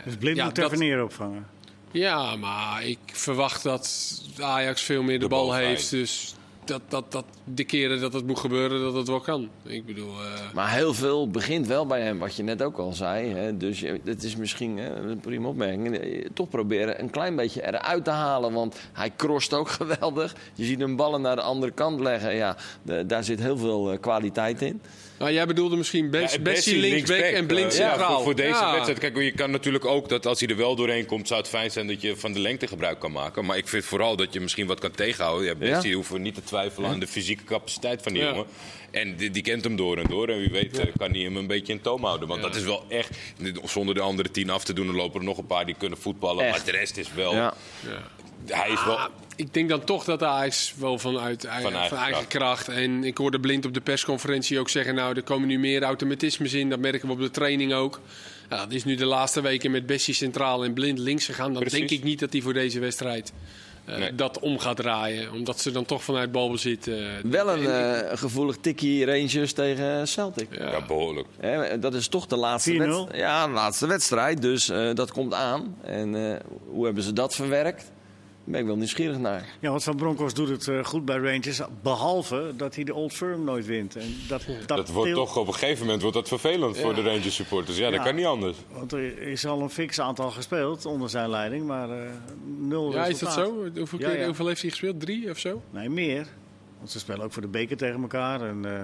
Dus 0.05 0.17
blind 0.17 0.37
Ja, 0.37 0.45
moet 0.45 0.55
dat- 0.55 0.65
Tavernier 0.65 1.03
opvangen. 1.03 1.47
Ja, 1.91 2.37
maar 2.37 2.85
ik 2.85 2.99
verwacht 3.07 3.63
dat 3.63 4.13
Ajax 4.41 4.83
veel 4.83 5.03
meer 5.03 5.19
de, 5.19 5.25
De 5.25 5.29
bal 5.29 5.47
bal 5.47 5.55
heeft. 5.55 5.91
Dus 5.91 6.35
dat, 6.65 6.81
dat, 6.89 7.13
dat 7.13 7.25
de 7.45 7.65
keren 7.65 8.01
dat 8.01 8.13
het 8.13 8.27
moet 8.27 8.39
gebeuren, 8.39 8.81
dat 8.81 8.95
het 8.95 9.09
wel 9.09 9.21
kan. 9.21 9.49
Ik 9.63 9.87
bedoel... 9.87 10.09
eh, 10.23 10.53
Maar 10.55 10.71
heel 10.73 10.95
veel 10.95 11.31
begint 11.31 11.67
wel 11.67 11.87
bij 11.87 12.01
hem, 12.01 12.19
wat 12.19 12.37
je 12.37 12.43
net 12.43 12.63
ook 12.63 12.79
al 12.79 12.93
zei. 12.93 13.29
Hè? 13.35 13.57
Dus 13.57 13.85
het 14.05 14.23
is 14.23 14.37
misschien 14.37 14.79
hè, 14.79 14.95
een 14.95 15.21
prima 15.21 15.49
opmerking. 15.49 15.97
Eh, 15.99 16.27
Toch 16.35 16.49
proberen 16.49 17.01
een 17.01 17.11
klein 17.11 17.37
beetje 17.37 17.67
eruit 17.67 18.05
te 18.05 18.11
halen. 18.11 18.53
Want 18.53 18.77
hij 18.93 19.13
crost 19.17 19.55
ook 19.55 19.69
geweldig. 19.81 20.35
Je 20.55 20.65
ziet 20.65 20.81
hem 20.81 20.97
ballen 20.97 21.21
naar 21.21 21.37
de 21.37 21.43
andere 21.43 21.73
kant 21.73 22.01
leggen. 22.01 22.35
Ja, 22.35 22.57
daar 23.07 23.25
zit 23.25 23.41
heel 23.41 23.59
veel 23.59 23.93
eh, 23.93 24.01
kwaliteit 24.01 24.63
in. 24.63 24.81
Nou, 25.19 25.33
jij 25.33 25.47
bedoelde 25.47 25.77
misschien 25.77 26.11
Bes- 26.11 26.33
Ja, 26.33 26.39
Bessie 26.41 26.77
linksback 26.79 27.19
en 27.21 27.47
Blind 27.47 27.73
eh, 27.73 27.79
ja, 27.79 27.89
centraal. 27.89 28.15
voor, 28.15 28.23
voor 28.25 28.35
deze 28.35 28.49
Ja. 28.49 28.73
wedstrijd. 28.73 28.99
Kijk, 28.99 29.17
je 29.17 29.33
kan 29.33 29.51
natuurlijk 29.51 29.85
ook 29.85 30.09
dat 30.09 30.27
als 30.27 30.41
hij 30.41 30.49
er 30.49 30.57
wel 30.57 30.77
doorheen 30.77 31.07
komt, 31.07 31.27
zou 31.29 31.41
het 31.41 31.49
fijn 31.49 31.71
zijn 31.71 31.87
dat 31.87 32.01
je 32.01 32.17
van 32.17 32.33
de 32.33 32.39
lengte 32.39 32.67
gebruik 32.67 32.99
kan 33.01 33.13
maken. 33.13 33.45
Maar 33.45 33.57
ik 33.57 33.69
vind 33.69 33.85
vooral 33.85 34.17
dat 34.17 34.33
je 34.33 34.41
misschien 34.41 34.67
wat 34.67 34.81
kan 34.81 34.91
tegenhouden. 34.91 35.47
Ja, 35.47 35.55
Bessie 35.55 35.91
Ja. 35.91 35.95
hoeven 35.97 36.23
niet 36.23 36.35
te 36.35 36.43
twijfelen 36.45 36.91
aan 36.91 37.01
de 37.01 37.07
fysieke 37.07 37.45
capaciteit 37.45 38.03
van 38.03 38.13
die 38.13 38.23
Ja. 38.23 38.29
jongen. 38.29 38.47
En 38.91 39.17
die, 39.17 39.31
die 39.31 39.43
kent 39.43 39.65
hem 39.65 39.77
door 39.77 39.99
en 39.99 40.07
door. 40.09 40.29
En 40.29 40.39
wie 40.39 40.51
weet 40.51 40.79
eh, 40.79 40.87
kan 40.97 41.11
hij 41.11 41.21
hem 41.21 41.37
een 41.37 41.47
beetje 41.47 41.73
in 41.73 41.81
toom 41.81 42.05
houden. 42.05 42.29
Want 42.29 42.41
Ja. 42.41 42.47
dat 42.47 42.57
is 42.57 42.63
wel 42.63 42.85
echt, 42.89 43.11
zonder 43.65 43.95
de 43.95 44.01
andere 44.01 44.31
tien 44.31 44.51
af 44.51 44.65
te 44.65 44.73
doen, 44.73 44.87
dan 44.87 44.95
lopen 44.97 45.21
er 45.21 45.27
nog 45.27 45.39
een 45.39 45.47
paar 45.47 45.67
die 45.67 45.75
kunnen 45.79 45.99
voetballen. 45.99 46.45
Echt. 46.47 46.57
Maar 46.57 46.65
de 46.65 46.71
rest 46.79 46.97
is 46.97 47.13
wel, 47.13 47.35
Ja. 47.35 47.55
Hij 48.47 48.71
is 48.71 48.85
wel... 48.85 48.99
Ah, 48.99 49.05
ik 49.37 49.55
denk 49.55 49.69
dan 49.69 49.85
toch 49.85 50.05
dat 50.05 50.19
de 50.19 50.27
Ajax 50.27 50.75
wel 50.79 50.99
vanuit 50.99 51.45
eigen, 51.45 51.63
Van 51.71 51.73
eigen 51.81 51.97
van 51.97 52.05
eigen 52.07 52.27
kracht. 52.27 52.69
En 52.69 53.05
ik 53.05 53.17
hoorde 53.19 53.41
Blind 53.41 53.65
op 53.67 53.75
de 53.75 53.81
persconferentie 53.81 54.59
ook 54.59 54.69
zeggen... 54.69 54.95
nou, 54.95 55.17
er 55.17 55.23
komen 55.23 55.49
nu 55.49 55.59
meer 55.59 55.83
automatismes 55.83 56.53
in. 56.53 56.71
Dat 56.71 56.79
merken 56.79 57.07
we 57.09 57.15
op 57.15 57.21
de 57.21 57.31
training 57.31 57.73
ook. 57.73 58.01
Ja, 58.51 58.57
dat 58.57 58.73
is 58.73 58.85
nu 58.85 58.95
de 58.95 59.05
laatste 59.05 59.41
weken 59.41 59.71
met 59.71 59.87
Bessie 59.87 60.15
centraal 60.15 60.65
en 60.65 60.73
Blind 60.73 60.99
links 60.99 61.25
gegaan. 61.25 61.53
Dan 61.53 61.61
Precies. 61.63 61.79
denk 61.79 61.91
ik 61.91 62.03
niet 62.05 62.19
dat 62.21 62.33
hij 62.33 62.43
voor 62.43 62.53
deze 62.53 62.81
wedstrijd 62.81 63.33
eh, 63.85 63.97
Nee. 63.99 64.15
dat 64.15 64.39
om 64.39 64.59
gaat 64.59 64.77
draaien. 64.77 65.33
Omdat 65.33 65.61
ze 65.61 65.71
dan 65.71 65.85
toch 65.85 66.03
vanuit 66.05 66.33
balbezit... 66.33 66.87
eh, 66.89 66.95
Wel 67.23 67.49
een 67.49 67.67
eh, 67.67 68.19
gevoelig 68.19 68.57
tikkie 68.61 69.05
Rangers 69.07 69.53
tegen 69.53 70.09
Celtic. 70.09 70.49
ja. 70.59 70.71
Ja, 70.71 70.87
behoorlijk. 70.87 71.29
Hè, 71.41 71.79
dat 71.79 71.95
is 71.95 72.09
toch 72.09 72.27
de 72.27 72.37
laatste, 72.37 72.73
4-0. 72.73 72.77
wedst- 72.77 73.05
ja, 73.15 73.47
de 73.47 73.53
laatste 73.53 73.87
wedstrijd. 73.87 74.43
Dus 74.43 74.69
eh, 74.69 74.95
dat 74.95 75.13
komt 75.13 75.35
aan. 75.35 75.77
En 75.85 76.31
eh, 76.31 76.37
hoe 76.69 76.85
hebben 76.85 77.03
ze 77.03 77.13
dat 77.13 77.35
verwerkt? 77.35 77.91
Ben 78.49 78.61
ik 78.61 78.67
wel 78.67 78.77
nieuwsgierig 78.77 79.19
naar. 79.19 79.45
Ja, 79.61 79.71
want 79.71 79.83
Van 79.85 79.97
Bronckhorst 79.97 80.37
doet 80.37 80.49
het 80.49 80.69
eh, 80.69 80.85
goed 80.85 81.05
bij 81.05 81.17
Rangers. 81.17 81.61
Behalve 81.83 82.53
dat 82.57 82.75
hij 82.75 82.85
de 82.85 82.95
Old 82.95 83.13
Firm 83.13 83.45
nooit 83.45 83.67
wint. 83.67 83.97
En 83.97 84.15
dat, 84.29 84.43
dat, 84.67 84.69
Dat 84.79 84.89
wordt 84.89 85.09
deel- 85.15 85.25
toch 85.25 85.37
op 85.37 85.47
een 85.47 85.53
gegeven 85.55 85.85
moment 85.85 86.03
wordt 86.03 86.17
dat 86.17 86.29
vervelend 86.29 86.79
voor 86.79 86.95
de 86.95 87.03
Rangers 87.03 87.35
supporters. 87.35 87.79
Ja, 87.79 87.91
dat 87.91 88.03
kan 88.03 88.15
niet 88.15 88.25
anders. 88.27 88.57
Want 88.73 88.93
er 88.93 89.19
is 89.23 89.47
al 89.47 89.61
een 89.61 89.71
fix 89.71 90.01
aantal 90.01 90.31
gespeeld 90.31 90.85
onder 90.87 91.11
zijn 91.11 91.31
leiding, 91.31 91.67
maar 91.67 91.91
eh, 91.91 92.11
nul 92.59 92.93
Ja, 92.93 93.07
is 93.07 93.19
dat 93.19 93.33
zo? 93.33 93.53
Hoeveel, 93.77 93.99
Ja, 93.99 94.09
keer- 94.11 94.19
ja. 94.19 94.27
hoeveel 94.27 94.47
heeft 94.47 94.61
hij 94.61 94.71
gespeeld? 94.71 95.01
Drie 95.01 95.31
of 95.31 95.39
zo? 95.39 95.63
Nee, 95.71 95.89
meer. 95.89 96.27
Want 96.79 96.91
ze 96.91 96.99
spelen 96.99 97.23
ook 97.25 97.33
voor 97.33 97.43
de 97.43 97.49
beker 97.49 97.77
tegen 97.77 98.01
elkaar. 98.01 98.41
En 98.41 98.65
eh, 98.65 98.83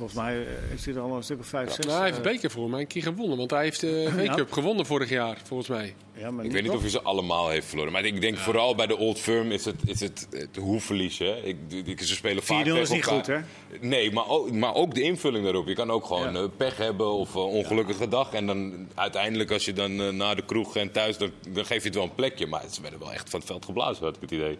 volgens 0.00 0.20
mij 0.20 0.40
eh, 0.40 0.46
heeft 0.68 0.84
hij 0.84 0.94
er 0.94 1.00
al 1.00 1.16
een 1.16 1.22
stuk 1.22 1.38
of 1.38 1.46
vijf, 1.46 1.72
zes. 1.72 1.84
Nou, 1.86 1.96
hij 1.98 2.06
heeft 2.06 2.18
eh, 2.18 2.24
de 2.24 2.30
beker 2.30 2.50
voor 2.50 2.70
mij 2.70 2.80
een 2.80 2.86
keer 2.86 3.02
gewonnen. 3.02 3.36
Want 3.38 3.50
hij 3.50 3.62
heeft 3.62 3.80
de 3.80 4.08
V 4.16 4.22
Ja. 4.24 4.34
Cup 4.34 4.52
gewonnen 4.52 4.86
vorig 4.86 5.08
jaar, 5.08 5.38
volgens 5.44 5.68
mij. 5.68 5.94
ja, 6.16 6.30
maar 6.30 6.44
Ik 6.44 6.52
weet 6.52 6.62
niet 6.62 6.70
of 6.72 6.80
hij 6.80 6.90
ze 6.90 7.02
allemaal 7.02 7.48
heeft 7.48 7.66
verloren. 7.66 7.92
Maar 7.92 8.04
ik 8.04 8.20
denk 8.20 8.36
vooral 8.36 8.74
bij 8.74 8.86
de 8.86 8.96
Old 8.96 9.18
Firm 9.18 9.50
is 9.52 9.64
het, 9.64 9.76
is 9.84 10.00
het, 10.00 10.26
het 10.30 10.56
hoeverlies. 10.56 11.18
Hè? 11.18 11.36
Ik, 11.36 11.56
ik, 11.84 12.00
ze 12.02 12.14
spelen 12.14 12.42
vaak 12.42 12.64
4-0 12.64 12.68
is 12.68 12.72
tegen 12.88 12.94
niet 12.94 13.04
elkaar. 13.06 13.44
goed, 13.70 13.82
Nee, 13.82 14.12
maar 14.12 14.28
ook, 14.28 14.50
maar 14.50 14.74
ook 14.74 14.94
de 14.94 15.02
invulling 15.02 15.44
daarop. 15.44 15.68
Je 15.68 15.74
kan 15.74 15.90
ook 15.90 16.04
gewoon 16.06 16.32
Ja. 16.32 16.40
eh, 16.40 16.46
pech 16.56 16.76
hebben 16.76 17.12
of 17.12 17.34
eh, 17.34 17.44
ongelukkige 17.46 18.08
dag. 18.08 18.32
En 18.32 18.46
dan 18.46 18.88
uiteindelijk 18.94 19.50
als 19.50 19.64
je 19.64 19.72
dan 19.72 20.00
eh, 20.00 20.08
na 20.08 20.34
de 20.34 20.44
kroeg 20.44 20.76
en 20.76 20.92
thuis, 20.92 21.16
dan, 21.18 21.30
dan 21.48 21.64
geef 21.64 21.78
je 21.78 21.86
het 21.88 21.94
wel 21.94 22.04
een 22.04 22.14
plekje. 22.14 22.46
Maar 22.46 22.62
ze 22.70 22.80
werden 22.82 23.00
wel 23.00 23.12
echt 23.12 23.30
van 23.30 23.38
het 23.40 23.48
veld 23.48 23.64
geblazen, 23.64 24.04
had 24.04 24.14
ik 24.16 24.20
het 24.22 24.30
idee. 24.30 24.58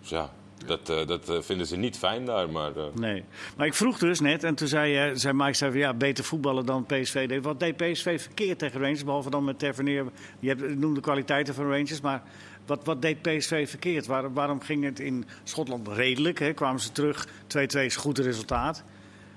Dus 0.00 0.10
ja, 0.10 0.32
dat, 0.66 0.88
eh, 0.88 1.06
dat 1.06 1.28
eh, 1.28 1.40
vinden 1.40 1.66
ze 1.66 1.76
niet 1.76 1.98
fijn 1.98 2.24
daar. 2.24 2.50
Maar 2.50 2.76
eh, 2.76 2.84
Nee. 2.94 3.24
Maar 3.56 3.66
ik 3.66 3.74
vroeg 3.74 3.98
dus 3.98 4.20
net, 4.20 4.44
en 4.44 4.54
toen 4.54 4.68
zei, 4.68 5.16
zei 5.16 5.34
Mike, 5.34 5.54
zei, 5.54 5.78
ja, 5.78 5.94
beter 5.94 6.24
voetballen 6.24 6.66
dan 6.66 6.86
PSV 6.86 7.28
deed. 7.28 7.44
Wat 7.44 7.60
deed 7.60 7.76
PSV 7.76 8.20
verkeerd 8.22 8.58
tegen 8.58 8.80
Rangers, 8.80 9.04
behalve 9.04 9.30
dan 9.30 9.44
met 9.44 9.58
Tavernier? 9.58 10.04
Je 10.38 10.54
noemde 10.54 10.94
de 10.94 11.00
kwaliteiten 11.00 11.54
van 11.54 11.64
Rangers, 11.64 12.00
maar 12.00 12.22
wat, 12.66 12.84
wat 12.84 13.02
deed 13.02 13.22
PSV 13.22 13.68
verkeerd? 13.68 14.06
Waar, 14.06 14.32
waarom 14.32 14.60
ging 14.60 14.84
het 14.84 15.00
in 15.00 15.24
Schotland 15.44 15.88
redelijk? 15.88 16.38
Hè? 16.38 16.52
Kwamen 16.52 16.80
ze 16.80 16.92
terug, 16.92 17.26
2-2 17.26 17.30
is 17.48 17.74
een 17.74 17.90
goed 17.90 18.18
resultaat. 18.18 18.84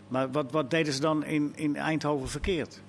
Maar 0.07 0.31
wat, 0.31 0.51
wat 0.51 0.71
deden 0.71 0.93
ze 0.93 1.01
dan 1.01 1.25
in, 1.25 1.51
in 1.55 1.75
Eindhoven 1.75 2.29
verkeerd? 2.29 2.81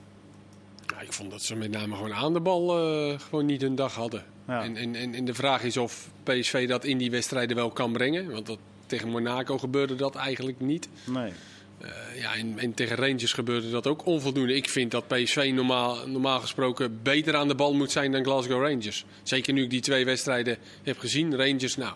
Ja, 1.00 1.06
ik 1.06 1.12
vond 1.12 1.30
dat 1.30 1.42
ze 1.42 1.56
met 1.56 1.70
name 1.70 1.94
gewoon 1.94 2.14
aan 2.14 2.32
de 2.32 2.40
bal 2.40 2.78
eh, 2.78 3.20
gewoon 3.20 3.46
niet 3.46 3.60
hun 3.60 3.74
dag 3.74 3.94
hadden. 3.94 4.24
Ja. 4.46 4.62
En, 4.62 4.76
en, 4.76 4.94
en, 4.94 5.14
en 5.14 5.24
de 5.24 5.34
vraag 5.34 5.62
is 5.62 5.76
of 5.76 6.10
PSV 6.22 6.68
dat 6.68 6.84
in 6.84 6.98
die 6.98 7.10
wedstrijden 7.10 7.56
wel 7.56 7.70
kan 7.70 7.92
brengen. 7.92 8.30
Want 8.30 8.46
dat, 8.46 8.58
tegen 8.86 9.08
Monaco 9.08 9.58
gebeurde 9.58 9.94
dat 9.94 10.14
eigenlijk 10.14 10.60
niet. 10.60 10.88
Nee. 11.04 11.32
Eh, 11.80 12.20
ja, 12.20 12.34
en, 12.34 12.58
en 12.58 12.74
tegen 12.74 12.96
Rangers 12.96 13.32
gebeurde 13.32 13.70
dat 13.70 13.86
ook 13.86 14.06
onvoldoende. 14.06 14.54
Ik 14.54 14.68
vind 14.68 14.90
dat 14.90 15.08
PSV 15.08 15.50
normaal, 15.54 16.08
normaal 16.08 16.40
gesproken 16.40 17.02
beter 17.02 17.36
aan 17.36 17.48
de 17.48 17.54
bal 17.54 17.74
moet 17.74 17.90
zijn 17.90 18.12
dan 18.12 18.24
Glasgow 18.24 18.62
Rangers. 18.62 19.04
Zeker 19.22 19.52
nu 19.52 19.62
ik 19.62 19.70
die 19.70 19.80
twee 19.80 20.04
wedstrijden 20.04 20.58
heb 20.82 20.98
gezien. 20.98 21.36
Rangers, 21.36 21.76
nou, 21.76 21.94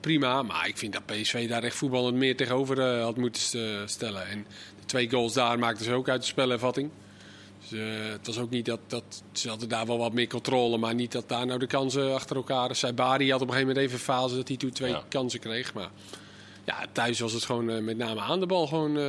prima. 0.00 0.42
Maar 0.42 0.68
ik 0.68 0.78
vind 0.78 0.92
dat 0.92 1.06
PSV 1.06 1.48
daar 1.48 1.62
echt 1.62 1.76
voetballend 1.76 2.16
meer 2.16 2.36
tegenover 2.36 2.80
eh, 2.80 3.02
had 3.02 3.16
moeten 3.16 3.42
stellen. 3.88 4.26
En 4.26 4.46
de 4.80 4.86
twee 4.86 5.10
goals 5.10 5.32
daar 5.32 5.58
maakten 5.58 5.84
ze 5.84 5.92
ook 5.92 6.08
uit 6.08 6.20
de 6.20 6.26
spelervatting. 6.26 6.90
Dus, 7.60 7.78
eh, 7.78 7.86
het 8.10 8.26
was 8.26 8.38
ook 8.38 8.50
niet 8.50 8.64
dat, 8.64 8.80
dat 8.86 9.22
ze 9.32 9.48
hadden 9.48 9.68
daar 9.68 9.86
wel 9.86 9.98
wat 9.98 10.12
meer 10.12 10.26
controle, 10.28 10.78
maar 10.78 10.94
niet 10.94 11.12
dat 11.12 11.28
daar 11.28 11.46
nou 11.46 11.58
de 11.58 11.66
kansen 11.66 12.14
achter 12.14 12.36
elkaar. 12.36 12.76
Saibari 12.76 13.30
had 13.30 13.40
op 13.40 13.46
een 13.48 13.52
gegeven 13.54 13.74
moment 13.74 13.86
even 13.86 13.98
een 13.98 14.14
fase 14.14 14.36
dat 14.36 14.48
hij 14.48 14.56
toen 14.56 14.70
twee 14.70 14.90
Ja. 14.90 15.02
kansen 15.08 15.40
kreeg. 15.40 15.74
Maar 15.74 15.90
ja, 16.64 16.86
thuis 16.92 17.20
was 17.20 17.32
het 17.32 17.44
gewoon 17.44 17.70
eh, 17.70 17.78
met 17.82 17.96
name 17.96 18.20
aan 18.20 18.40
de 18.40 18.46
bal 18.46 18.66
gewoon, 18.66 18.98
eh, 18.98 19.04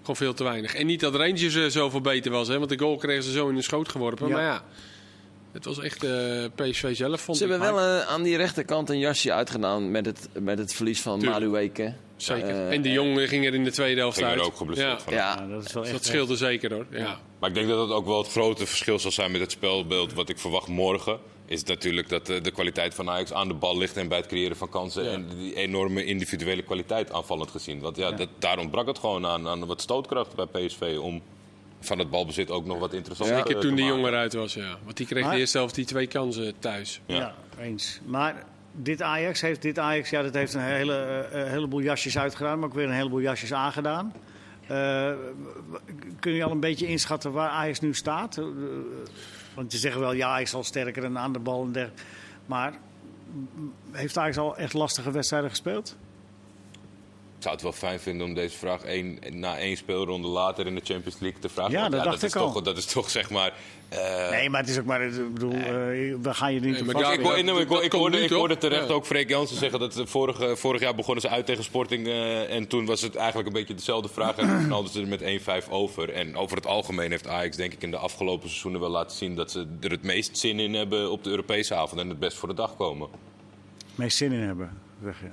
gewoon 0.00 0.16
veel 0.16 0.34
te 0.34 0.44
weinig. 0.44 0.74
En 0.74 0.86
niet 0.86 1.00
dat 1.00 1.14
Rangers 1.14 1.54
eh, 1.54 1.66
zoveel 1.66 2.00
beter 2.00 2.30
was, 2.30 2.48
hè, 2.48 2.58
want 2.58 2.70
de 2.70 2.78
goal 2.78 2.96
kregen 2.96 3.22
ze 3.24 3.32
zo 3.32 3.48
in 3.48 3.54
hun 3.54 3.62
schoot 3.62 3.88
geworpen. 3.88 4.28
Ja. 4.28 4.34
Maar 4.34 4.42
ja, 4.42 4.64
het 5.52 5.64
was 5.64 5.78
echt 5.78 6.04
eh, 6.04 6.44
PSV 6.54 6.96
zelf. 6.96 7.20
Vond 7.20 7.38
Ze 7.38 7.44
ik. 7.44 7.50
hebben 7.50 7.74
wel 7.74 8.00
eh, 8.00 8.08
aan 8.08 8.22
die 8.22 8.36
rechterkant 8.36 8.90
een 8.90 8.98
jasje 8.98 9.32
uitgedaan 9.32 9.90
met 9.90 10.06
het, 10.06 10.28
met 10.40 10.58
het 10.58 10.74
verlies 10.74 11.00
van. 11.00 11.24
Madueke. 11.24 11.94
Zeker. 12.16 12.48
Eh, 12.48 12.72
en 12.72 12.82
de 12.82 12.92
Jong 12.92 13.28
ging 13.28 13.46
er 13.46 13.54
in 13.54 13.64
de 13.64 13.70
tweede 13.70 14.00
helft 14.00 14.16
ging 14.18 14.30
er 14.30 14.36
uit. 14.38 14.46
ook 14.46 14.56
geblesseerd 14.56 14.90
ja. 14.90 15.00
van. 15.00 15.12
Ja, 15.12 15.36
Ja, 15.38 15.46
dat 15.46 15.64
is 15.64 15.72
wel 15.72 15.82
Dus 15.82 15.92
echt... 15.92 16.00
dat 16.00 16.06
scheelde 16.10 16.36
zeker 16.36 16.72
hoor. 16.72 16.86
Ja. 16.90 17.18
Maar 17.38 17.48
ik 17.48 17.54
denk 17.54 17.68
dat 17.68 17.88
dat 17.88 17.96
ook 17.96 18.06
wel 18.06 18.18
het 18.18 18.30
grote 18.30 18.66
verschil 18.66 18.98
zal 18.98 19.10
zijn 19.10 19.32
met 19.32 19.40
het 19.40 19.50
spelbeeld 19.50 20.12
wat 20.12 20.28
ik 20.28 20.38
verwacht 20.38 20.68
morgen. 20.68 21.18
Is 21.46 21.64
natuurlijk 21.64 22.08
dat 22.08 22.26
de 22.26 22.50
kwaliteit 22.50 22.94
van 22.94 23.10
Ajax 23.10 23.32
aan 23.32 23.48
de 23.48 23.54
bal 23.54 23.78
ligt 23.78 23.96
en 23.96 24.08
bij 24.08 24.18
het 24.18 24.26
creëren 24.26 24.56
van 24.56 24.68
kansen. 24.68 25.04
Ja. 25.04 25.10
En 25.10 25.26
die 25.38 25.54
enorme 25.54 26.04
individuele 26.04 26.62
kwaliteit 26.62 27.12
aanvallend 27.12 27.50
gezien. 27.50 27.80
Want 27.80 27.96
ja, 27.96 28.12
Dat, 28.12 28.28
daar 28.38 28.58
ontbrak 28.58 28.86
het 28.86 28.98
gewoon 28.98 29.26
aan, 29.26 29.48
aan 29.48 29.66
wat 29.66 29.80
stootkracht 29.80 30.34
bij 30.34 30.46
PSV 30.46 30.98
om 31.00 31.22
van 31.80 31.98
het 31.98 32.10
balbezit 32.10 32.50
ook 32.50 32.64
nog 32.66 32.78
wat 32.78 32.92
interessanter 32.92 33.36
Zeker 33.36 33.54
eh, 33.54 33.60
toen 33.60 33.70
te 33.70 33.76
de 33.76 33.82
maken. 33.82 33.96
Jong 33.96 34.08
eruit 34.08 34.32
was, 34.32 34.54
ja. 34.54 34.76
Want 34.84 34.96
die 34.96 35.06
kreeg 35.06 35.24
Maar- 35.24 35.36
eerste 35.36 35.58
helft 35.58 35.74
die 35.74 35.84
twee 35.84 36.06
kansen 36.06 36.58
thuis. 36.58 37.00
Ja. 37.06 37.16
Ja. 37.16 37.34
eens. 37.58 38.00
Maar 38.06 38.44
dit 38.72 39.02
Ajax 39.02 39.40
heeft, 39.40 39.62
dit 39.62 39.78
Ajax, 39.78 40.10
ja, 40.10 40.22
dat 40.22 40.34
heeft 40.34 40.54
een 40.54 40.60
hele, 40.60 41.26
eh, 41.32 41.40
een 41.40 41.48
heleboel 41.48 41.80
jasjes 41.80 42.18
uitgedaan, 42.18 42.58
maar 42.58 42.68
ook 42.68 42.74
weer 42.74 42.84
een 42.84 42.92
heleboel 42.94 43.20
jasjes 43.20 43.52
aangedaan. 43.52 44.12
Eh, 44.66 45.12
kun 46.20 46.32
je 46.32 46.44
al 46.44 46.50
een 46.50 46.60
beetje 46.60 46.86
inschatten 46.86 47.32
waar 47.32 47.48
Ajax 47.48 47.80
nu 47.80 47.94
staat? 47.94 48.38
Eh, 48.38 48.44
want 49.54 49.72
je 49.72 49.78
zegt 49.78 49.98
wel, 49.98 50.12
ja, 50.12 50.28
Ajax 50.28 50.54
al 50.54 50.64
sterker 50.64 51.04
en 51.04 51.18
aan 51.18 51.32
de 51.32 51.38
bal 51.38 51.62
en 51.64 51.72
dergelijke. 51.72 52.02
Maar 52.46 52.72
mm, 53.32 53.72
heeft 53.90 54.16
Ajax 54.18 54.38
al 54.38 54.56
echt 54.56 54.72
lastige 54.72 55.10
wedstrijden 55.10 55.50
gespeeld? 55.50 55.96
Ik 57.40 57.46
zou 57.46 57.58
het 57.58 57.64
wel 57.64 57.90
fijn 57.90 58.00
vinden 58.00 58.26
om 58.26 58.34
deze 58.34 58.58
vraag 58.58 58.82
één, 58.82 59.18
na 59.30 59.58
één 59.58 59.76
speelronde 59.76 60.28
later 60.28 60.66
in 60.66 60.74
de 60.74 60.80
Champions 60.84 61.20
League 61.20 61.40
te 61.40 61.48
vragen. 61.48 61.72
Ja, 61.72 61.88
dat 61.88 62.04
dacht 62.04 62.22
is 62.22 62.34
ik 62.34 62.40
al. 62.40 62.52
Toch, 62.52 62.62
dat 62.62 62.76
is 62.76 62.84
toch 62.86 63.10
zeg 63.10 63.30
maar... 63.30 63.52
eh, 63.88 64.30
nee, 64.30 64.50
maar 64.50 64.60
het 64.60 64.68
is 64.70 64.78
ook 64.78 64.84
maar, 64.84 65.02
ik 65.02 65.32
bedoel, 65.34 65.52
eh, 65.52 65.64
we 65.66 66.18
gaan 66.22 66.52
je 66.54 66.60
niet 66.60 66.70
Nee, 66.70 66.78
te 66.78 66.84
maar 66.84 66.98
ja, 67.02 67.12
ik, 67.12 67.20
hoor- 67.20 67.34
dat- 67.34 67.44
nee, 67.44 67.52
maar 67.52 67.62
ik, 67.62 67.68
dat 67.68 67.76
hoor- 67.76 67.84
ik 67.86 67.92
hoorde, 67.92 68.20
ik 68.22 68.30
hoorde 68.30 68.58
terecht 68.58 68.88
Ja. 68.88 68.94
ook 68.94 69.06
Freek 69.06 69.28
Jansen 69.28 69.56
zeggen 69.56 69.78
dat 69.80 69.94
ze 69.94 70.06
vorig, 70.06 70.58
vorig 70.58 70.80
jaar 70.80 70.94
begonnen 70.94 71.22
ze 71.22 71.28
uit 71.28 71.46
tegen 71.46 71.64
Sporting. 71.64 72.06
eh, 72.06 72.54
en 72.54 72.66
toen 72.66 72.86
was 72.86 73.00
het 73.02 73.14
eigenlijk 73.16 73.46
een 73.48 73.54
beetje 73.54 73.74
dezelfde 73.74 74.08
vraag. 74.08 74.36
En 74.36 74.48
toen 74.48 74.64
knalden 74.66 74.92
ze 74.92 75.00
er 75.00 75.06
met 75.08 75.22
1-5 75.22 75.68
over. 75.70 76.10
En 76.12 76.36
over 76.36 76.56
het 76.56 76.66
algemeen 76.66 77.10
heeft 77.10 77.26
Ajax 77.26 77.56
denk 77.56 77.72
ik 77.72 77.82
in 77.82 77.90
de 77.90 77.96
afgelopen 77.96 78.48
seizoenen 78.48 78.80
wel 78.80 78.90
laten 78.90 79.16
zien... 79.16 79.34
dat 79.34 79.50
ze 79.50 79.66
er 79.80 79.90
het 79.90 80.02
meest 80.02 80.38
zin 80.38 80.60
in 80.60 80.74
hebben 80.74 81.10
op 81.10 81.24
de 81.24 81.30
Europese 81.30 81.74
avond. 81.74 82.00
En 82.00 82.08
het 82.08 82.18
best 82.18 82.36
voor 82.36 82.48
de 82.48 82.54
dag 82.54 82.76
komen. 82.76 83.08
meest 83.94 84.16
zin 84.16 84.32
in 84.32 84.40
hebben. 84.40 84.78
Zeg 85.04 85.20
je. 85.20 85.26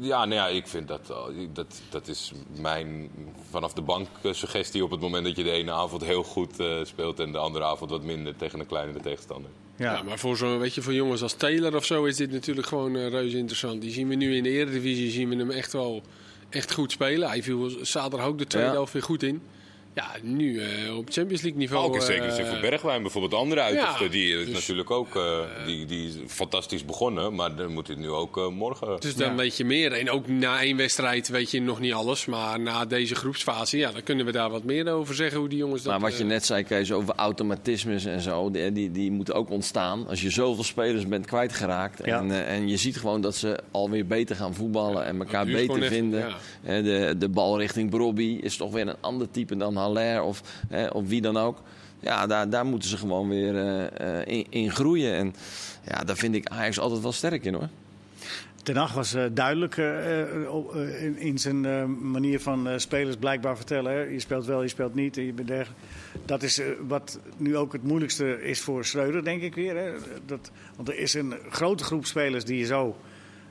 Ja, 0.00 0.24
nou 0.24 0.34
ja, 0.34 0.48
ik 0.48 0.66
vind 0.66 0.88
dat, 0.88 1.12
dat, 1.52 1.80
dat 1.90 2.08
is 2.08 2.32
mijn 2.60 3.10
vanaf 3.50 3.72
de 3.72 3.80
bank 3.82 4.08
eh, 4.22 4.32
suggestie 4.32 4.84
op 4.84 4.90
het 4.90 5.00
moment 5.00 5.24
dat 5.24 5.36
je 5.36 5.42
de 5.42 5.50
ene 5.50 5.72
avond 5.72 6.04
heel 6.04 6.22
goed 6.22 6.60
eh, 6.60 6.84
speelt 6.84 7.20
en 7.20 7.32
de 7.32 7.38
andere 7.38 7.64
avond 7.64 7.90
wat 7.90 8.02
minder 8.02 8.36
tegen 8.36 8.60
een 8.60 8.66
kleinere 8.66 9.00
tegenstander. 9.00 9.50
Ja. 9.76 9.92
Ja, 9.92 10.02
maar 10.02 10.18
voor 10.18 10.36
zo'n, 10.36 10.58
weet 10.58 10.74
je, 10.74 10.82
voor 10.82 10.94
jongens 10.94 11.22
als 11.22 11.32
Taylor 11.34 11.76
of 11.76 11.84
zo 11.84 12.04
is 12.04 12.16
dit 12.16 12.30
natuurlijk 12.30 12.66
gewoon 12.66 12.96
eh, 12.96 13.08
reuze 13.08 13.36
interessant. 13.38 13.80
Die 13.80 13.92
zien 13.92 14.08
we 14.08 14.14
nu 14.14 14.36
in 14.36 14.42
de 14.42 14.50
Eredivisie, 14.50 15.10
zien 15.10 15.28
we 15.28 15.36
hem 15.36 15.50
echt 15.50 15.72
wel 15.72 16.02
echt 16.48 16.72
goed 16.72 16.92
spelen. 16.92 17.28
Hij 17.28 17.42
viel 17.42 17.70
zaterdag 17.82 18.26
ook 18.26 18.38
de 18.38 18.46
tweede 18.46 18.68
Ja. 18.68 18.74
helft 18.74 18.92
weer 18.92 19.02
goed 19.02 19.22
in. 19.22 19.42
Ja, 19.96 20.14
nu 20.22 20.60
eh, 20.60 20.96
op 20.96 21.10
Champions 21.10 21.42
League 21.42 21.60
niveau. 21.60 21.86
Ook 21.86 21.94
in 21.94 22.00
eh, 22.00 22.06
zekere 22.06 22.32
zin 22.32 22.46
voor 22.46 22.60
Bergwijn 22.60 23.02
bijvoorbeeld. 23.02 23.32
De 23.32 23.38
andere 23.38 23.60
uiterste, 23.60 24.04
ja, 24.04 24.10
die 24.10 24.34
is 24.38 24.44
dus- 24.44 24.54
natuurlijk 24.54 24.90
ook 24.90 25.16
eh, 25.16 25.38
die, 25.66 25.86
die 25.86 26.08
is 26.08 26.14
fantastisch 26.26 26.84
begonnen. 26.84 27.34
Maar 27.34 27.56
dan 27.56 27.72
moet 27.72 27.88
het 27.88 27.98
nu 27.98 28.10
ook 28.10 28.36
eh, 28.36 28.48
morgen... 28.48 29.00
Dus 29.00 29.14
dan 29.14 29.30
Ja. 29.30 29.34
weet 29.36 29.56
je 29.56 29.64
meer. 29.64 29.92
En 29.92 30.10
ook 30.10 30.28
na 30.28 30.60
één 30.60 30.76
wedstrijd 30.76 31.28
weet 31.28 31.50
je 31.50 31.60
nog 31.62 31.80
niet 31.80 31.92
alles. 31.92 32.26
Maar 32.26 32.60
na 32.60 32.84
deze 32.84 33.14
groepsfase, 33.14 33.76
ja, 33.76 33.90
dan 33.92 34.02
kunnen 34.02 34.26
we 34.26 34.32
daar 34.32 34.50
wat 34.50 34.64
meer 34.64 34.92
over 34.92 35.14
zeggen. 35.14 35.38
Hoe 35.38 35.48
die 35.48 35.58
jongens 35.58 35.82
dat... 35.82 35.92
Maar 35.92 36.00
wat 36.10 36.16
je 36.18 36.22
eh, 36.22 36.28
net 36.28 36.44
zei, 36.46 36.62
Kees, 36.64 36.92
over 36.92 37.14
automatismes 37.14 38.04
en 38.04 38.20
zo, 38.20 38.50
die, 38.50 38.72
die, 38.72 38.90
die 38.90 39.10
moeten 39.10 39.34
ook 39.34 39.50
ontstaan. 39.50 40.06
Als 40.08 40.22
je 40.22 40.30
zoveel 40.30 40.64
spelers 40.64 41.06
bent 41.08 41.26
kwijtgeraakt 41.26 42.00
Ja. 42.04 42.18
en, 42.18 42.30
eh, 42.30 42.54
en 42.54 42.68
je 42.68 42.76
ziet 42.76 42.96
gewoon 42.96 43.20
dat 43.20 43.36
ze 43.36 43.58
alweer 43.70 44.06
beter 44.06 44.36
gaan 44.36 44.54
voetballen 44.54 45.04
en 45.04 45.18
elkaar 45.18 45.46
beter 45.46 45.82
vinden. 45.84 46.20
ja. 46.20 46.36
Eh, 46.76 46.84
de, 46.84 47.14
de 47.18 47.28
bal 47.28 47.58
richting 47.58 47.90
Brobby 47.90 48.38
is 48.42 48.56
toch 48.56 48.72
weer 48.72 48.88
een 48.88 48.96
ander 49.00 49.30
type 49.30 49.56
dan 49.56 49.76
Haller 49.86 50.22
of, 50.22 50.42
of 50.92 51.08
wie 51.08 51.20
dan 51.20 51.36
ook. 51.36 51.62
Ja, 52.00 52.26
daar, 52.26 52.50
daar 52.50 52.66
moeten 52.66 52.88
ze 52.88 52.96
gewoon 52.96 53.28
weer 53.28 53.56
eh, 53.56 54.20
eh, 54.20 54.26
in, 54.26 54.46
in 54.50 54.70
groeien. 54.70 55.14
En 55.14 55.34
ja, 55.84 56.04
daar 56.04 56.16
vind 56.16 56.34
ik 56.34 56.48
Ajax 56.48 56.78
altijd 56.78 57.02
wel 57.02 57.12
sterk 57.12 57.44
in 57.44 57.54
hoor. 57.54 57.68
Ten 58.62 58.76
Hag 58.76 58.92
was 58.92 59.14
eh, 59.14 59.24
duidelijk 59.32 59.76
in, 61.16 61.38
zijn 61.38 61.60
manier 62.10 62.40
van 62.40 62.80
spelers 62.80 63.16
blijkbaar 63.16 63.56
vertellen. 63.56 63.92
Hè? 63.92 64.00
Je 64.00 64.20
speelt 64.20 64.46
wel, 64.46 64.62
je 64.62 64.68
speelt 64.68 64.94
niet. 64.94 65.14
Je 65.14 65.32
bent 65.32 65.48
dergelijk. 65.48 65.80
Dat 66.24 66.42
is 66.42 66.60
wat 66.86 67.18
nu 67.36 67.56
ook 67.56 67.72
het 67.72 67.82
moeilijkste 67.82 68.42
is 68.42 68.60
voor 68.60 68.84
Schreuder, 68.84 69.24
denk 69.24 69.42
ik 69.42 69.54
weer. 69.54 69.76
Hè? 69.76 69.92
Dat, 70.26 70.50
want 70.76 70.88
er 70.88 70.98
is 70.98 71.14
een 71.14 71.34
grote 71.50 71.84
groep 71.84 72.06
spelers 72.06 72.44
die 72.44 72.58
je 72.58 72.66
zo... 72.66 72.96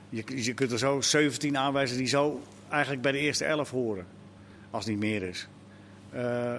Je, 0.08 0.24
je 0.44 0.54
kunt 0.54 0.72
er 0.72 0.78
zo 0.78 1.00
17 1.00 1.58
aanwijzen 1.58 1.96
die 1.96 2.06
zo 2.06 2.40
eigenlijk 2.68 3.02
bij 3.02 3.12
de 3.12 3.18
eerste 3.18 3.44
11 3.44 3.70
horen. 3.70 4.06
Als 4.70 4.86
niet 4.86 4.98
meer 4.98 5.22
is. 5.22 5.48
Eh, 6.10 6.54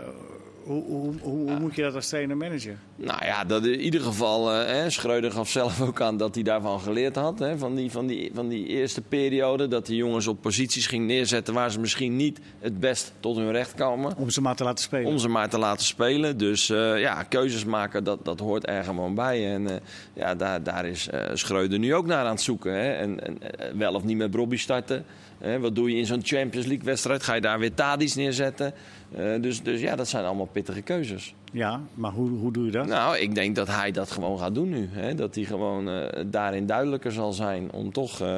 hoe, 0.67 0.83
hoe, 0.83 1.13
hoe, 1.21 1.51
hoe 1.51 1.59
moet 1.59 1.75
je 1.75 1.81
dat 1.81 1.95
als 1.95 2.07
trainer 2.07 2.37
managen? 2.37 2.79
Nou 2.95 3.25
ja, 3.25 3.43
dat 3.43 3.65
in 3.65 3.79
ieder 3.79 4.01
geval, 4.01 4.53
eh, 4.53 4.65
hè, 4.65 4.89
Schreuder 4.89 5.31
gaf 5.31 5.49
zelf 5.49 5.81
ook 5.81 6.01
aan 6.01 6.17
dat 6.17 6.35
hij 6.35 6.43
daarvan 6.43 6.79
geleerd 6.79 7.15
had. 7.15 7.39
Hè, 7.39 7.57
van, 7.57 7.75
die, 7.75 7.91
van, 7.91 8.07
die, 8.07 8.31
van 8.33 8.47
die 8.47 8.67
eerste 8.67 9.01
periode. 9.01 9.67
Dat 9.67 9.85
die 9.85 9.95
jongens 9.95 10.27
op 10.27 10.41
posities 10.41 10.87
ging 10.87 11.05
neerzetten 11.05 11.53
waar 11.53 11.71
ze 11.71 11.79
misschien 11.79 12.15
niet 12.15 12.39
het 12.59 12.79
best 12.79 13.13
tot 13.19 13.35
hun 13.35 13.51
recht 13.51 13.73
komen. 13.73 14.17
Om 14.17 14.29
ze 14.29 14.41
maar 14.41 14.55
te 14.55 14.63
laten 14.63 14.83
spelen. 14.83 15.11
Om 15.11 15.17
ze 15.17 15.27
maar 15.27 15.49
te 15.49 15.57
laten 15.57 15.85
spelen. 15.85 16.37
Dus 16.37 16.69
eh, 16.69 16.99
ja, 16.99 17.23
keuzes 17.23 17.65
maken, 17.65 18.03
dat, 18.03 18.25
dat 18.25 18.39
hoort 18.39 18.67
er 18.67 18.83
gewoon 18.83 19.15
bij. 19.15 19.53
En 19.53 19.81
ja, 20.13 20.35
daar, 20.35 20.63
daar 20.63 20.85
is 20.85 21.09
eh, 21.09 21.21
Schreuder 21.33 21.79
nu 21.79 21.95
ook 21.95 22.05
naar 22.05 22.25
aan 22.25 22.31
het 22.31 22.41
zoeken. 22.41 22.73
Hè. 22.73 22.91
En, 22.91 23.25
en 23.25 23.39
wel 23.77 23.93
of 23.93 24.03
niet 24.03 24.17
met 24.17 24.31
Bobby 24.31 24.57
starten. 24.57 25.05
Hè, 25.37 25.59
wat 25.59 25.75
doe 25.75 25.91
je 25.91 25.97
in 25.97 26.05
zo'n 26.05 26.21
Champions 26.23 26.67
League 26.67 26.85
wedstrijd? 26.85 27.23
Ga 27.23 27.33
je 27.33 27.41
daar 27.41 27.59
weer 27.59 27.73
Tadic 27.73 28.15
neerzetten? 28.15 28.73
Eh, 29.15 29.41
dus, 29.41 29.63
dus 29.63 29.81
ja, 29.81 29.95
dat 29.95 30.07
zijn 30.07 30.25
allemaal 30.25 30.45
pittige 30.45 30.81
keuzes. 30.81 31.33
Ja, 31.51 31.81
maar 31.93 32.11
hoe, 32.11 32.29
hoe 32.29 32.51
doe 32.51 32.65
je 32.65 32.71
dat? 32.71 32.87
Nou, 32.87 33.17
ik 33.17 33.35
denk 33.35 33.55
dat 33.55 33.67
hij 33.67 33.91
dat 33.91 34.11
gewoon 34.11 34.39
gaat 34.39 34.55
doen 34.55 34.69
nu. 34.69 34.89
Hè? 34.91 35.15
Dat 35.15 35.35
hij 35.35 35.43
gewoon 35.43 35.89
eh, 35.89 36.23
daarin 36.25 36.65
duidelijker 36.65 37.11
zal 37.11 37.33
zijn 37.33 37.71
om 37.71 37.91
toch... 37.91 38.21
eh, 38.21 38.37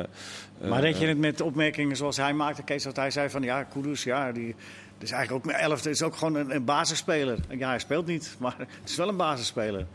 Maar 0.67 0.81
red 0.81 0.99
je 0.99 1.07
het 1.07 1.17
met 1.17 1.41
opmerkingen 1.41 1.95
zoals 1.95 2.17
hij 2.17 2.33
maakte, 2.33 2.63
Kees, 2.63 2.83
dat 2.83 2.95
hij 2.95 3.11
zei 3.11 3.29
van 3.29 3.41
ja, 3.41 3.63
Kudus, 3.63 4.03
ja, 4.03 4.31
die 4.31 4.55
dat 4.97 5.07
is 5.07 5.13
eigenlijk 5.13 5.45
ook 5.45 5.53
elfde, 5.53 5.89
is 5.89 6.01
ook 6.03 6.15
gewoon 6.15 6.35
een, 6.35 6.55
een 6.55 6.63
basisspeler. 6.63 7.37
Ja, 7.49 7.69
hij 7.69 7.79
speelt 7.79 8.05
niet, 8.05 8.35
maar 8.39 8.55
het 8.57 8.89
is 8.89 8.95
wel 8.95 9.07
een 9.07 9.17
basisspeler. 9.17 9.85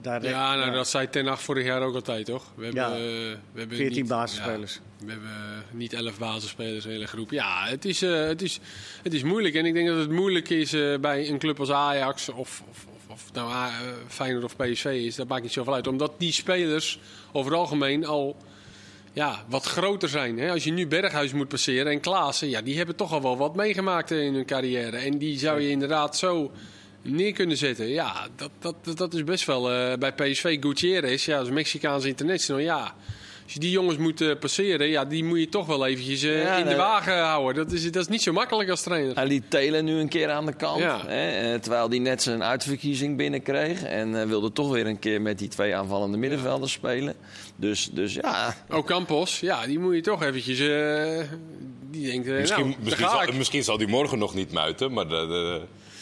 Daar, 0.00 0.24
Ja, 0.24 0.54
nou, 0.56 0.72
dat 0.72 0.88
zei 0.88 1.08
Ten 1.10 1.26
Hag 1.26 1.42
vorig 1.42 1.64
jaar 1.64 1.82
ook 1.82 1.94
altijd, 1.94 2.26
toch? 2.26 2.44
We 2.54 2.64
hebben, 2.64 2.82
Ja. 2.82 2.90
eh, 2.90 2.98
we 3.52 3.58
hebben 3.58 3.76
14 3.76 3.96
niet- 4.00 4.08
basisspelers. 4.08 4.74
ja, 4.98 5.04
we 5.06 5.10
hebben 5.10 5.30
niet 5.70 5.92
11 5.92 6.18
basisspelers, 6.18 6.84
een 6.84 6.90
hele 6.90 7.06
groep. 7.06 7.30
Ja, 7.30 7.66
het 7.66 7.84
is, 7.84 8.02
eh, 8.02 8.26
het, 8.26 8.42
is, 8.42 8.60
het 9.02 9.14
is 9.14 9.22
moeilijk. 9.22 9.54
En 9.54 9.64
ik 9.64 9.74
denk 9.74 9.88
dat 9.88 9.98
het 9.98 10.10
moeilijk 10.10 10.48
is 10.48 10.72
eh, 10.72 10.96
bij 10.98 11.28
een 11.28 11.38
club 11.38 11.60
als 11.60 11.70
Ajax 11.70 12.28
of, 12.28 12.36
of, 12.38 12.62
of, 12.70 12.86
of 13.08 13.32
nou, 13.32 13.50
eh, 13.50 13.66
Feyenoord 14.08 14.44
of 14.44 14.56
PSV 14.56 14.84
is. 14.84 15.14
Dat 15.14 15.28
maakt 15.28 15.42
niet 15.42 15.52
zoveel 15.52 15.74
uit. 15.74 15.86
Omdat 15.86 16.12
die 16.18 16.32
spelers 16.32 16.98
over 17.32 17.50
het 17.50 17.60
algemeen 17.60 18.06
al 18.06 18.36
ja, 19.12 19.44
wat 19.48 19.64
groter 19.64 20.08
zijn. 20.08 20.38
Hè? 20.38 20.50
Als 20.50 20.64
je 20.64 20.72
nu 20.72 20.86
Berghuis 20.86 21.32
moet 21.32 21.48
passeren 21.48 21.92
en 21.92 22.00
Klaassen, 22.00 22.48
ja, 22.48 22.60
die 22.62 22.76
hebben 22.76 22.96
toch 22.96 23.12
al 23.12 23.22
wel 23.22 23.36
wat 23.36 23.54
meegemaakt 23.56 24.10
in 24.10 24.34
hun 24.34 24.44
carrière. 24.46 24.96
En 24.96 25.18
die 25.18 25.38
zou 25.38 25.60
je 25.60 25.68
inderdaad 25.70 26.16
zo 26.16 26.52
neer 27.10 27.32
kunnen 27.32 27.56
zetten. 27.56 27.88
Ja, 27.88 28.26
dat, 28.36 28.50
dat, 28.58 28.96
dat 28.98 29.14
is 29.14 29.24
best 29.24 29.44
wel 29.46 29.72
eh, 29.72 29.98
bij 29.98 30.12
PSV 30.12 30.56
Gutierrez, 30.60 31.24
ja, 31.26 31.38
als 31.38 31.50
Mexicaanse 31.50 32.08
international, 32.08 32.60
ja. 32.62 32.94
Als 33.44 33.56
je 33.56 33.62
die 33.62 33.72
jongens 33.72 33.96
moet 33.98 34.20
eh, 34.20 34.30
passeren, 34.40 34.88
ja, 34.88 35.04
die 35.04 35.24
moet 35.24 35.38
je 35.38 35.48
toch 35.48 35.66
wel 35.66 35.86
eventjes 35.86 36.22
eh, 36.22 36.42
Ja, 36.42 36.56
in 36.56 36.66
de 36.66 36.76
wagen 36.76 37.18
houden. 37.18 37.64
Dat 37.64 37.72
is, 37.74 37.92
dat 37.92 38.02
is 38.02 38.08
niet 38.08 38.22
zo 38.22 38.32
makkelijk 38.32 38.70
als 38.70 38.82
trainer. 38.82 39.14
Hij 39.14 39.26
liet 39.26 39.50
Telen 39.50 39.84
nu 39.84 39.92
een 39.92 40.08
keer 40.08 40.30
aan 40.30 40.46
de 40.46 40.52
kant. 40.52 40.80
Ja. 40.80 41.06
Hè? 41.06 41.58
Terwijl 41.58 41.88
hij 41.88 41.98
net 41.98 42.22
zijn 42.22 42.42
uitverkiezing 42.44 43.16
binnenkreeg. 43.16 43.82
En 43.82 44.20
eh, 44.20 44.26
wilde 44.26 44.52
toch 44.52 44.70
weer 44.72 44.86
een 44.86 44.98
keer 44.98 45.20
met 45.20 45.38
die 45.38 45.48
twee 45.48 45.76
aanvallende 45.76 46.16
middenvelders 46.16 46.72
spelen. 46.72 47.14
Dus, 47.56 47.88
dus 47.92 48.14
ja, 48.14 48.56
Ook 48.68 48.86
Campos, 48.86 49.40
ja, 49.40 49.66
die 49.66 49.78
moet 49.78 49.94
je 49.94 50.00
toch 50.00 50.22
eventjes... 50.22 50.58
eh, 50.58 51.20
die 51.90 52.06
denkt, 52.10 52.26
Misschien, 52.28 52.66
nou, 52.68 52.76
misschien, 52.82 53.08
zal, 53.08 53.22
ik. 53.22 53.34
misschien 53.34 53.64
zal 53.64 53.78
die 53.78 53.88
morgen 53.88 54.18
nog 54.18 54.34
niet 54.34 54.52
muiten, 54.52 54.92
maar 54.92 55.08
de, 55.08 55.26
de, 55.26 55.60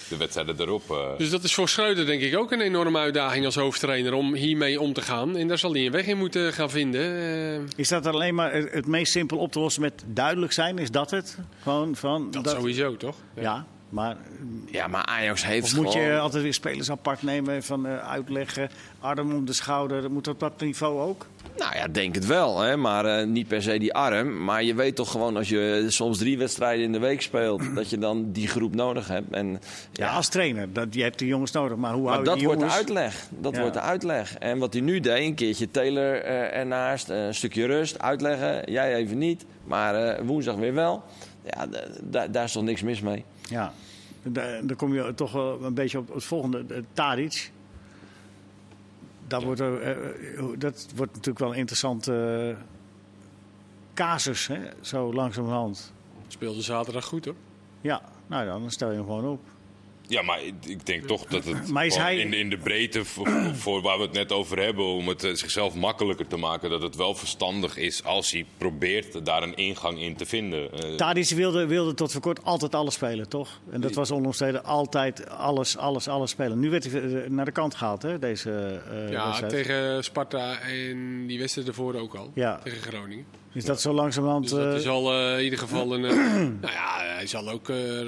de 0.08 0.16
wedstrijden 0.16 0.60
erop. 0.60 0.90
eh, 0.90 1.18
Dus 1.18 1.30
dat 1.30 1.42
is 1.44 1.54
voor 1.54 1.68
Schreuder 1.68 2.06
denk 2.06 2.22
ik 2.22 2.36
ook 2.36 2.52
een 2.52 2.60
enorme 2.60 2.98
uitdaging 2.98 3.44
als 3.44 3.54
hoofdtrainer 3.54 4.12
om 4.12 4.34
hiermee 4.34 4.80
om 4.80 4.92
te 4.92 5.02
gaan. 5.02 5.36
En 5.36 5.48
daar 5.48 5.58
zal 5.58 5.72
hij 5.72 5.86
een 5.86 5.92
weg 5.92 6.06
in 6.06 6.18
moeten 6.18 6.52
gaan 6.52 6.70
vinden. 6.70 7.00
Eh, 7.02 7.60
Is 7.76 7.88
dat 7.88 8.06
alleen 8.06 8.34
maar 8.34 8.52
het 8.52 8.72
het 8.72 8.86
meest 8.86 9.12
simpel 9.12 9.38
op 9.38 9.52
te 9.52 9.58
lossen 9.60 9.82
met 9.82 10.04
duidelijk 10.06 10.52
zijn? 10.52 10.78
Is 10.78 10.90
dat 10.90 11.10
het? 11.10 11.38
Gewoon 11.62 11.96
van, 11.96 12.30
dat, 12.30 12.50
sowieso, 12.50 12.96
toch? 12.96 13.16
Ja, 13.40 13.66
maar 13.88 14.16
ja, 14.70 14.86
maar 14.86 15.04
Ajax 15.04 15.44
heeft 15.44 15.64
of 15.64 15.76
moet 15.76 15.90
gewoon... 15.92 16.06
je 16.06 16.18
altijd 16.18 16.42
weer 16.42 16.54
spelers 16.54 16.90
apart 16.90 17.22
nemen, 17.22 17.62
van 17.62 17.86
eh, 17.86 18.08
uitleggen, 18.08 18.70
arm 19.00 19.34
om 19.34 19.44
de 19.44 19.52
schouder? 19.52 20.10
Moet 20.10 20.24
dat 20.24 20.34
op 20.34 20.40
dat 20.40 20.60
niveau 20.60 21.00
ook? 21.00 21.26
Nou 21.56 21.74
ja, 21.76 21.88
denk 21.88 22.14
het 22.14 22.26
wel. 22.26 22.60
Hè? 22.60 22.76
Maar 22.76 23.04
eh, 23.04 23.26
niet 23.26 23.48
per 23.48 23.62
se 23.62 23.78
die 23.78 23.94
arm. 23.94 24.44
Maar 24.44 24.62
je 24.62 24.74
weet 24.74 24.94
toch 24.96 25.10
gewoon 25.10 25.36
als 25.36 25.48
je 25.48 25.84
soms 25.88 26.18
drie 26.18 26.38
wedstrijden 26.38 26.84
in 26.84 26.92
de 26.92 26.98
week 26.98 27.22
speelt... 27.22 27.62
dat 27.74 27.90
je 27.90 27.98
dan 27.98 28.32
die 28.32 28.48
groep 28.48 28.74
nodig 28.74 29.08
hebt. 29.08 29.32
En, 29.32 29.60
Ja, 29.92 30.10
als 30.10 30.28
trainer. 30.28 30.72
Dat, 30.72 30.94
je 30.94 31.02
hebt 31.02 31.18
die 31.18 31.28
jongens 31.28 31.50
nodig, 31.50 31.76
maar 31.76 31.92
hoe 31.92 32.02
Maar 32.02 32.12
hou 32.12 32.22
je 32.24 32.28
dat 32.30 32.38
die 32.38 32.46
wordt 32.46 32.62
de 32.62 32.70
uitleg. 32.70 33.26
Dat 33.38 33.54
Ja. 33.54 33.60
wordt 33.60 33.74
de 33.74 33.80
uitleg. 33.80 34.38
En 34.38 34.58
wat 34.58 34.72
hij 34.72 34.82
nu 34.82 35.00
deed, 35.00 35.24
een 35.24 35.34
keertje 35.34 35.70
Taylor 35.70 36.14
eh, 36.22 36.58
ernaast, 36.58 37.08
een 37.08 37.34
stukje 37.34 37.66
rust, 37.66 37.98
uitleggen. 37.98 38.72
Jij 38.72 38.94
even 38.94 39.18
niet, 39.18 39.44
maar 39.64 40.24
woensdag 40.24 40.54
weer 40.56 40.74
wel. 40.74 41.02
Ja, 41.54 41.66
daar 42.30 42.44
is 42.44 42.52
toch 42.52 42.62
niks 42.62 42.82
mis 42.82 43.00
mee. 43.00 43.24
Ja, 43.48 43.72
Da- 44.22 44.60
dan 44.60 44.76
kom 44.76 44.94
je 44.94 45.14
toch 45.14 45.32
wel 45.32 45.64
een 45.64 45.74
beetje 45.74 45.98
op 45.98 46.14
het 46.14 46.24
volgende. 46.24 46.66
de 46.66 46.84
Tadic. 46.92 47.52
Dat, 49.26 49.42
wordt, 49.42 49.60
er, 49.60 49.80
eh, 49.80 50.38
eh, 50.38 50.44
dat 50.58 50.86
wordt 50.96 51.12
natuurlijk 51.12 51.38
wel 51.38 51.52
een 51.52 51.58
interessante 51.58 52.12
eh, 52.58 52.64
casus, 53.94 54.46
hè? 54.46 54.60
zo 54.80 55.12
langzamerhand. 55.12 55.92
Speelde 56.28 56.62
zaterdag 56.62 57.04
goed 57.04 57.24
hoor. 57.24 57.34
Ja, 57.80 58.02
nou 58.26 58.46
dan 58.46 58.70
stel 58.70 58.90
je 58.90 58.96
hem 58.96 59.04
gewoon 59.04 59.26
op. 59.26 59.40
Ja, 60.08 60.22
maar 60.22 60.38
ik- 60.42 60.86
denk 60.86 61.06
toch 61.06 61.24
dat 61.24 61.44
het 61.44 61.68
Maar 61.68 61.86
is 61.86 61.92
gewoon 61.92 62.06
hij- 62.08 62.18
in, 62.18 62.32
in 62.32 62.50
de 62.50 62.58
breedte 62.58 63.04
voor, 63.04 63.28
voor 63.54 63.82
waar 63.82 63.96
we 63.98 64.02
het 64.04 64.12
net 64.12 64.32
over 64.32 64.58
hebben, 64.62 64.84
om 64.84 65.08
het 65.08 65.24
eh, 65.24 65.32
zichzelf 65.34 65.74
makkelijker 65.74 66.26
te 66.26 66.36
maken, 66.36 66.70
dat 66.70 66.82
het 66.82 66.96
wel 66.96 67.14
verstandig 67.14 67.76
is 67.76 68.04
als 68.04 68.30
hij 68.30 68.44
probeert 68.58 69.24
daar 69.26 69.42
een 69.42 69.54
ingang 69.56 70.00
in 70.00 70.16
te 70.16 70.26
vinden. 70.26 70.72
Eh, 70.72 70.94
Tadic 70.94 71.28
wilde, 71.28 71.66
wilde 71.66 71.94
tot 71.94 72.12
voor 72.12 72.20
kort 72.20 72.44
altijd 72.44 72.74
alles 72.74 72.94
spelen, 72.94 73.28
toch? 73.28 73.60
En 73.70 73.80
dat 73.80 73.94
was 73.94 74.10
onomstreden 74.10 74.64
altijd 74.64 75.28
alles, 75.28 75.76
alles, 75.76 76.08
alles 76.08 76.30
spelen. 76.30 76.58
Nu 76.60 76.70
werd 76.70 76.90
hij 76.92 77.02
eh, 77.02 77.30
naar 77.30 77.44
de 77.44 77.52
kant 77.52 77.74
gehaald, 77.74 78.02
hè, 78.02 78.18
deze 78.18 78.50
eh 78.90 79.10
Ja, 79.10 79.24
wedstrijd. 79.26 79.52
tegen 79.52 80.04
Sparta 80.04 80.58
en 80.60 81.26
die 81.26 81.38
wedstrijd 81.38 81.68
ervoor 81.68 81.94
ook 81.94 82.14
al. 82.14 82.30
Ja. 82.34 82.60
Tegen 82.64 82.82
Groningen. 82.82 83.24
Is 83.56 83.64
dat 83.64 83.80
zo 83.80 83.92
langzamerhand... 83.92 84.42
Dus 84.42 84.52
dat 84.58 84.72
eh, 84.72 84.78
is 84.78 84.86
al 84.88 85.12
eh, 85.12 85.38
in 85.38 85.44
ieder 85.44 85.58
geval 85.58 85.94
een. 85.94 86.04
eh, 86.04 86.16
nou 86.62 86.72
ja, 86.72 86.98
hij 87.14 87.26
zal 87.26 87.48
ook. 87.50 87.68
eh, 87.68 88.00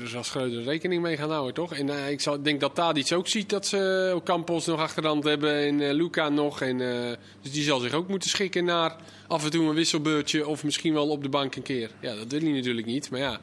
er 0.00 0.08
zal 0.08 0.24
Schreuder 0.24 0.62
rekening 0.62 1.02
mee 1.02 1.16
gaan 1.16 1.30
houden, 1.30 1.54
toch? 1.54 1.74
En 1.74 1.88
eh, 1.90 2.10
ik 2.10 2.20
zal, 2.20 2.42
denk 2.42 2.60
dat 2.60 2.74
Tadic 2.74 3.12
ook 3.12 3.28
ziet 3.28 3.48
dat 3.50 3.66
ze 3.66 4.20
Campos 4.24 4.66
nog 4.66 4.80
achterhand 4.80 5.24
hebben 5.24 5.54
en 5.66 5.80
eh, 5.80 5.92
Luca 5.94 6.28
nog. 6.28 6.60
En, 6.60 6.80
eh, 6.80 7.16
dus 7.42 7.52
die 7.52 7.62
zal 7.62 7.78
zich 7.78 7.92
ook 7.92 8.08
moeten 8.08 8.30
schikken 8.30 8.64
naar 8.64 8.96
af 9.26 9.44
en 9.44 9.50
toe 9.50 9.68
een 9.68 9.74
wisselbeurtje 9.74 10.46
of 10.46 10.64
misschien 10.64 10.92
wel 10.94 11.08
op 11.08 11.22
de 11.22 11.28
bank 11.28 11.56
een 11.56 11.62
keer. 11.62 11.90
Ja, 12.00 12.14
dat 12.14 12.26
wil 12.28 12.40
hij 12.40 12.50
natuurlijk 12.52 12.86
niet. 12.86 13.10
Maar 13.10 13.20
ja, 13.20 13.40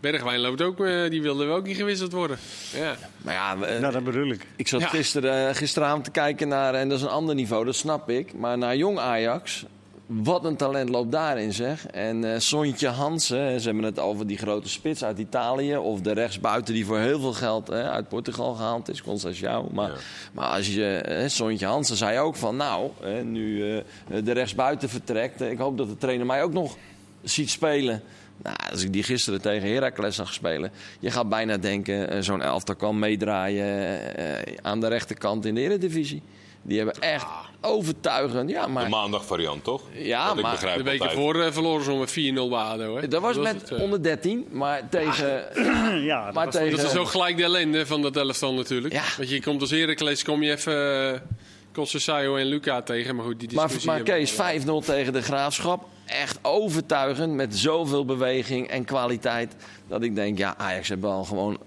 Bergwijn 0.00 0.40
loopt 0.40 0.62
ook. 0.62 0.80
eh, 0.84 1.10
die 1.10 1.22
wilde 1.22 1.46
ook 1.46 1.66
niet 1.66 1.76
gewisseld 1.76 2.12
worden. 2.12 2.38
Ja. 2.76 2.96
Maar 3.22 3.34
ja, 3.34 3.54
nou, 3.80 3.92
dat 3.92 4.04
bedoel 4.04 4.30
ik. 4.30 4.46
ik 4.56 4.68
zat 4.68 4.80
Ja. 4.80 4.86
gisteren, 4.88 5.48
eh, 5.48 5.54
gisteravond 5.54 6.04
te 6.04 6.10
kijken 6.10 6.48
naar, 6.48 6.74
en 6.74 6.88
dat 6.88 6.98
is 6.98 7.04
een 7.04 7.10
ander 7.10 7.34
niveau, 7.34 7.64
dat 7.64 7.74
snap 7.76 8.10
ik. 8.10 8.34
Maar 8.34 8.58
naar 8.58 8.76
jong 8.76 8.98
Ajax, 8.98 9.64
wat 10.08 10.44
een 10.44 10.56
talent 10.56 10.88
loopt 10.88 11.12
daarin 11.12 11.52
zeg. 11.52 11.86
En 11.86 12.24
eh 12.32 12.38
Sontje 12.38 12.88
Hansen, 12.88 13.60
ze 13.60 13.66
hebben 13.66 13.84
het 13.84 13.98
over 13.98 14.26
die 14.26 14.38
grote 14.38 14.68
spits 14.68 15.04
uit 15.04 15.18
Italië. 15.18 15.76
Of 15.76 16.00
de 16.00 16.12
rechtsbuiten 16.12 16.74
die 16.74 16.86
voor 16.86 16.98
heel 16.98 17.20
veel 17.20 17.32
geld 17.32 17.70
uit 17.70 18.08
Portugal 18.08 18.54
gehaald 18.54 18.88
is, 18.88 19.02
Constantiao. 19.02 19.68
Maar, 19.72 19.88
Ja. 19.90 19.96
maar 20.32 20.46
als 20.46 20.74
je, 20.74 20.96
eh, 20.96 21.28
Sontje 21.28 21.66
Hansen 21.66 21.96
zei 21.96 22.18
ook 22.18 22.36
van, 22.36 22.56
nou, 22.56 22.90
nu 23.24 23.72
eh, 23.76 23.82
de 24.24 24.32
rechtsbuiten 24.32 24.88
vertrekt. 24.88 25.40
eh, 25.40 25.50
ik 25.50 25.58
hoop 25.58 25.78
dat 25.78 25.88
de 25.88 25.96
trainer 25.96 26.26
mij 26.26 26.42
ook 26.42 26.52
nog 26.52 26.76
ziet 27.22 27.50
spelen. 27.50 28.02
Nou, 28.42 28.56
als 28.70 28.82
ik 28.82 28.92
die 28.92 29.02
gisteren 29.02 29.40
tegen 29.40 29.68
Heracles 29.72 30.16
zag 30.16 30.32
spelen, 30.32 30.70
je 31.00 31.10
gaat 31.10 31.28
bijna 31.28 31.56
denken, 31.56 32.24
zo'n 32.24 32.42
elftal 32.42 32.74
kan 32.76 32.98
meedraaien 32.98 34.00
aan 34.62 34.80
de 34.80 34.88
rechterkant 34.88 35.44
in 35.44 35.54
de 35.54 35.60
Eredivisie. 35.60 36.22
Die 36.68 36.76
hebben 36.76 36.94
echt 37.02 37.26
overtuigend, 37.60 38.50
ja, 38.50 38.64
de 38.64 38.70
maar 38.72 38.88
maandag 38.88 39.24
variant, 39.24 39.64
toch? 39.64 39.82
Ja, 39.92 40.28
Dat 40.28 40.36
ik 40.36 40.42
maar 40.42 40.52
begrijp 40.52 40.76
De 40.76 40.82
week 40.82 41.00
altijd. 41.00 41.18
ervoor 41.18 41.40
eh, 41.42 41.52
verloren 41.52 41.84
ze 41.84 41.92
met 41.92 42.10
4-0 42.10 42.48
bij 42.48 42.58
ADO. 42.58 42.96
Hè? 42.96 43.08
dat 43.08 43.22
was 43.22 43.36
met 43.36 43.60
het, 43.60 43.70
eh. 43.70 43.80
onder 43.82 44.02
13, 44.02 44.46
maar 44.50 44.88
tegen, 44.88 45.44
ja, 46.04 46.24
dat 46.24 46.34
maar 46.34 46.44
was- 46.44 46.54
tegen 46.54 46.76
Dat 46.76 46.92
is 46.92 46.96
ook 46.96 47.08
gelijk 47.08 47.36
de 47.36 47.42
ellende 47.42 47.86
van 47.86 48.02
dat 48.02 48.16
elftal 48.16 48.54
natuurlijk. 48.54 48.94
Ja. 48.94 49.02
Want 49.16 49.30
je 49.30 49.42
komt 49.42 49.60
als 49.60 49.70
Heracles, 49.70 50.24
kom 50.24 50.42
je 50.42 50.50
even 50.52 51.22
uh, 51.76 51.84
Sayo 51.84 52.36
en 52.36 52.46
Luca 52.46 52.82
tegen. 52.82 53.16
Maar 53.16 53.24
goed, 53.24 53.40
die 53.40 53.48
maar, 53.54 53.62
discussie 53.64 53.90
maar 53.90 53.96
hebben 53.96 54.14
Kees, 54.14 54.70
al. 54.76 54.82
5-0 54.82 54.84
tegen 54.86 55.12
de 55.12 55.22
Graafschap. 55.22 55.84
Echt 56.06 56.38
overtuigend, 56.42 57.34
met 57.34 57.56
zoveel 57.56 58.04
beweging 58.04 58.68
en 58.68 58.84
kwaliteit. 58.84 59.54
Dat 59.88 60.02
ik 60.02 60.14
denk, 60.14 60.38
ja, 60.38 60.54
Ajax 60.56 60.88
heeft 60.88 61.00
wel 61.00 61.24
gewoon 61.24 61.58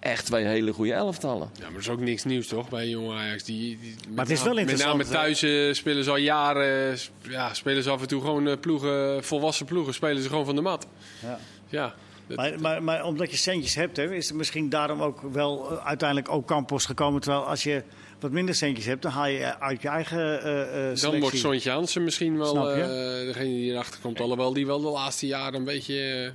echt 0.00 0.24
twee 0.26 0.44
hele 0.44 0.72
goede 0.72 0.92
elftallen. 0.92 1.50
Ja, 1.54 1.62
maar 1.62 1.72
dat 1.72 1.80
is 1.80 1.88
ook 1.88 2.00
niks 2.00 2.24
nieuws 2.24 2.46
toch 2.46 2.68
bij 2.68 2.88
jonge 2.88 3.14
Ajax. 3.14 3.44
Die, 3.44 3.78
Maar 4.08 4.24
het 4.24 4.34
is 4.34 4.42
wel 4.42 4.56
interessant, 4.58 4.96
Met 4.96 5.06
name 5.10 5.18
thuis 5.18 5.42
eh, 5.42 5.72
spelen 5.74 6.04
ze 6.04 6.10
al 6.10 6.16
jaren. 6.16 6.92
eh, 6.92 6.98
ja, 7.30 7.54
spelen 7.54 7.82
ze 7.82 7.90
af 7.90 8.00
en 8.00 8.08
toe 8.08 8.20
gewoon 8.20 8.48
eh, 8.48 8.56
ploegen, 8.60 9.24
volwassen 9.24 9.66
ploegen. 9.66 9.94
Spelen 9.94 10.22
ze 10.22 10.28
gewoon 10.28 10.44
van 10.44 10.54
de 10.54 10.60
mat. 10.62 10.86
Ja. 11.22 11.38
Ja, 11.68 11.94
dat- 12.26 12.36
Maar, 12.36 12.60
maar, 12.60 12.82
maar 12.82 13.04
omdat 13.04 13.30
je 13.30 13.36
centjes 13.36 13.74
hebt, 13.74 13.96
hè, 13.96 14.14
is 14.14 14.28
het 14.28 14.36
misschien 14.36 14.68
daarom 14.68 15.02
ook 15.02 15.20
wel 15.32 15.80
uiteindelijk 15.80 16.30
ook 16.30 16.46
Campos 16.46 16.84
gekomen. 16.86 17.20
Terwijl 17.20 17.42
als 17.44 17.62
je 17.62 17.82
wat 18.20 18.30
minder 18.30 18.54
centjes 18.54 18.86
hebt, 18.86 19.02
dan 19.02 19.12
haal 19.12 19.26
je 19.26 19.60
uit 19.60 19.82
je 19.82 19.88
eigen 19.88 20.42
eh 20.42 20.90
eh 20.90 20.96
dan 21.00 21.20
wordt 21.20 21.36
Sontje 21.36 21.70
Hansen 21.70 22.04
misschien 22.04 22.38
wel 22.38 22.70
eh, 22.70 22.86
degene 23.26 23.44
die 23.44 23.70
erachter 23.72 24.00
komt. 24.00 24.20
Alhoewel 24.20 24.52
die 24.52 24.66
wel 24.66 24.80
de 24.80 24.88
laatste 24.88 25.26
jaren 25.26 25.54
een 25.54 25.64
beetje 25.64 26.32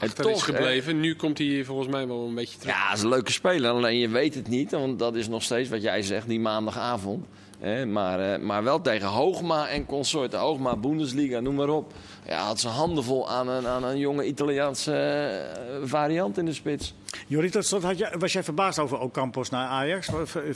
is 0.00 0.12
toch, 0.12 0.46
hè, 0.46 0.52
gebleven. 0.52 1.00
Nu 1.00 1.14
komt 1.14 1.38
hij 1.38 1.64
volgens 1.64 1.88
mij 1.88 2.06
wel 2.06 2.26
een 2.26 2.34
beetje 2.34 2.58
terug. 2.58 2.74
Ja, 2.74 2.88
dat 2.88 2.96
is 2.96 3.02
een 3.02 3.08
leuke 3.08 3.32
speler. 3.32 3.70
Alleen 3.70 3.98
je 3.98 4.08
weet 4.08 4.34
het 4.34 4.48
niet, 4.48 4.70
want 4.70 4.98
dat 4.98 5.14
is 5.14 5.28
nog 5.28 5.42
steeds 5.42 5.68
wat 5.68 5.82
jij 5.82 6.02
zegt, 6.02 6.28
die 6.28 6.40
maandagavond. 6.40 7.26
Hè, 7.58 7.86
maar, 7.86 8.32
eh, 8.32 8.40
maar 8.40 8.64
wel 8.64 8.80
tegen 8.80 9.08
Hoogma 9.08 9.68
en 9.68 9.86
consorten. 9.86 10.38
Hoogma, 10.38 10.76
Bundesliga, 10.76 11.40
noem 11.40 11.54
maar 11.54 11.68
op. 11.68 11.92
Ja, 12.26 12.44
had 12.44 12.60
ze 12.60 12.68
handen 12.68 13.04
vol 13.04 13.30
aan 13.30 13.48
een, 13.48 13.66
aan 13.66 13.84
een 13.84 13.98
jonge 13.98 14.24
Italiaanse 14.24 14.92
eh, 14.92 15.88
variant 15.88 16.38
in 16.38 16.44
de 16.44 16.52
spits. 16.52 16.94
Jorrit, 17.26 17.52
tot 17.52 17.66
slot, 17.66 17.82
had 17.82 17.98
je, 17.98 18.14
was 18.18 18.32
jij 18.32 18.42
verbaasd 18.42 18.78
over 18.78 19.00
ook 19.00 19.12
Campos 19.12 19.50
naar 19.50 19.68
Ajax? 19.68 20.08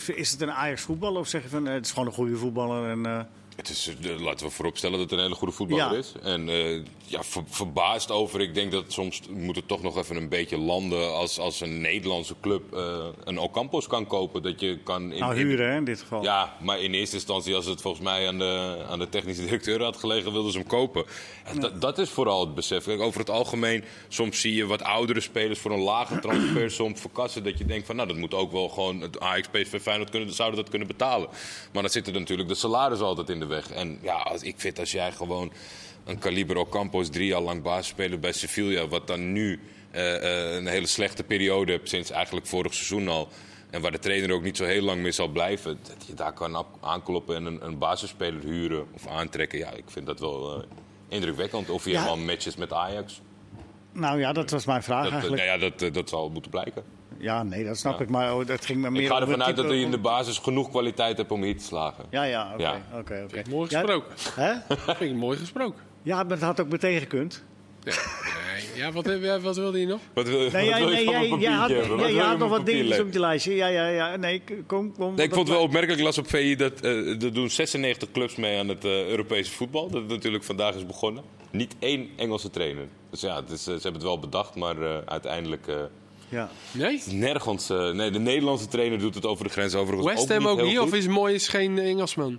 Is 0.07 0.31
het 0.31 0.41
een 0.41 0.53
Ajax 0.53 0.83
voetballer 0.83 1.21
of 1.21 1.29
zeg 1.29 1.43
je 1.43 1.49
van 1.49 1.67
eh, 1.67 1.75
het 1.75 1.85
is 1.85 1.93
gewoon 1.93 2.09
een 2.09 2.15
goede 2.15 2.37
voetballer? 2.37 2.91
En, 2.91 3.07
eh, 3.07 3.21
Het 3.57 3.69
is, 3.69 3.91
eh, 4.03 4.21
laten 4.21 4.47
we 4.47 4.53
vooropstellen 4.53 4.99
dat 4.99 5.11
het 5.11 5.19
een 5.19 5.25
hele 5.25 5.35
goede 5.39 5.53
voetballer 5.55 5.93
Ja. 5.93 5.99
is. 5.99 6.13
En 6.23 6.49
eh, 6.49 6.81
ja, 7.07 7.23
ver- 7.23 7.43
verbaasd 7.47 8.11
over. 8.11 8.41
Ik 8.41 8.55
denk 8.55 8.73
dat 8.73 8.85
soms 8.89 9.21
moet 9.31 9.57
het 9.57 9.69
toch 9.69 9.83
nog 9.83 9.97
even 9.97 10.17
een 10.17 10.29
beetje 10.29 10.59
landen 10.59 11.13
als, 11.15 11.39
als 11.39 11.61
een 11.61 11.81
Nederlandse 11.81 12.35
club 12.41 12.63
eh, 12.75 13.07
een 13.25 13.39
Ocampos 13.39 13.87
kan 13.87 14.07
kopen. 14.07 14.43
Dat 14.43 14.61
je 14.61 14.79
kan 14.85 15.13
in, 15.13 15.21
nou, 15.21 15.35
huren 15.35 15.71
hè, 15.71 15.77
in 15.77 15.85
dit 15.85 16.01
geval. 16.01 16.23
Ja, 16.23 16.57
maar 16.61 16.81
in 16.81 16.95
eerste 16.95 17.15
instantie, 17.17 17.55
als 17.55 17.67
het 17.67 17.81
volgens 17.81 18.05
mij 18.05 18.29
aan 18.29 18.39
de, 18.39 18.85
aan 18.89 18.99
de 18.99 19.09
technische 19.09 19.43
directeur 19.45 19.83
had 19.83 19.97
gelegen, 19.97 20.33
wilden 20.33 20.53
ze 20.53 20.59
hem 20.59 20.67
kopen. 20.67 21.05
Ja, 21.55 21.61
dat, 21.61 21.81
dat 21.81 21.99
is 21.99 22.11
vooral 22.11 22.41
het 22.41 22.55
besef. 22.55 22.85
Kijk, 22.85 23.01
over 23.01 23.21
het 23.21 23.31
algemeen, 23.31 23.85
soms 24.09 24.41
zie 24.41 24.55
je 24.55 24.67
wat 24.67 24.83
oudere 24.83 25.21
spelers 25.21 25.59
voor 25.59 25.71
een 25.71 25.81
lage 25.83 26.19
transfersom 26.19 26.97
verkassen. 27.07 27.45
Dat 27.45 27.59
je 27.59 27.65
denkt 27.65 27.87
van, 27.87 27.97
nou, 27.97 28.09
dat 28.09 28.17
moet 28.17 28.35
ook 28.35 28.53
wel 28.53 28.69
gewoon 28.69 29.01
het 29.01 29.21
Ajax, 29.21 29.49
PSV, 29.49 29.81
Feyenoord 29.81 30.11
kunnen, 30.11 30.35
zouden 30.35 30.61
dat 30.61 30.69
kunnen 30.69 30.89
betalen. 30.89 31.29
Maar 31.73 31.83
dan 31.83 31.91
zitten 31.91 32.13
natuurlijk 32.13 32.49
de 32.49 32.55
salaris 32.55 33.01
altijd 33.01 33.29
in 33.29 33.39
de 33.41 33.44
weg. 33.47 33.71
En 33.71 33.99
ja, 34.03 34.15
als, 34.15 34.43
ik 34.43 34.55
vind 34.57 34.79
als 34.79 34.93
jij 34.93 35.13
gewoon 35.13 35.53
een 36.05 36.19
Caliber 36.19 36.57
Ocampos 36.57 37.09
drie 37.09 37.27
jaar 37.27 37.41
lang 37.41 37.63
basisspeler 37.63 38.19
bij 38.19 38.33
Sevilla, 38.33 38.87
wat 38.89 39.07
dan 39.07 39.33
nu 39.33 39.61
eh, 39.91 40.15
eh, 40.49 40.55
een 40.57 40.67
hele 40.67 40.87
slechte 40.87 41.25
periode 41.25 41.73
hebt 41.73 41.89
sinds 41.89 42.11
eigenlijk 42.11 42.47
vorig 42.47 42.75
seizoen 42.75 43.09
al. 43.09 43.29
En 43.71 43.81
waar 43.81 43.93
de 43.93 43.99
trainer 43.99 44.33
ook 44.33 44.43
niet 44.43 44.57
zo 44.57 44.65
heel 44.65 44.83
lang 44.83 45.03
mee 45.03 45.13
zal 45.13 45.29
blijven. 45.29 45.79
Dat 45.83 46.07
je 46.07 46.15
daar 46.15 46.33
kan 46.33 46.67
aankloppen 46.81 47.37
en 47.37 47.45
een, 47.45 47.65
een 47.65 47.79
basisspeler 47.79 48.43
huren 48.45 48.87
of 48.93 49.07
aantrekken. 49.07 49.59
Ja, 49.59 49.71
ik 49.71 49.85
vind 49.87 50.07
dat 50.07 50.21
wel 50.21 50.57
eh, 50.57 50.63
indrukwekkend. 51.09 51.71
Of 51.71 51.85
hij 51.85 51.93
Ja. 51.93 52.03
helemaal 52.03 52.25
matches 52.25 52.57
met 52.57 52.73
Ajax. 52.73 53.21
Nou 53.93 54.19
ja, 54.19 54.33
dat 54.33 54.51
was 54.51 54.65
mijn 54.67 54.83
vraag 54.83 55.03
Dat, 55.05 55.13
eigenlijk. 55.13 55.43
nou 55.47 55.61
ja, 55.61 55.71
dat, 55.77 55.95
dat 55.95 56.09
zal 56.09 56.31
moeten 56.31 56.51
blijken. 56.51 56.83
Ja, 57.25 57.43
nee, 57.43 57.64
dat 57.64 57.77
snap 57.77 57.99
Ja. 57.99 58.05
ik. 58.05 58.11
Maar 58.11 58.35
oh, 58.35 58.47
dat 58.47 58.64
ging 58.64 58.81
me 58.81 58.91
meer 58.91 59.03
Ik 59.03 59.09
ga 59.09 59.20
ervan 59.20 59.43
uit 59.43 59.57
dat 59.57 59.64
hij 59.64 59.81
in 59.81 59.91
de 59.91 59.99
basis 59.99 60.39
genoeg 60.39 60.70
kwaliteit 60.70 61.16
heeft 61.16 61.31
om 61.31 61.43
hier 61.43 61.57
te 61.59 61.64
slagen. 61.64 62.05
Ja, 62.11 62.22
ja, 62.22 62.51
oké. 62.53 62.62
Ja. 62.62 62.81
oké, 62.99 63.27
oké. 63.29 63.43
Mooi 63.51 63.66
Ja, 63.70 63.79
gesproken. 63.79 64.12
Hè? 64.35 64.77
Vind 64.95 65.11
ik 65.11 65.16
mooi 65.16 65.39
gesproken. 65.39 65.81
Ja, 66.03 66.16
maar 66.16 66.29
dat 66.29 66.41
had 66.41 66.61
ook 66.61 66.68
meteen 66.68 66.99
gekund. 66.99 67.45
Ja, 67.83 67.93
nee. 68.55 68.83
ja 68.83 68.93
wat, 68.93 69.18
ja, 69.20 69.41
wat 69.41 69.57
wilde 69.57 69.81
je 69.81 69.87
nog? 69.87 70.01
Wat 70.14 70.29
wil, 70.29 70.39
Nee, 70.39 70.51
wil 70.51 70.62
je 70.91 71.05
nee, 71.05 71.29
van 71.29 71.41
jij, 71.41 71.53
had, 71.53 71.68
je 71.68 72.20
had 72.20 72.39
nog 72.39 72.51
wat 72.51 72.66
dingetjes 72.66 73.01
op 73.01 73.12
je 73.12 73.20
lijstje. 73.20 73.55
Ja, 73.55 73.66
ja, 73.66 73.87
ja. 73.87 74.16
Nee, 74.16 74.43
kom, 74.66 74.93
kom. 74.97 75.14
Nee, 75.14 75.25
ik 75.25 75.31
Dat 75.31 75.39
vond 75.39 75.49
het 75.49 75.57
wel 75.57 75.66
opmerkelijk. 75.66 75.99
Ik 75.99 76.05
las 76.05 76.18
op 76.18 76.29
VI 76.29 76.57
dat 76.57 76.81
eh, 76.81 77.22
er 77.22 77.35
doen 77.35 77.51
96 77.51 78.11
clubs 78.11 78.37
mee 78.37 78.59
aan 78.59 78.68
het 78.68 78.85
eh, 78.85 79.07
Europese 79.09 79.53
voetbal. 79.53 79.91
Dat 79.91 80.01
het 80.03 80.11
natuurlijk 80.11 80.45
vandaag 80.45 80.75
is 80.75 80.87
begonnen. 80.87 81.25
Niet 81.51 81.75
één 81.79 82.09
Engelse 82.16 82.51
trainer. 82.51 82.87
Dus 83.11 83.20
ja, 83.20 83.37
het 83.37 83.51
is, 83.51 83.59
eh, 83.59 83.64
ze 83.64 83.70
hebben 83.70 83.93
het 83.93 84.03
wel 84.03 84.18
bedacht, 84.18 84.55
maar 84.55 84.83
eh, 84.83 84.99
uiteindelijk 85.07 85.66
eh, 85.66 85.77
Ja. 86.29 86.49
Nee? 86.72 87.03
nergens. 87.11 87.70
eh, 87.70 87.91
nee, 87.91 88.11
de 88.11 88.18
Nederlandse 88.18 88.66
trainer 88.68 88.99
doet 88.99 89.14
het 89.14 89.27
over 89.27 89.45
de 89.45 89.51
grens 89.51 89.75
overigens 89.75 90.14
West 90.14 90.29
Ham 90.29 90.47
ook 90.49 90.62
niet? 90.62 90.79
Of 90.79 90.95
is 90.95 91.07
Moyes 91.07 91.49
geen 91.49 91.79
Engelsman? 91.79 92.39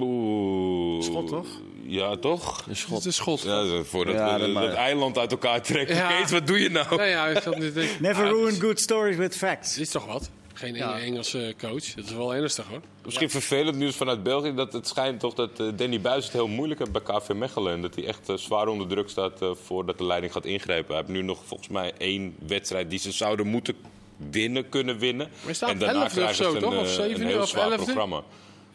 Oeh. 0.00 1.02
Schot, 1.02 1.28
toch? 1.28 1.46
Ja, 1.82 2.16
toch? 2.16 2.64
Een 2.68 2.76
schot. 2.76 2.98
is 2.98 3.04
een 3.04 3.12
schot. 3.12 3.42
Ja, 3.42 3.82
voordat 3.84 4.14
Ja, 4.14 4.24
we 4.24 4.30
dat 4.30 4.40
dat, 4.40 4.50
maar- 4.50 4.72
eiland 4.72 5.18
uit 5.18 5.30
elkaar 5.30 5.62
trekken. 5.62 5.96
Ja. 5.96 6.08
Kees, 6.20 6.30
wat 6.30 6.46
doe 6.46 6.60
je 6.60 6.68
nou? 6.70 6.96
Nou 6.96 7.08
ja, 7.08 7.26
ik 7.26 7.42
Never 8.00 8.24
ah, 8.24 8.30
ruin 8.30 8.60
good 8.60 8.80
stories 8.80 9.16
with 9.16 9.36
facts. 9.36 9.70
is- 9.72 9.78
is 9.78 9.90
toch 9.90 10.06
wat? 10.06 10.30
Geen 10.58 10.74
Ja. 10.74 10.98
Engelse 10.98 11.54
coach. 11.58 11.94
Dat 11.94 12.04
is 12.04 12.12
wel 12.12 12.34
ernstig 12.34 12.66
hoor. 12.66 12.80
Misschien 13.04 13.30
vervelend 13.30 13.76
nieuws 13.76 13.96
vanuit 13.96 14.22
België. 14.22 14.54
Dat 14.54 14.72
het 14.72 14.88
schijnt 14.88 15.20
toch 15.20 15.34
dat 15.34 15.60
eh, 15.60 15.66
Danny 15.76 16.00
Buis 16.00 16.24
het 16.24 16.32
heel 16.32 16.48
moeilijk 16.48 16.80
heeft 16.80 16.92
bij 16.92 17.02
KV 17.02 17.28
Mechelen. 17.28 17.72
En 17.72 17.82
dat 17.82 17.94
hij 17.94 18.06
echt 18.06 18.28
eh, 18.28 18.36
zwaar 18.36 18.68
onder 18.68 18.88
druk 18.88 19.08
staat 19.08 19.42
eh, 19.42 19.50
voordat 19.64 19.98
de 19.98 20.04
leiding 20.04 20.32
gaat 20.32 20.44
ingrijpen. 20.44 20.94
Hij 20.94 20.96
heeft 20.96 21.18
nu 21.18 21.22
nog 21.22 21.42
volgens 21.44 21.68
mij 21.68 21.92
één 21.98 22.36
wedstrijd 22.46 22.90
die 22.90 22.98
ze 22.98 23.12
zouden 23.12 23.46
moeten 23.46 23.74
winnen, 24.30 24.68
kunnen 24.68 24.98
winnen. 24.98 25.28
hij 25.44 25.54
staat 25.54 25.70
en 25.70 25.78
daarna 25.78 26.06
krijgen 26.06 26.34
zo, 26.34 26.50
ze 26.50 26.56
een, 26.56 26.62
toch? 26.62 26.76
Of 26.76 26.86
eh, 26.86 26.94
zevende 26.94 27.20
een 27.20 27.26
heel 27.26 27.40
of 27.40 27.48
zwaar 27.48 27.76
programma. 27.76 28.22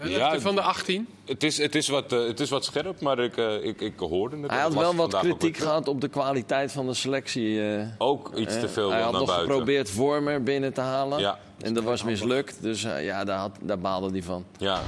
Ja, 0.01 0.39
van 0.39 0.55
de 0.55 0.61
18. 0.61 1.07
het 1.25 1.43
is, 1.43 1.57
het, 1.57 1.75
is 1.75 1.87
wat, 1.87 2.11
eh, 2.13 2.27
het 2.27 2.39
is 2.39 2.49
wat 2.49 2.65
scherp, 2.65 3.01
maar 3.01 3.19
ik, 3.19 3.37
eh, 3.37 3.63
ik, 3.65 3.81
ik 3.81 3.99
hoorde 3.99 4.37
het. 4.41 4.51
Hij 4.51 4.59
had 4.61 4.73
wel 4.73 4.95
wat 4.95 5.19
kritiek 5.19 5.57
gehad 5.57 5.87
op 5.87 6.01
de 6.01 6.07
kwaliteit 6.07 6.71
van 6.71 6.85
de 6.87 6.93
selectie. 6.93 7.75
eh. 7.77 7.87
Ook 7.97 8.35
iets 8.35 8.59
te 8.59 8.69
veel 8.69 8.91
Hij 8.91 9.01
had 9.01 9.11
naar 9.11 9.19
nog 9.19 9.29
buiten. 9.29 9.49
geprobeerd 9.49 9.89
Vormer 9.89 10.43
binnen 10.43 10.73
te 10.73 10.81
halen. 10.81 11.19
Ja. 11.19 11.39
En 11.61 11.73
dat 11.73 11.83
was 11.83 12.03
mislukt. 12.03 12.57
Dus 12.61 12.81
ja, 12.81 13.23
daar, 13.23 13.37
had, 13.37 13.51
daar 13.61 13.79
baalde 13.79 14.09
hij 14.09 14.23
van. 14.23 14.45
Ja. 14.57 14.81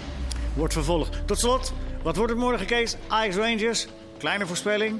Wordt 0.53 0.73
vervolgd. 0.73 1.21
Tot 1.27 1.39
slot, 1.39 1.73
wat 2.03 2.15
wordt 2.15 2.31
het 2.31 2.41
morgen, 2.41 2.65
Kees? 2.65 2.95
Ajax 3.07 3.35
Rangers. 3.35 3.87
Kleine 4.17 4.45
voorspelling. 4.45 4.99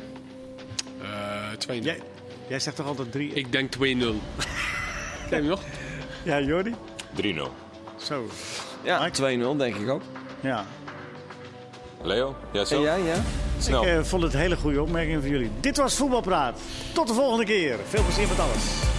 Eh 1.01 1.77
2-0. 1.79 1.83
Jij, 1.83 2.01
jij 2.47 2.59
zegt 2.59 2.75
toch 2.75 2.87
altijd 2.87 3.11
drie? 3.11 3.33
Ik 3.33 3.51
denk 3.51 3.73
2-0. 3.75 3.79
Ken 5.29 5.43
je 5.43 5.49
nog? 5.49 5.61
Ja, 6.23 6.39
Jordi? 6.41 6.73
3-0. 7.21 7.23
Zo. 7.97 8.25
Ja, 8.85 9.03
Mike? 9.03 9.53
2-0 9.53 9.57
denk 9.57 9.75
ik 9.75 9.89
ook. 9.89 10.01
Ja. 10.39 10.65
Leo? 12.01 12.35
Ja, 12.51 12.65
zo? 12.65 12.75
En 12.75 12.81
jij, 12.81 13.01
ja? 13.01 13.15
Snel. 13.59 13.81
Ik 13.81 13.87
eh, 13.87 14.03
vond 14.03 14.23
het 14.23 14.33
een 14.33 14.39
hele 14.39 14.55
goede 14.55 14.81
opmerking 14.81 15.21
van 15.21 15.29
jullie. 15.29 15.51
Dit 15.59 15.77
was 15.77 15.95
Voetbalpraat. 15.95 16.59
Tot 16.93 17.07
de 17.07 17.13
volgende 17.13 17.45
keer. 17.45 17.77
Veel 17.89 18.03
plezier 18.03 18.27
met 18.27 18.39
alles. 18.39 18.94